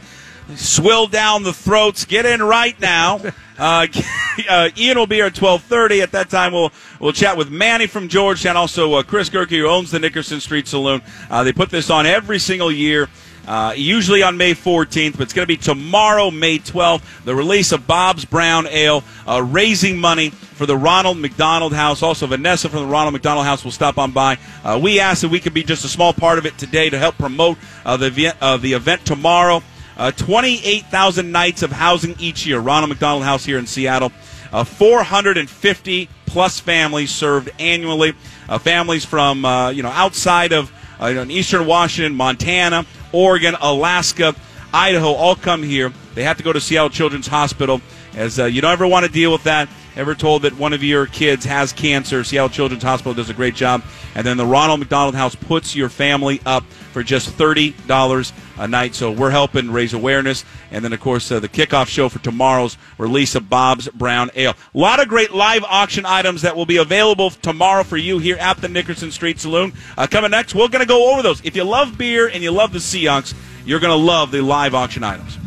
swilled 0.56 1.12
down 1.12 1.44
the 1.44 1.54
throats. 1.54 2.06
Get 2.06 2.26
in 2.26 2.42
right 2.42 2.80
now. 2.80 3.22
Uh, 3.58 3.88
uh, 4.50 4.70
Ian 4.76 4.98
will 4.98 5.08
be 5.08 5.16
here 5.16 5.28
at 5.28 5.36
twelve 5.36 5.64
thirty. 5.64 6.02
At 6.02 6.12
that 6.12 6.30
time, 6.30 6.52
we'll 6.52 6.74
we'll 7.00 7.14
chat 7.14 7.38
with 7.38 7.50
Manny 7.50 7.88
from 7.88 8.10
Georgetown. 8.10 8.58
Also, 8.58 8.94
uh, 8.96 9.04
Chris 9.04 9.30
Gerke, 9.30 9.52
who 9.52 9.68
owns 9.68 9.92
the 9.92 10.00
Nickerson 10.00 10.42
Street 10.42 10.68
Saloon. 10.68 11.02
Uh, 11.30 11.44
they 11.44 11.54
put 11.54 11.70
this 11.70 11.90
on 11.90 12.06
every 12.06 12.40
single 12.40 12.72
year. 12.72 13.08
Uh, 13.48 13.74
usually 13.78 14.24
on 14.24 14.38
May 14.38 14.56
14th, 14.56 15.14
but 15.14 15.22
it's 15.22 15.34
going 15.34 15.44
to 15.44 15.48
be 15.48 15.56
tomorrow, 15.56 16.32
May 16.32 16.58
12th, 16.58 17.24
the 17.26 17.36
release 17.36 17.72
of 17.72 17.86
Bob's 17.86 18.26
Brown 18.26 18.66
Ale, 18.68 19.04
uh, 19.28 19.44
raising 19.44 20.00
money 20.00 20.32
for 20.32 20.66
the 20.66 20.76
Ronald 20.76 21.20
McDonald 21.20 21.72
House. 21.72 22.02
Also, 22.02 22.26
Vanessa 22.26 22.70
from 22.70 22.80
the 22.80 22.88
Ronald 22.88 23.14
McDonald 23.14 23.46
House 23.46 23.64
will 23.64 23.72
stop 23.72 24.00
on 24.00 24.12
by. 24.12 24.40
Uh, 24.64 24.80
we 24.82 25.00
asked 25.00 25.24
if 25.24 25.30
we 25.30 25.40
could 25.40 25.54
be 25.54 25.64
just 25.64 25.86
a 25.86 25.88
small 25.88 26.12
part 26.12 26.40
of 26.40 26.48
it 26.48 26.58
today 26.58 26.90
to 26.90 26.98
help 26.98 27.20
promote 27.20 27.60
the, 27.86 28.36
uh, 28.42 28.58
the 28.58 28.74
event 28.74 29.06
tomorrow. 29.06 29.62
Uh, 29.98 30.12
28,000 30.12 31.32
nights 31.32 31.64
of 31.64 31.72
housing 31.72 32.16
each 32.20 32.46
year. 32.46 32.60
Ronald 32.60 32.90
McDonald 32.90 33.24
House 33.24 33.46
here 33.46 33.58
in 33.58 33.66
Seattle. 33.66 34.12
Uh, 34.52 34.64
450 34.64 36.10
plus 36.26 36.60
families 36.60 37.12
served 37.12 37.50
annually. 37.60 38.14
Uh, 38.48 38.58
families 38.58 39.06
from 39.06 39.46
uh, 39.46 39.70
you 39.70 39.84
know 39.84 39.90
outside 39.90 40.52
of 40.52 40.72
uh, 41.02 41.08
you 41.08 41.16
know, 41.16 41.22
in 41.24 41.32
eastern 41.32 41.66
Washington, 41.66 42.16
Montana, 42.16 42.86
Oregon, 43.12 43.56
Alaska, 43.60 44.36
Idaho, 44.74 45.14
all 45.14 45.36
come 45.36 45.64
here. 45.64 45.92
They 46.14 46.24
have 46.24 46.38
to 46.38 46.44
go 46.44 46.54
to 46.54 46.62
Seattle 46.62 46.90
Children's 46.90 47.28
Hospital. 47.28 47.82
As 48.14 48.40
uh, 48.40 48.46
you 48.46 48.62
don't 48.62 48.72
ever 48.72 48.88
want 48.88 49.06
to 49.06 49.12
deal 49.12 49.32
with 49.32 49.44
that. 49.44 49.70
Ever 49.96 50.14
told 50.14 50.42
that 50.42 50.58
one 50.58 50.74
of 50.74 50.84
your 50.84 51.06
kids 51.06 51.46
has 51.46 51.72
cancer? 51.72 52.24
Seattle 52.26 52.50
Children's 52.50 52.84
Hospital 52.84 53.14
does 53.14 53.30
a 53.30 53.34
great 53.34 53.56
job. 53.56 53.84
And 54.14 54.26
then 54.28 54.36
the 54.36 54.46
Ronald 54.46 54.80
McDonald 54.80 55.16
House 55.16 55.36
puts 55.36 55.76
your 55.76 55.88
family 55.88 56.42
up 56.46 56.66
for 56.96 57.04
just 57.04 57.28
thirty 57.32 57.72
dollars 57.88 58.32
a 58.58 58.70
night. 58.70 58.96
So 58.96 59.12
we're 59.12 59.30
helping 59.30 59.70
raise 59.70 59.94
awareness. 59.94 60.46
And 60.72 60.82
then, 60.82 60.94
of 60.94 61.02
course, 61.02 61.30
uh, 61.30 61.42
the 61.42 61.50
kickoff 61.50 61.88
show 61.88 62.08
for 62.08 62.20
tomorrow's 62.20 62.78
release 62.98 63.36
of 63.36 63.50
Bob's 63.50 63.90
Brown 63.90 64.32
Ale. 64.34 64.54
A 64.74 64.78
lot 64.78 65.02
of 65.02 65.10
great 65.10 65.34
live 65.34 65.66
auction 65.66 66.06
items 66.06 66.44
that 66.44 66.56
will 66.56 66.66
be 66.66 66.78
available 66.78 67.32
tomorrow 67.32 67.84
for 67.84 67.98
you 67.98 68.18
here 68.20 68.38
at 68.38 68.62
the 68.62 68.70
Nickerson 68.70 69.12
Street 69.12 69.42
Saloon. 69.42 69.74
Uh, 69.98 70.08
coming 70.08 70.32
next, 70.32 70.56
we're 70.56 70.70
going 70.70 70.80
to 70.80 70.88
go 70.88 71.12
over 71.12 71.22
those. 71.22 71.44
If 71.44 71.58
you 71.58 71.66
love 71.66 71.98
beer 71.98 72.30
and 72.30 72.42
you 72.42 72.52
love 72.52 72.72
the 72.72 72.80
Seahawks, 72.80 73.34
you're 73.66 73.82
going 73.82 73.92
to 73.92 74.06
love 74.06 74.32
the 74.32 74.40
live 74.40 74.74
auction 74.74 75.04
items. 75.04 75.38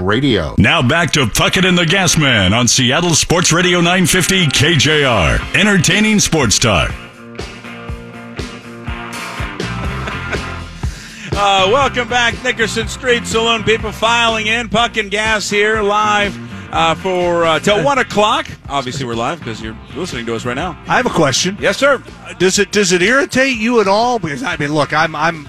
Radio. 0.00 0.54
Now 0.56 0.80
back 0.80 1.10
to 1.10 1.26
Puckett 1.26 1.68
and 1.68 1.76
the 1.76 1.84
Gasman 1.84 2.58
on 2.58 2.66
Seattle 2.66 3.10
Sports 3.10 3.52
Radio 3.52 3.80
950 3.80 4.46
KJR. 4.46 5.54
Entertaining 5.54 6.18
sports 6.18 6.58
talk. 6.58 6.90
Uh, 11.32 11.68
welcome 11.72 12.08
back, 12.08 12.42
Nickerson 12.42 12.88
Street 12.88 13.24
Saloon. 13.26 13.62
People 13.64 13.92
filing 13.92 14.46
in. 14.46 14.68
Puck 14.68 14.96
and 14.96 15.10
Gas 15.10 15.48
here 15.48 15.80
live 15.80 16.36
uh, 16.72 16.94
for 16.96 17.44
uh, 17.44 17.58
till 17.60 17.82
one 17.84 17.98
o'clock. 17.98 18.46
Obviously, 18.68 19.06
we're 19.06 19.14
live 19.14 19.38
because 19.38 19.62
you're 19.62 19.76
listening 19.94 20.26
to 20.26 20.34
us 20.34 20.44
right 20.44 20.54
now. 20.56 20.70
I 20.86 20.96
have 20.96 21.06
a 21.06 21.10
question. 21.10 21.56
Yes, 21.60 21.78
sir. 21.78 22.02
Does 22.38 22.58
it 22.58 22.72
does 22.72 22.92
it 22.92 23.00
irritate 23.00 23.56
you 23.56 23.80
at 23.80 23.88
all? 23.88 24.18
Because 24.18 24.42
I 24.42 24.56
mean, 24.56 24.74
look, 24.74 24.92
I'm 24.92 25.14
I'm 25.14 25.48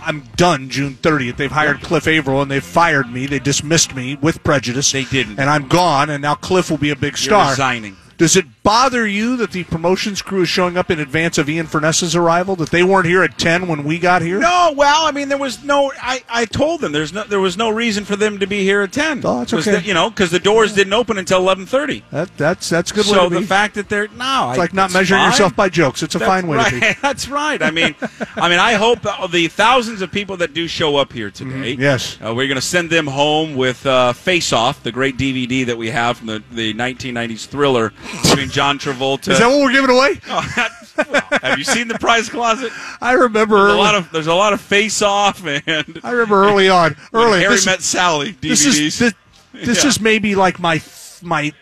I'm 0.00 0.20
done 0.36 0.70
June 0.70 0.94
30th. 0.94 1.36
They've 1.36 1.52
hired 1.52 1.82
Cliff 1.82 2.06
Averill 2.06 2.40
and 2.42 2.50
they've 2.50 2.64
fired 2.64 3.10
me. 3.12 3.26
They 3.26 3.38
dismissed 3.40 3.94
me 3.94 4.16
with 4.22 4.42
prejudice. 4.44 4.90
They 4.92 5.04
didn't. 5.04 5.38
and 5.38 5.50
I'm 5.50 5.68
gone. 5.68 6.08
And 6.10 6.22
now 6.22 6.36
Cliff 6.36 6.70
will 6.70 6.78
be 6.78 6.90
a 6.90 6.96
big 6.96 7.12
You're 7.14 7.16
star. 7.18 7.50
resigning. 7.50 7.96
Does 8.16 8.34
it 8.36 8.46
bother 8.68 9.06
you 9.06 9.36
that 9.38 9.52
the 9.52 9.64
promotions 9.64 10.20
crew 10.20 10.42
is 10.42 10.48
showing 10.48 10.76
up 10.76 10.90
in 10.90 11.00
advance 11.00 11.38
of 11.38 11.48
Ian 11.48 11.66
Furness's 11.66 12.14
arrival? 12.14 12.54
That 12.56 12.70
they 12.70 12.82
weren't 12.82 13.06
here 13.06 13.22
at 13.22 13.38
10 13.38 13.66
when 13.66 13.82
we 13.84 13.98
got 13.98 14.20
here? 14.20 14.38
No, 14.38 14.74
well, 14.76 15.06
I 15.06 15.10
mean, 15.12 15.28
there 15.30 15.38
was 15.38 15.64
no. 15.64 15.90
I, 16.02 16.22
I 16.28 16.44
told 16.44 16.82
them 16.82 16.92
there's 16.92 17.12
no 17.12 17.24
there 17.24 17.40
was 17.40 17.56
no 17.56 17.70
reason 17.70 18.04
for 18.04 18.14
them 18.16 18.38
to 18.40 18.46
be 18.46 18.62
here 18.64 18.82
at 18.82 18.92
ten. 18.92 19.22
Oh, 19.24 19.38
that's 19.38 19.54
okay. 19.54 19.70
the- 19.72 19.82
you 19.82 19.94
know, 19.94 20.10
because 20.10 20.30
the 20.30 20.38
doors 20.38 20.74
didn't 20.74 20.92
open 20.92 21.16
until 21.16 21.38
eleven 21.38 21.64
thirty. 21.64 22.04
That, 22.10 22.36
that's 22.36 22.68
that's 22.68 22.92
good 22.92 23.04
So 23.06 23.28
the 23.30 23.42
fact 23.42 23.74
that 23.76 23.88
they're 23.88 24.08
no, 24.08 24.50
it's 24.50 24.58
like 24.58 24.74
not 24.74 24.92
measuring 24.92 25.22
yourself 25.22 25.56
by 25.56 25.68
jokes. 25.70 26.02
It's 26.02 26.14
a 26.14 26.18
That's 26.18 26.28
fine 26.28 26.46
way 26.46 26.58
right. 26.58 26.72
to 26.74 26.80
be. 26.80 26.86
That's 27.02 27.28
right. 27.28 27.62
I 27.62 27.70
mean, 27.70 27.94
I 28.36 28.48
mean, 28.48 28.58
I 28.58 28.74
hope 28.74 29.00
the 29.30 29.48
thousands 29.48 30.02
of 30.02 30.10
people 30.12 30.36
that 30.38 30.52
do 30.52 30.68
show 30.68 30.96
up 30.96 31.12
here 31.12 31.30
today. 31.30 31.76
Mhm. 31.76 31.78
Yes. 31.78 32.18
uh, 32.24 32.34
we're 32.34 32.46
going 32.48 32.56
to 32.56 32.60
send 32.60 32.90
them 32.90 33.06
home 33.06 33.54
with 33.56 33.86
uh, 33.86 34.12
Face 34.12 34.52
Off, 34.52 34.82
the 34.82 34.92
great 34.92 35.16
DVD 35.16 35.64
that 35.66 35.78
we 35.78 35.88
have 35.90 36.18
from 36.18 36.26
the, 36.26 36.42
the 36.52 36.74
1990s 36.74 37.46
thriller 37.46 37.92
John 38.58 38.78
Travolta. 38.80 39.28
Is 39.32 39.38
that 39.38 39.46
what 39.46 39.60
we're 39.60 39.72
giving 39.72 39.90
away? 39.90 40.20
Oh, 40.28 40.52
that- 40.56 40.72
well, 41.08 41.40
have 41.42 41.58
you 41.58 41.64
seen 41.64 41.86
the 41.86 41.96
prize 41.98 42.28
closet? 42.28 42.72
I 43.00 43.12
remember 43.12 43.66
There's 43.68 43.74
a 43.74 43.78
lot 43.78 43.94
of 43.94 44.10
there's 44.10 44.26
a 44.26 44.34
lot 44.34 44.52
of 44.52 44.60
Face 44.60 45.00
Off 45.00 45.46
and 45.46 46.00
I 46.02 46.10
remember 46.10 46.42
early 46.44 46.68
on. 46.80 46.96
Early. 47.12 47.38
Harry 47.40 47.54
this- 47.54 47.66
met 47.66 47.82
Sally 47.82 48.32
DVDs. 48.32 48.40
this 48.48 48.66
is 48.66 48.98
this, 48.98 49.14
this 49.52 49.82
Yeah. 49.84 49.88
is 49.88 50.00
maybe 50.00 50.34
like 50.34 50.58
my 50.58 50.82
my 51.22 51.52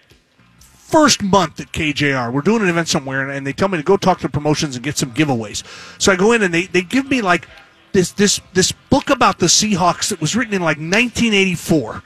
first 0.59 1.22
month 1.22 1.61
at 1.61 1.70
KJR. 1.72 2.32
We're 2.32 2.40
doing 2.40 2.62
an 2.62 2.68
event 2.68 2.88
somewhere, 2.88 3.22
and, 3.22 3.30
and 3.30 3.46
they 3.46 3.52
tell 3.52 3.68
me 3.68 3.76
to 3.76 3.85
go 3.85 3.96
talk 3.98 4.20
to 4.20 4.28
promotions 4.30 4.74
and 4.76 4.82
get 4.85 4.96
some 4.96 5.12
giveaways. 5.12 5.62
So 6.00 6.12
I 6.12 6.16
go 6.16 6.32
in 6.32 6.42
and 6.42 6.54
they, 6.54 6.66
they 6.66 6.80
give 6.82 7.11
me 7.11 7.20
like 7.20 7.46
this 7.92 8.12
this 8.12 8.40
this 8.54 8.72
book 8.72 9.11
about 9.11 9.38
the 9.38 9.46
Seahawks 9.46 10.09
that 10.09 10.20
was 10.20 10.35
written 10.35 10.54
in 10.54 10.62
like 10.62 10.78
1984, 10.78 12.02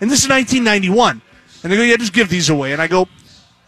and 0.00 0.10
this 0.10 0.24
is 0.24 0.28
1991. 0.28 1.22
And 1.62 1.72
they 1.72 1.76
go, 1.76 1.82
yeah, 1.84 1.96
just 1.96 2.12
give 2.12 2.28
these 2.28 2.50
away. 2.50 2.72
And 2.72 2.82
I 2.82 2.88
go, 2.88 3.06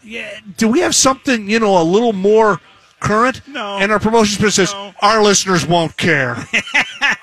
yeah, 0.05 0.39
do 0.57 0.67
we 0.67 0.79
have 0.79 0.95
something 0.95 1.49
you 1.49 1.59
know 1.59 1.81
a 1.81 1.83
little 1.83 2.13
more 2.13 2.61
current? 2.99 3.41
No. 3.47 3.77
And 3.77 3.91
our 3.91 3.99
promotions 3.99 4.37
person 4.37 4.65
says, 4.65 4.75
our 5.01 5.23
listeners 5.23 5.65
won't 5.65 5.97
care. 5.97 6.37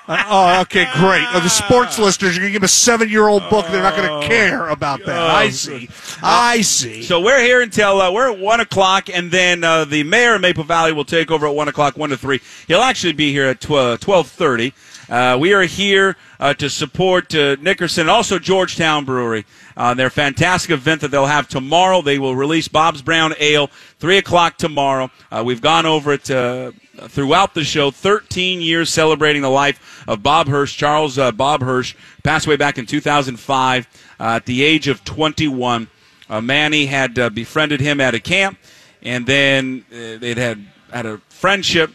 Uh, 0.05 0.23
oh, 0.27 0.61
okay, 0.61 0.85
great. 0.95 1.23
Uh, 1.29 1.39
the 1.39 1.49
sports 1.49 1.97
listeners, 1.97 2.35
you're 2.35 2.41
going 2.41 2.51
to 2.51 2.59
give 2.59 2.63
a 2.63 2.67
seven 2.67 3.07
year 3.07 3.29
old 3.29 3.49
book. 3.49 3.65
They're 3.67 3.81
not 3.81 3.95
going 3.95 4.21
to 4.21 4.27
care 4.27 4.67
about 4.67 5.05
that. 5.05 5.17
I 5.17 5.49
see. 5.49 5.89
I 6.21 6.59
see. 6.59 7.03
So 7.03 7.21
we're 7.21 7.41
here 7.41 7.61
until 7.61 8.01
uh, 8.01 8.11
we're 8.11 8.29
at 8.33 8.37
one 8.37 8.59
o'clock, 8.59 9.09
and 9.09 9.31
then 9.31 9.63
uh, 9.63 9.85
the 9.85 10.03
mayor 10.03 10.35
of 10.35 10.41
Maple 10.41 10.65
Valley 10.65 10.91
will 10.91 11.05
take 11.05 11.31
over 11.31 11.47
at 11.47 11.55
one 11.55 11.69
o'clock, 11.69 11.97
one 11.97 12.09
to 12.09 12.17
three. 12.17 12.41
He'll 12.67 12.81
actually 12.81 13.13
be 13.13 13.31
here 13.31 13.45
at 13.45 13.61
twelve 13.61 14.27
thirty. 14.27 14.73
Uh, 15.09 15.37
we 15.39 15.53
are 15.53 15.63
here 15.63 16.17
uh, 16.39 16.53
to 16.55 16.69
support 16.69 17.33
uh, 17.33 17.55
Nickerson 17.61 18.09
also 18.09 18.39
Georgetown 18.39 19.05
Brewery. 19.05 19.45
Uh, 19.75 19.93
their 19.93 20.09
fantastic 20.09 20.71
event 20.71 21.01
that 21.01 21.09
they'll 21.11 21.25
have 21.25 21.47
tomorrow. 21.47 22.01
They 22.01 22.19
will 22.19 22.35
release 22.35 22.67
Bob's 22.67 23.01
Brown 23.01 23.33
Ale, 23.39 23.67
3 23.99 24.17
o'clock 24.17 24.57
tomorrow. 24.57 25.09
Uh, 25.31 25.43
we've 25.45 25.61
gone 25.61 25.85
over 25.85 26.13
it 26.13 26.29
uh, 26.29 26.71
throughout 27.07 27.53
the 27.53 27.63
show. 27.63 27.91
13 27.91 28.61
years 28.61 28.89
celebrating 28.89 29.41
the 29.41 29.49
life 29.49 30.03
of 30.07 30.21
Bob 30.21 30.47
Hirsch. 30.47 30.75
Charles 30.75 31.17
uh, 31.17 31.31
Bob 31.31 31.61
Hirsch 31.61 31.95
passed 32.23 32.45
away 32.45 32.55
back 32.55 32.77
in 32.77 32.85
2005 32.85 33.87
uh, 34.19 34.23
at 34.23 34.45
the 34.45 34.63
age 34.63 34.87
of 34.87 35.03
21. 35.03 35.87
Uh, 36.29 36.41
Manny 36.41 36.85
had 36.85 37.13
befriended 37.33 37.81
him 37.81 37.99
at 37.99 38.15
a 38.15 38.19
camp, 38.19 38.57
and 39.01 39.25
then 39.25 39.85
they'd 39.89 40.37
had 40.37 40.65
had 40.91 41.05
a 41.05 41.17
friendship. 41.29 41.91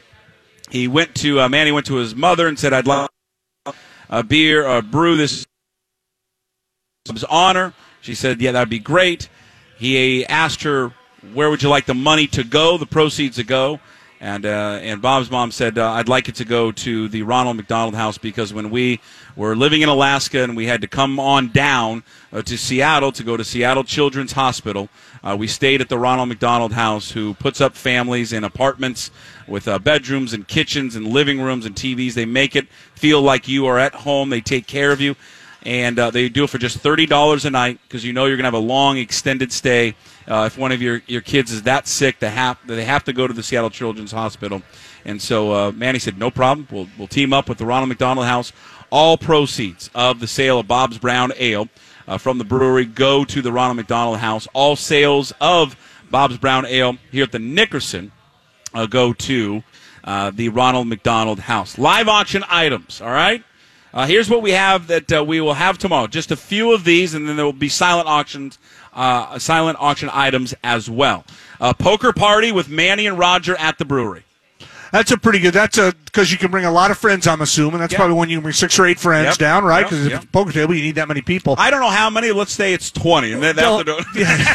He 0.71 0.87
went 0.87 1.15
to 1.17 1.49
Manny 1.49 1.73
went 1.73 1.87
to 1.87 1.95
his 1.95 2.15
mother 2.15 2.47
and 2.47 2.59
said, 2.59 2.75
"I'd 2.75 2.87
like 2.87 3.09
a 4.11 4.23
beer, 4.23 4.67
a 4.67 4.83
brew 4.83 5.17
this 5.17 5.47
his 7.17 7.25
honor." 7.25 7.73
She 8.01 8.15
said, 8.15 8.41
"Yeah, 8.41 8.53
that'd 8.53 8.69
be 8.69 8.79
great." 8.79 9.29
He 9.79 10.27
asked 10.27 10.63
her, 10.63 10.93
"Where 11.33 11.51
would 11.51 11.63
you 11.63 11.69
like 11.69 11.87
the 11.87 11.95
money 11.95 12.27
to 12.29 12.45
go? 12.45 12.79
The 12.79 12.87
proceeds 12.87 13.37
to 13.37 13.45
go?" 13.45 13.81
And 14.21 14.45
uh, 14.45 14.81
and 14.83 15.01
Bob's 15.01 15.31
mom 15.31 15.53
said, 15.53 15.79
uh, 15.79 15.93
"I'd 15.93 16.09
like 16.09 16.29
it 16.29 16.35
to 16.37 16.45
go 16.45 16.73
to 16.73 17.09
the 17.09 17.23
Ronald 17.23 17.57
McDonald 17.57 17.95
House 17.95 18.19
because 18.19 18.53
when 18.53 18.71
we 18.71 19.01
were 19.37 19.55
living 19.55 19.83
in 19.83 19.89
Alaska 19.89 20.43
and 20.43 20.57
we 20.57 20.67
had 20.67 20.81
to 20.81 20.89
come 20.89 21.21
on 21.21 21.51
down 21.51 22.03
uh, 22.33 22.43
to 22.43 22.59
Seattle 22.59 23.13
to 23.13 23.23
go 23.23 23.37
to 23.37 23.45
Seattle 23.45 23.85
Children's 23.85 24.33
Hospital, 24.33 24.89
uh, 25.23 25.37
we 25.39 25.47
stayed 25.47 25.81
at 25.81 25.89
the 25.89 25.99
Ronald 25.99 26.29
McDonald 26.29 26.73
House, 26.73 27.13
who 27.13 27.35
puts 27.35 27.61
up 27.61 27.77
families 27.77 28.33
in 28.33 28.43
apartments 28.43 29.13
with 29.47 29.69
uh, 29.69 29.79
bedrooms 29.79 30.33
and 30.33 30.49
kitchens 30.49 30.97
and 30.97 31.07
living 31.07 31.41
rooms 31.41 31.65
and 31.65 31.77
TVs. 31.77 32.15
They 32.15 32.27
make 32.27 32.57
it 32.57 32.67
feel 32.97 33.23
like 33.23 33.47
you 33.47 33.67
are 33.67 33.79
at 33.79 33.95
home. 33.95 34.31
They 34.31 34.41
take 34.41 34.67
care 34.67 34.91
of 34.91 35.01
you." 35.01 35.15
And 35.65 35.99
uh, 35.99 36.11
they 36.11 36.29
do 36.29 36.45
it 36.45 36.51
for 36.51 36.59
just 36.59 36.79
thirty 36.79 37.07
dollars 37.07 37.45
a 37.45 37.51
night 37.51 37.79
because 37.83 38.05
you 38.05 38.13
know 38.13 38.27
you're 38.27 38.37
going 38.37 38.45
to 38.45 38.49
have 38.49 38.55
a 38.55 38.59
long 38.59 38.97
extended 38.97 39.53
stay. 39.53 39.95
Uh, 40.27 40.45
if 40.47 40.59
one 40.59 40.73
of 40.73 40.83
your, 40.83 41.03
your 41.07 41.23
kids 41.23 41.51
is 41.51 41.63
that 41.63 41.89
sick, 41.89 42.19
they 42.19 42.31
have 42.31 42.59
they 42.67 42.85
have 42.85 43.05
to 43.05 43.13
go 43.13 43.27
to 43.27 43.33
the 43.33 43.43
Seattle 43.43 43.71
Children's 43.71 44.13
Hospital, 44.13 44.63
and 45.05 45.21
so 45.21 45.53
uh, 45.53 45.73
Manny 45.73 45.99
said, 45.99 46.19
"No 46.19 46.31
problem. 46.31 46.69
We'll 46.71 46.89
we'll 46.99 47.09
team 47.09 47.33
up 47.33 47.49
with 47.49 47.59
the 47.59 47.67
Ronald 47.67 47.89
McDonald 47.89 48.27
House. 48.27 48.53
All 48.91 49.19
proceeds 49.19 49.91
of 49.95 50.21
the 50.21 50.27
sale 50.27 50.59
of 50.59 50.67
Bob's 50.67 50.99
Brown 50.99 51.33
Ale 51.37 51.69
uh, 52.07 52.17
from 52.19 52.39
the 52.39 52.45
brewery 52.45 52.87
go 52.87 53.25
to 53.25 53.43
the 53.43 53.53
Ronald 53.53 53.77
McDonald 53.77 54.19
House. 54.19 54.49
All 54.55 54.77
sales 54.77 55.33
of 55.41 55.77
Bob's 56.11 56.39
Brown 56.39 56.65
Ale 56.67 56.97
here 57.11 57.25
at 57.25 57.33
the 57.33 57.39
Nickerson 57.39 58.13
uh, 58.75 58.87
go 58.87 59.13
to." 59.13 59.63
Uh, 60.05 60.31
the 60.31 60.49
Ronald 60.49 60.87
McDonald 60.87 61.39
House. 61.39 61.77
Live 61.77 62.09
auction 62.09 62.43
items, 62.49 63.03
all 63.03 63.11
right? 63.11 63.45
Uh, 63.95 64.07
here's 64.07 64.29
what 64.29 64.43
we 64.43 64.51
have 64.53 64.87
that 64.89 65.11
uh, 65.13 65.25
we 65.25 65.41
will 65.41 65.55
have 65.55 65.79
tomorrow. 65.79 66.07
Just 66.07 66.31
a 66.31 66.37
few 66.37 66.73
of 66.73 66.85
these, 66.85 67.15
and 67.15 67.29
then 67.29 67.37
there 67.37 67.45
will 67.45 67.53
be 67.53 67.69
silent 67.71 68.07
auctions, 68.09 68.59
uh, 68.93 69.39
silent 69.39 69.79
auction 69.81 70.11
items 70.13 70.55
as 70.63 70.91
well. 70.91 71.25
A 71.61 71.73
poker 71.75 72.13
party 72.13 72.53
with 72.53 72.69
Manny 72.69 73.07
and 73.07 73.19
Roger 73.19 73.57
at 73.57 73.79
the 73.79 73.85
brewery. 73.85 74.25
That's 74.93 75.11
a 75.11 75.19
pretty 75.19 75.39
good. 75.39 75.53
That's 75.53 75.77
a 75.77 75.93
because 76.07 76.33
you 76.33 76.39
can 76.39 76.51
bring 76.51 76.65
a 76.65 76.71
lot 76.71 76.91
of 76.91 76.97
friends. 76.99 77.27
I'm 77.27 77.43
assuming 77.43 77.79
that's 77.81 77.93
Yep. 77.93 77.99
probably 77.99 78.17
when 78.17 78.31
you 78.31 78.37
can 78.39 78.43
bring 78.45 78.55
six 78.55 78.79
or 78.79 78.87
eight 78.87 78.99
friends 78.99 79.27
Yep. 79.27 79.37
down, 79.39 79.65
right? 79.65 79.85
Because 79.85 80.07
if 80.07 80.13
Yep. 80.13 80.17
it's 80.23 80.25
a 80.25 80.33
poker 80.33 80.53
table, 80.53 80.75
you 80.75 80.83
need 80.83 80.95
that 80.95 81.09
many 81.09 81.21
people. 81.21 81.55
I 81.59 81.71
don't 81.71 81.81
know 81.81 81.91
how 81.91 82.09
many. 82.09 82.31
Let's 82.33 82.53
say 82.53 82.73
it's 82.73 82.91
20. 82.91 83.33
And 83.33 83.43
then 83.43 83.57
that's 83.57 83.87
yeah, 84.15 84.55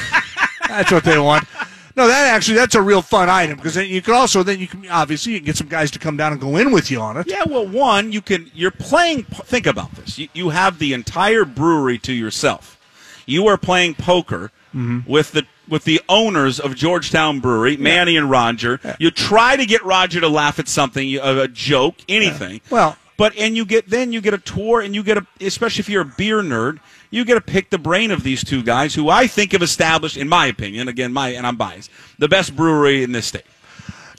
that's 0.67 0.91
what 0.91 1.03
they 1.03 1.19
want. 1.19 1.47
No, 1.95 2.07
that 2.07 2.33
actually 2.33 2.55
that's 2.55 2.75
a 2.75 2.81
real 2.81 3.01
fun 3.01 3.29
item 3.29 3.55
because 3.55 3.75
then 3.75 3.87
you 3.87 4.01
can 4.01 4.15
also 4.15 4.41
then 4.41 4.59
you 4.59 4.67
can 4.67 4.87
obviously 4.89 5.33
you 5.33 5.39
can 5.39 5.45
get 5.45 5.57
some 5.57 5.67
guys 5.67 5.91
to 5.91 5.99
come 5.99 6.17
down 6.17 6.31
and 6.31 6.41
go 6.41 6.57
in 6.57 6.71
with 6.71 6.89
you 6.89 6.99
on 6.99 7.17
it. 7.17 7.27
Yeah, 7.29 7.43
well, 7.47 7.67
one, 7.67 8.11
you 8.11 8.21
can. 8.21 8.49
You're 8.53 8.71
playing. 8.71 9.23
Think 9.23 9.67
about 9.67 9.91
this. 9.95 10.17
You, 10.17 10.27
you 10.33 10.49
have 10.49 10.79
the 10.79 10.93
entire 10.93 11.45
brewery 11.45 11.99
to 11.99 12.13
yourself. 12.13 12.79
You 13.25 13.47
are 13.47 13.57
playing 13.57 13.95
poker 13.95 14.51
mm-hmm. 14.73 15.09
with 15.09 15.33
the 15.33 15.45
with 15.67 15.83
the 15.85 16.01
owners 16.09 16.59
of 16.59 16.75
Georgetown 16.75 17.39
Brewery, 17.39 17.77
Manny 17.77 18.17
and 18.17 18.29
Roger. 18.29 18.79
You 18.99 19.11
try 19.11 19.55
to 19.55 19.65
get 19.65 19.83
Roger 19.85 20.19
to 20.19 20.27
laugh 20.27 20.59
at 20.59 20.67
something, 20.67 21.15
a, 21.15 21.41
a 21.41 21.47
joke, 21.47 21.95
anything. 22.09 22.61
Well- 22.69 22.97
but 23.17 23.35
and 23.37 23.55
you 23.55 23.65
get 23.65 23.89
then 23.89 24.11
you 24.11 24.21
get 24.21 24.33
a 24.33 24.37
tour, 24.37 24.81
and 24.81 24.95
you 24.95 25.03
get 25.03 25.17
a 25.17 25.25
especially 25.41 25.81
if 25.81 25.89
you're 25.89 26.01
a 26.01 26.13
beer 26.17 26.41
nerd, 26.41 26.79
you 27.11 27.25
get 27.25 27.35
to 27.35 27.41
pick 27.41 27.69
the 27.69 27.77
brain 27.77 28.11
of 28.11 28.23
these 28.23 28.43
two 28.43 28.63
guys 28.63 28.95
who 28.95 29.09
I 29.09 29.27
think 29.27 29.51
have 29.51 29.61
established, 29.61 30.17
in 30.17 30.27
my 30.29 30.47
opinion, 30.47 30.87
again, 30.87 31.13
my 31.13 31.29
and 31.29 31.45
I'm 31.45 31.55
biased, 31.55 31.89
the 32.17 32.27
best 32.27 32.55
brewery 32.55 33.03
in 33.03 33.11
this 33.11 33.27
state. 33.27 33.45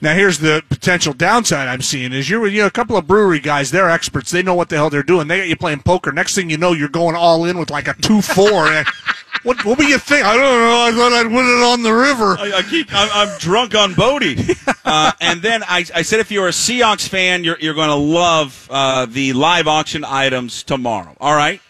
Now 0.01 0.13
here's 0.13 0.39
the 0.39 0.63
potential 0.69 1.13
downside 1.13 1.67
I'm 1.67 1.81
seeing 1.81 2.11
is 2.11 2.29
you're 2.29 2.47
you 2.47 2.61
know 2.61 2.67
a 2.67 2.71
couple 2.71 2.97
of 2.97 3.07
brewery 3.07 3.39
guys 3.39 3.71
they're 3.71 3.89
experts. 3.89 4.31
They 4.31 4.43
know 4.43 4.53
what 4.53 4.69
the 4.69 4.75
hell 4.75 4.89
they're 4.89 5.03
doing. 5.03 5.27
They 5.27 5.37
got 5.37 5.47
you 5.47 5.55
playing 5.55 5.83
poker. 5.83 6.11
Next 6.11 6.35
thing 6.35 6.49
you 6.49 6.57
know 6.57 6.73
you're 6.73 6.89
going 6.89 7.15
all 7.15 7.45
in 7.45 7.57
with 7.57 7.69
like 7.69 7.87
a 7.87 7.93
two 7.93 8.21
four 8.21 8.67
what 9.45 9.63
what 9.63 9.77
do 9.77 9.85
you 9.85 9.97
think? 9.97 10.25
I 10.25 10.35
don't 10.35 10.43
know. 10.43 10.81
I 10.87 10.91
thought 10.91 11.13
I'd 11.13 11.27
win 11.27 11.45
it 11.45 11.63
on 11.63 11.81
the 11.83 11.93
river. 11.93 12.35
I, 12.37 12.57
I 12.57 12.61
keep. 12.63 12.87
I'm, 12.91 13.09
I'm 13.13 13.37
drunk 13.39 13.73
on 13.75 13.93
Bodie, 13.93 14.37
uh, 14.85 15.11
and 15.21 15.41
then 15.41 15.63
I, 15.63 15.85
I 15.95 16.01
said 16.01 16.19
if 16.19 16.31
you're 16.31 16.47
a 16.47 16.51
Seahawks 16.51 17.07
fan, 17.07 17.43
you're 17.43 17.57
you're 17.59 17.73
going 17.75 17.87
to 17.89 17.95
love 17.95 18.67
uh, 18.69 19.05
the 19.05 19.31
live 19.33 19.67
auction 19.67 20.03
items 20.03 20.63
tomorrow. 20.63 21.15
All 21.21 21.35
right, 21.35 21.61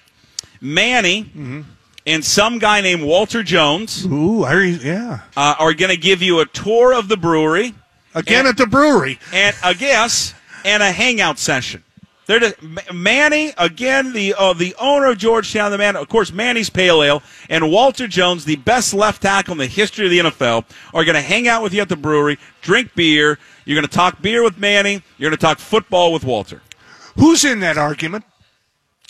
Manny 0.62 1.30
and 2.08 2.24
some 2.24 2.60
guy 2.60 2.82
named 2.82 3.04
Walter 3.04 3.44
Jones 3.44 4.06
ooh 4.06 4.44
I 4.44 4.54
re- 4.54 4.80
yeah. 4.82 5.20
uh, 5.36 5.56
are 5.60 5.74
going 5.74 5.92
to 5.92 5.98
give 5.98 6.22
you 6.22 6.40
a 6.40 6.46
tour 6.46 6.94
of 6.94 7.08
the 7.08 7.18
brewery. 7.18 7.74
Again 8.14 8.40
And- 8.42 8.48
at 8.50 8.58
the 8.58 8.68
brewery. 8.68 9.20
and 9.34 9.56
a 9.64 9.74
guess 9.76 10.34
and 10.64 10.82
a 10.82 10.92
hangout 10.92 11.38
session. 11.40 11.84
They're 12.28 12.40
just, 12.40 12.56
Manny 12.92 13.54
again, 13.58 14.14
the 14.14 14.34
uh, 14.38 14.54
the 14.54 14.74
owner 14.80 15.12
of 15.12 15.18
Georgetown, 15.20 15.70
the 15.72 15.78
man, 15.78 15.96
of 15.96 16.10
course, 16.10 16.32
Manny's 16.32 16.70
Pale 16.72 17.04
Ale, 17.04 17.24
and 17.50 17.70
Walter 17.72 18.08
Jones, 18.08 18.46
the 18.46 18.56
best 18.56 18.94
left 18.96 19.22
tackle 19.22 19.52
in 19.52 19.58
the 19.60 19.68
history 19.68 20.06
of 20.06 20.12
the 20.12 20.20
NFL, 20.32 20.66
are 20.94 21.06
going 21.06 21.16
to 21.16 21.22
hang 21.22 21.48
out 21.48 21.62
with 21.62 21.72
you 21.74 21.82
at 21.82 21.90
the 21.90 21.96
brewery, 21.96 22.40
drink 22.62 22.96
beer. 22.96 23.38
You're 23.66 23.76
going 23.76 23.88
to 23.88 23.94
talk 23.96 24.22
beer 24.22 24.44
with 24.44 24.58
Manny. 24.58 25.04
You're 25.18 25.30
going 25.30 25.38
to 25.38 25.42
talk 25.42 25.60
football 25.60 26.12
with 26.14 26.24
Walter. 26.24 26.62
who's 27.16 27.46
in 27.46 27.60
that 27.60 27.78
argument? 27.78 28.24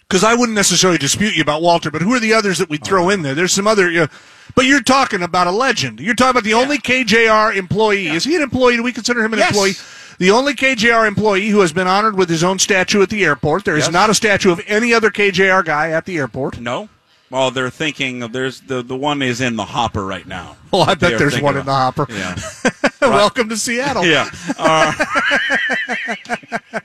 Because 0.08 0.24
I 0.24 0.36
wouldn't 0.36 0.56
necessarily 0.56 1.00
dispute 1.00 1.36
you 1.36 1.42
about 1.42 1.62
Walter 1.64 1.90
but 1.90 2.02
who 2.04 2.14
are 2.14 2.20
the 2.20 2.34
others 2.34 2.60
that 2.60 2.70
we'd 2.70 2.84
throw 2.84 3.10
in 3.10 3.22
there? 3.24 3.34
There's 3.34 3.54
some 3.54 3.66
other 3.66 3.90
you 3.90 4.02
know, 4.02 4.08
but 4.56 4.66
you're 4.66 4.84
talking 4.84 5.24
about 5.24 5.48
a 5.48 5.52
legend. 5.52 6.00
You're 6.00 6.14
talking 6.14 6.30
about 6.32 6.44
the 6.44 6.54
only 6.54 6.78
KJR 6.78 7.56
employee. 7.56 8.08
Is 8.10 8.24
he 8.24 8.36
an 8.36 8.44
employee? 8.44 8.76
Do 8.76 8.84
we 8.84 8.92
consider 8.92 9.24
him 9.24 9.34
an 9.34 9.40
Yes. 9.40 9.50
employee 9.50 9.74
the 10.18 10.32
only 10.32 10.54
KJR 10.54 11.08
employee 11.08 11.50
who 11.50 11.60
has 11.62 11.74
been 11.74 11.88
honored 11.88 12.16
with 12.16 12.30
his 12.30 12.44
own 12.44 12.60
statue 12.60 13.02
at 13.02 13.10
the 13.10 13.24
airport. 13.26 13.66
There 13.66 13.76
is 13.78 13.86
Yes. 13.86 13.94
not 13.94 14.10
a 14.10 14.14
statue 14.16 14.52
of 14.52 14.62
any 14.68 14.94
other 14.94 15.10
KJR 15.12 15.64
guy 15.66 15.92
at 15.92 16.06
the 16.06 16.18
airport. 16.18 16.60
No. 16.60 16.90
Well, 17.32 17.50
they're 17.52 17.72
thinking 17.72 18.20
there's 18.20 18.62
the 18.62 18.82
the 18.84 18.96
one 18.96 19.22
is 19.24 19.42
in 19.42 19.56
the 19.56 19.66
hopper 19.66 20.06
right 20.06 20.28
now. 20.28 20.58
Well, 20.72 20.84
I 20.84 20.94
bet 20.96 21.18
there's 21.18 21.42
one 21.42 21.58
in 21.58 21.66
the 21.66 21.74
hopper. 21.74 22.06
Yeah. 22.10 22.36
Welcome 23.02 23.50
to 23.50 23.58
Seattle. 23.58 24.06
yeah. 24.06 24.30
Uh, 24.58 24.94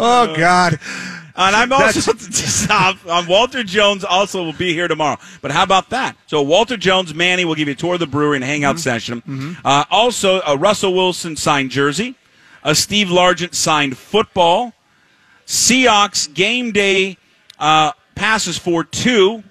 Oh 0.00 0.34
God. 0.36 0.78
And 1.36 1.54
I'm 1.54 1.72
also. 1.72 2.12
Um, 2.70 3.26
Walter 3.26 3.62
Jones 3.62 4.04
also 4.04 4.42
will 4.44 4.52
be 4.52 4.72
here 4.74 4.88
tomorrow. 4.88 5.18
But 5.40 5.50
how 5.52 5.62
about 5.62 5.90
that? 5.90 6.16
So 6.26 6.42
Walter 6.42 6.76
Jones, 6.76 7.14
Manny 7.14 7.44
will 7.44 7.54
give 7.54 7.68
you 7.68 7.72
a 7.72 7.76
tour 7.76 7.94
of 7.94 8.00
the 8.00 8.06
brewery 8.06 8.36
and 8.36 8.44
hangout 8.44 8.76
Mm-hmm. 8.76 8.80
session. 8.80 9.56
Uh, 9.64 9.84
also, 9.90 10.40
a 10.46 10.56
Russell 10.56 10.94
Wilson 10.94 11.36
signed 11.36 11.70
jersey, 11.70 12.14
a 12.68 12.74
Steve 12.74 13.06
Largent 13.06 13.54
signed 13.54 13.96
football, 13.96 14.74
Seahawks 15.46 16.32
game 16.34 16.70
day 16.70 17.16
uh, 17.58 17.92
passes 18.14 18.58
for 18.58 18.84
two 18.84 19.42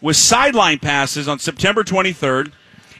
with 0.00 0.16
sideline 0.16 0.78
passes 0.78 1.28
on 1.28 1.38
September 1.38 1.84
23rd, 1.84 2.50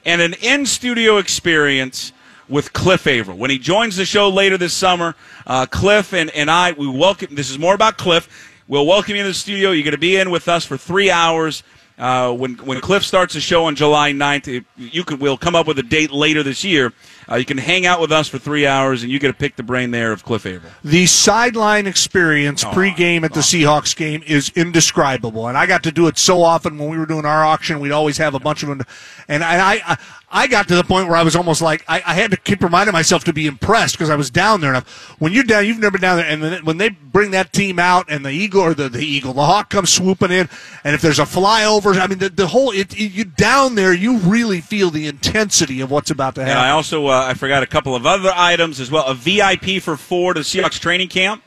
and 0.05 0.21
an 0.21 0.35
in 0.43 0.67
studio 0.67 1.17
experience 1.17 2.13
with 2.51 2.75
Cliff 2.75 3.07
Averill. 3.07 3.39
When 3.39 3.49
he 3.49 3.59
joins 3.59 3.97
the 3.97 4.05
show 4.05 4.29
later 4.29 4.59
this 4.59 4.75
summer, 4.75 5.17
uh, 5.47 5.65
Cliff 5.65 6.13
and, 6.13 6.29
and 6.33 6.51
I, 6.51 6.73
we 6.73 6.87
welcome, 6.87 7.35
this 7.35 7.49
is 7.49 7.59
more 7.59 7.73
about 7.73 7.97
Cliff. 7.97 8.29
We'll 8.69 8.85
welcome 8.85 9.15
you 9.15 9.23
in 9.23 9.27
the 9.27 9.33
studio. 9.33 9.71
You're 9.71 9.85
going 9.85 9.93
to 9.93 9.99
be 9.99 10.17
in 10.17 10.31
with 10.31 10.49
us 10.49 10.67
for 10.67 10.77
three 10.77 11.11
hours. 11.11 11.63
Uh, 11.99 12.31
when 12.33 12.55
when 12.59 12.79
Cliff 12.83 13.03
starts 13.05 13.33
the 13.33 13.41
show 13.41 13.65
on 13.65 13.75
July 13.75 14.13
9th, 14.13 14.49
it- 14.49 14.65
you 14.77 15.03
can 15.03 15.19
we'll 15.19 15.39
come 15.39 15.55
up 15.55 15.67
with 15.67 15.79
a 15.79 15.83
date 15.83 16.11
later 16.13 16.43
this 16.43 16.63
year. 16.63 16.93
Uh, 17.31 17.37
you 17.37 17.45
can 17.45 17.57
hang 17.59 17.87
out 17.87 18.01
with 18.01 18.13
us 18.13 18.29
for 18.29 18.39
three 18.39 18.67
hours, 18.67 19.03
and 19.03 19.11
you 19.11 19.19
get 19.19 19.29
to 19.29 19.33
pick 19.33 19.57
the 19.57 19.63
brain 19.63 19.91
there 19.91 20.13
of 20.13 20.23
Cliff 20.23 20.45
Averill. 20.47 20.71
The 20.85 21.07
sideline 21.07 21.87
experience 21.87 22.63
pregame 22.65 23.25
at 23.25 23.33
the 23.33 23.41
Seahawks 23.41 23.97
game 23.97 24.23
is 24.27 24.51
indescribable, 24.55 25.49
and 25.49 25.57
I 25.57 25.65
got 25.67 25.83
to 25.85 25.91
do 25.93 26.07
it 26.07 26.19
so 26.19 26.43
often 26.43 26.77
when 26.79 26.89
we 26.91 26.99
were 26.99 27.07
doing 27.07 27.25
our 27.25 27.45
auction. 27.45 27.81
We'd 27.81 27.93
always 27.93 28.19
have 28.19 28.35
a 28.35 28.41
bunch 28.41 28.63
of 28.63 28.69
them, 28.69 28.83
and 29.27 29.43
I 29.43 29.77
I, 29.87 29.99
I 30.37 30.49
got 30.49 30.69
to 30.69 30.77
the 30.77 30.85
point 30.85 31.09
where 31.09 31.17
I 31.17 31.23
was 31.23 31.35
almost 31.35 31.63
like 31.63 31.83
I, 31.89 32.03
I 32.05 32.13
had 32.13 32.31
to 32.31 32.37
keep 32.37 32.63
reminding 32.63 32.93
myself 32.93 33.25
to 33.25 33.33
be 33.33 33.47
impressed 33.47 33.95
because 33.95 34.11
I 34.11 34.17
was 34.17 34.31
down 34.31 34.61
there 34.61 34.69
enough. 34.69 34.87
When 35.19 35.33
you're 35.33 35.45
down, 35.45 35.65
you've 35.65 35.79
never 35.79 35.93
been 35.93 36.03
down 36.03 36.19
there, 36.19 36.27
and 36.27 36.43
then 36.43 36.63
when 36.63 36.77
they 36.77 36.91
bring 36.91 37.31
that 37.31 37.55
team 37.55 37.79
out, 37.79 38.11
and 38.11 38.23
the 38.23 38.31
eagle 38.31 38.61
or 38.61 38.75
the, 38.75 38.91
the 38.91 39.01
eagle, 39.01 39.33
the 39.33 39.47
hawk 39.47 39.71
comes 39.71 39.91
swooping 39.91 40.31
in, 40.31 40.51
and 40.85 40.95
if 40.95 41.01
there's 41.01 41.19
a 41.19 41.25
flyover, 41.25 41.99
I 41.99 42.07
mean 42.07 42.19
the, 42.19 42.29
the 42.29 42.49
whole 42.49 42.71
it, 42.71 42.93
it, 42.93 43.13
you 43.13 43.25
down 43.25 43.77
there, 43.77 43.95
you 43.95 44.19
really 44.19 44.61
feel 44.61 44.91
the 44.91 45.07
intensity 45.07 45.81
of 45.81 45.91
what's 45.91 46.11
about 46.11 46.35
to 46.35 46.43
happen. 46.43 46.59
And 46.59 46.61
I 46.61 46.71
also 46.73 47.07
uh, 47.07 47.25
I 47.27 47.33
forgot 47.33 47.63
a 47.63 47.67
couple 47.67 47.95
of 47.95 48.05
other 48.05 48.31
items 48.35 48.79
as 48.79 48.91
well. 48.91 49.07
A 49.07 49.15
VIP 49.15 49.81
for 49.81 49.97
four 49.97 50.35
to 50.35 50.41
the 50.41 50.45
Seahawks 50.45 50.79
training 50.79 51.09
camp, 51.09 51.43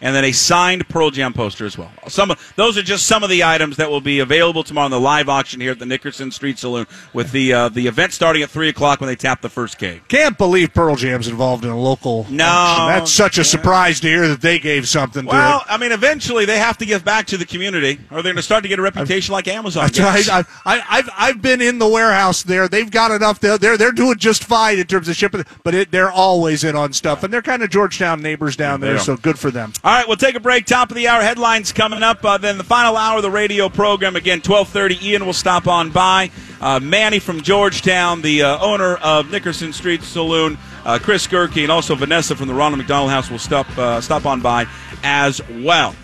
and 0.00 0.14
then 0.14 0.24
a 0.24 0.32
signed 0.32 0.88
Pearl 0.88 1.10
Jam 1.10 1.32
poster 1.32 1.64
as 1.64 1.78
well. 1.78 1.90
Some 2.08 2.30
of, 2.30 2.52
those 2.56 2.76
are 2.76 2.82
just 2.82 3.06
some 3.06 3.22
of 3.22 3.30
the 3.30 3.44
items 3.44 3.76
that 3.76 3.90
will 3.90 4.00
be 4.00 4.18
available 4.18 4.64
tomorrow 4.64 4.86
in 4.86 4.90
the 4.92 5.00
live 5.00 5.28
auction 5.28 5.60
here 5.60 5.72
at 5.72 5.78
the 5.78 5.86
Nickerson 5.86 6.30
Street 6.30 6.58
Saloon. 6.58 6.86
With 7.12 7.32
the 7.32 7.52
uh, 7.52 7.68
the 7.68 7.86
event 7.86 8.12
starting 8.12 8.42
at 8.42 8.50
three 8.50 8.68
o'clock 8.68 9.00
when 9.00 9.08
they 9.08 9.16
tap 9.16 9.40
the 9.40 9.48
first 9.48 9.78
cake. 9.78 10.06
Can't 10.08 10.36
believe 10.36 10.74
Pearl 10.74 10.96
Jam's 10.96 11.28
involved 11.28 11.64
in 11.64 11.70
a 11.70 11.78
local. 11.78 12.26
No. 12.30 12.44
auction. 12.44 12.86
that's 12.88 13.12
such 13.12 13.38
a 13.38 13.44
surprise 13.44 14.00
to 14.00 14.08
hear 14.08 14.28
that 14.28 14.40
they 14.40 14.58
gave 14.58 14.88
something 14.88 15.24
Well, 15.26 15.60
to 15.60 15.64
it. 15.64 15.72
I 15.72 15.78
mean, 15.78 15.92
eventually 15.92 16.44
they 16.44 16.58
have 16.58 16.78
to 16.78 16.86
give 16.86 17.04
back 17.04 17.26
to 17.28 17.36
the 17.36 17.46
community, 17.46 18.00
or 18.10 18.16
they're 18.22 18.32
going 18.32 18.36
to 18.36 18.42
start 18.42 18.62
to 18.64 18.68
get 18.68 18.78
a 18.78 18.82
reputation 18.82 19.32
like 19.32 19.48
Amazon. 19.48 19.90
I, 19.96 20.44
I, 20.64 20.82
I've 20.88 21.10
I've 21.16 21.42
been 21.42 21.60
in 21.60 21.78
the 21.78 21.88
warehouse 21.88 22.42
there. 22.42 22.68
They've 22.68 22.90
got 22.90 23.10
enough. 23.10 23.40
They're 23.40 23.58
they're, 23.58 23.76
they're 23.76 23.92
doing 23.92 24.16
just 24.18 24.44
fine 24.44 24.78
in 24.78 24.86
terms 24.86 25.08
of 25.08 25.16
shipping, 25.16 25.44
but 25.62 25.74
it, 25.74 25.90
they're 25.90 26.10
always 26.10 26.64
in 26.64 26.76
on 26.76 26.92
stuff, 26.92 27.22
and 27.22 27.32
they're 27.32 27.42
kind 27.42 27.62
of 27.62 27.70
Georgetown 27.70 28.20
neighbors 28.20 28.56
down 28.56 28.80
there, 28.80 28.98
so 28.98 29.16
good 29.16 29.38
for 29.38 29.50
them. 29.50 29.72
All 29.84 29.92
right, 29.92 30.08
we'll 30.08 30.16
take 30.16 30.34
a 30.34 30.40
break. 30.40 30.64
Top 30.64 30.90
of 30.90 30.96
the 30.96 31.08
hour 31.08 31.20
headlines 31.20 31.70
coming 31.72 32.02
up. 32.02 32.24
Uh, 32.24 32.38
then 32.38 32.56
the 32.56 32.64
final 32.64 32.96
hour 32.96 33.18
of 33.18 33.22
the 33.22 33.30
radio 33.30 33.68
program 33.68 34.16
again, 34.16 34.40
twelve 34.40 34.70
thirty. 34.70 34.96
Ian 35.06 35.26
will 35.26 35.34
stop 35.34 35.66
on 35.66 35.90
by. 35.90 36.30
uh, 36.62 36.80
Manny 36.80 37.18
from 37.18 37.42
Georgetown, 37.42 38.22
the 38.22 38.42
uh, 38.44 38.58
owner 38.64 38.94
of 38.96 39.30
Nickerson 39.30 39.74
Street 39.74 40.02
Saloon, 40.02 40.56
uh, 40.86 40.98
Chris 41.02 41.26
Gerke, 41.26 41.62
and 41.62 41.70
also 41.70 41.94
Vanessa 41.94 42.34
from 42.34 42.48
the 42.48 42.54
Ronald 42.54 42.78
McDonald 42.78 43.10
House 43.10 43.30
will 43.30 43.38
stop 43.38 43.68
uh, 43.76 44.00
stop 44.00 44.24
on 44.24 44.40
by 44.40 44.66
as 45.02 45.42
well. 45.50 45.94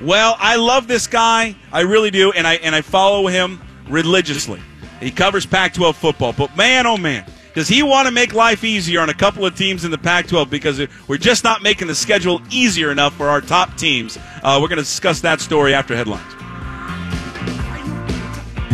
Well, 0.00 0.36
I 0.38 0.56
love 0.56 0.88
this 0.88 1.06
guy, 1.06 1.54
I 1.72 1.80
really 1.82 2.10
do, 2.10 2.32
and 2.32 2.46
I 2.46 2.54
and 2.54 2.74
I 2.74 2.80
follow 2.80 3.26
him 3.26 3.60
religiously. 3.90 4.62
He 4.98 5.10
covers 5.10 5.44
Pac-12 5.44 5.94
football, 5.94 6.32
but 6.32 6.56
man, 6.56 6.86
oh 6.86 6.96
man, 6.96 7.30
does 7.56 7.68
he 7.68 7.82
want 7.82 8.06
to 8.06 8.12
make 8.12 8.34
life 8.34 8.64
easier 8.64 9.00
on 9.00 9.08
a 9.08 9.14
couple 9.14 9.46
of 9.46 9.56
teams 9.56 9.86
in 9.86 9.90
the 9.90 9.96
Pac-12 9.96 10.50
because 10.50 10.86
we're 11.08 11.16
just 11.16 11.42
not 11.42 11.62
making 11.62 11.88
the 11.88 11.94
schedule 11.94 12.42
easier 12.50 12.92
enough 12.92 13.16
for 13.16 13.30
our 13.30 13.40
top 13.40 13.78
teams? 13.78 14.18
Uh, 14.42 14.58
we're 14.60 14.68
going 14.68 14.76
to 14.76 14.84
discuss 14.84 15.22
that 15.22 15.40
story 15.40 15.72
after 15.72 15.96
headlines. 15.96 16.30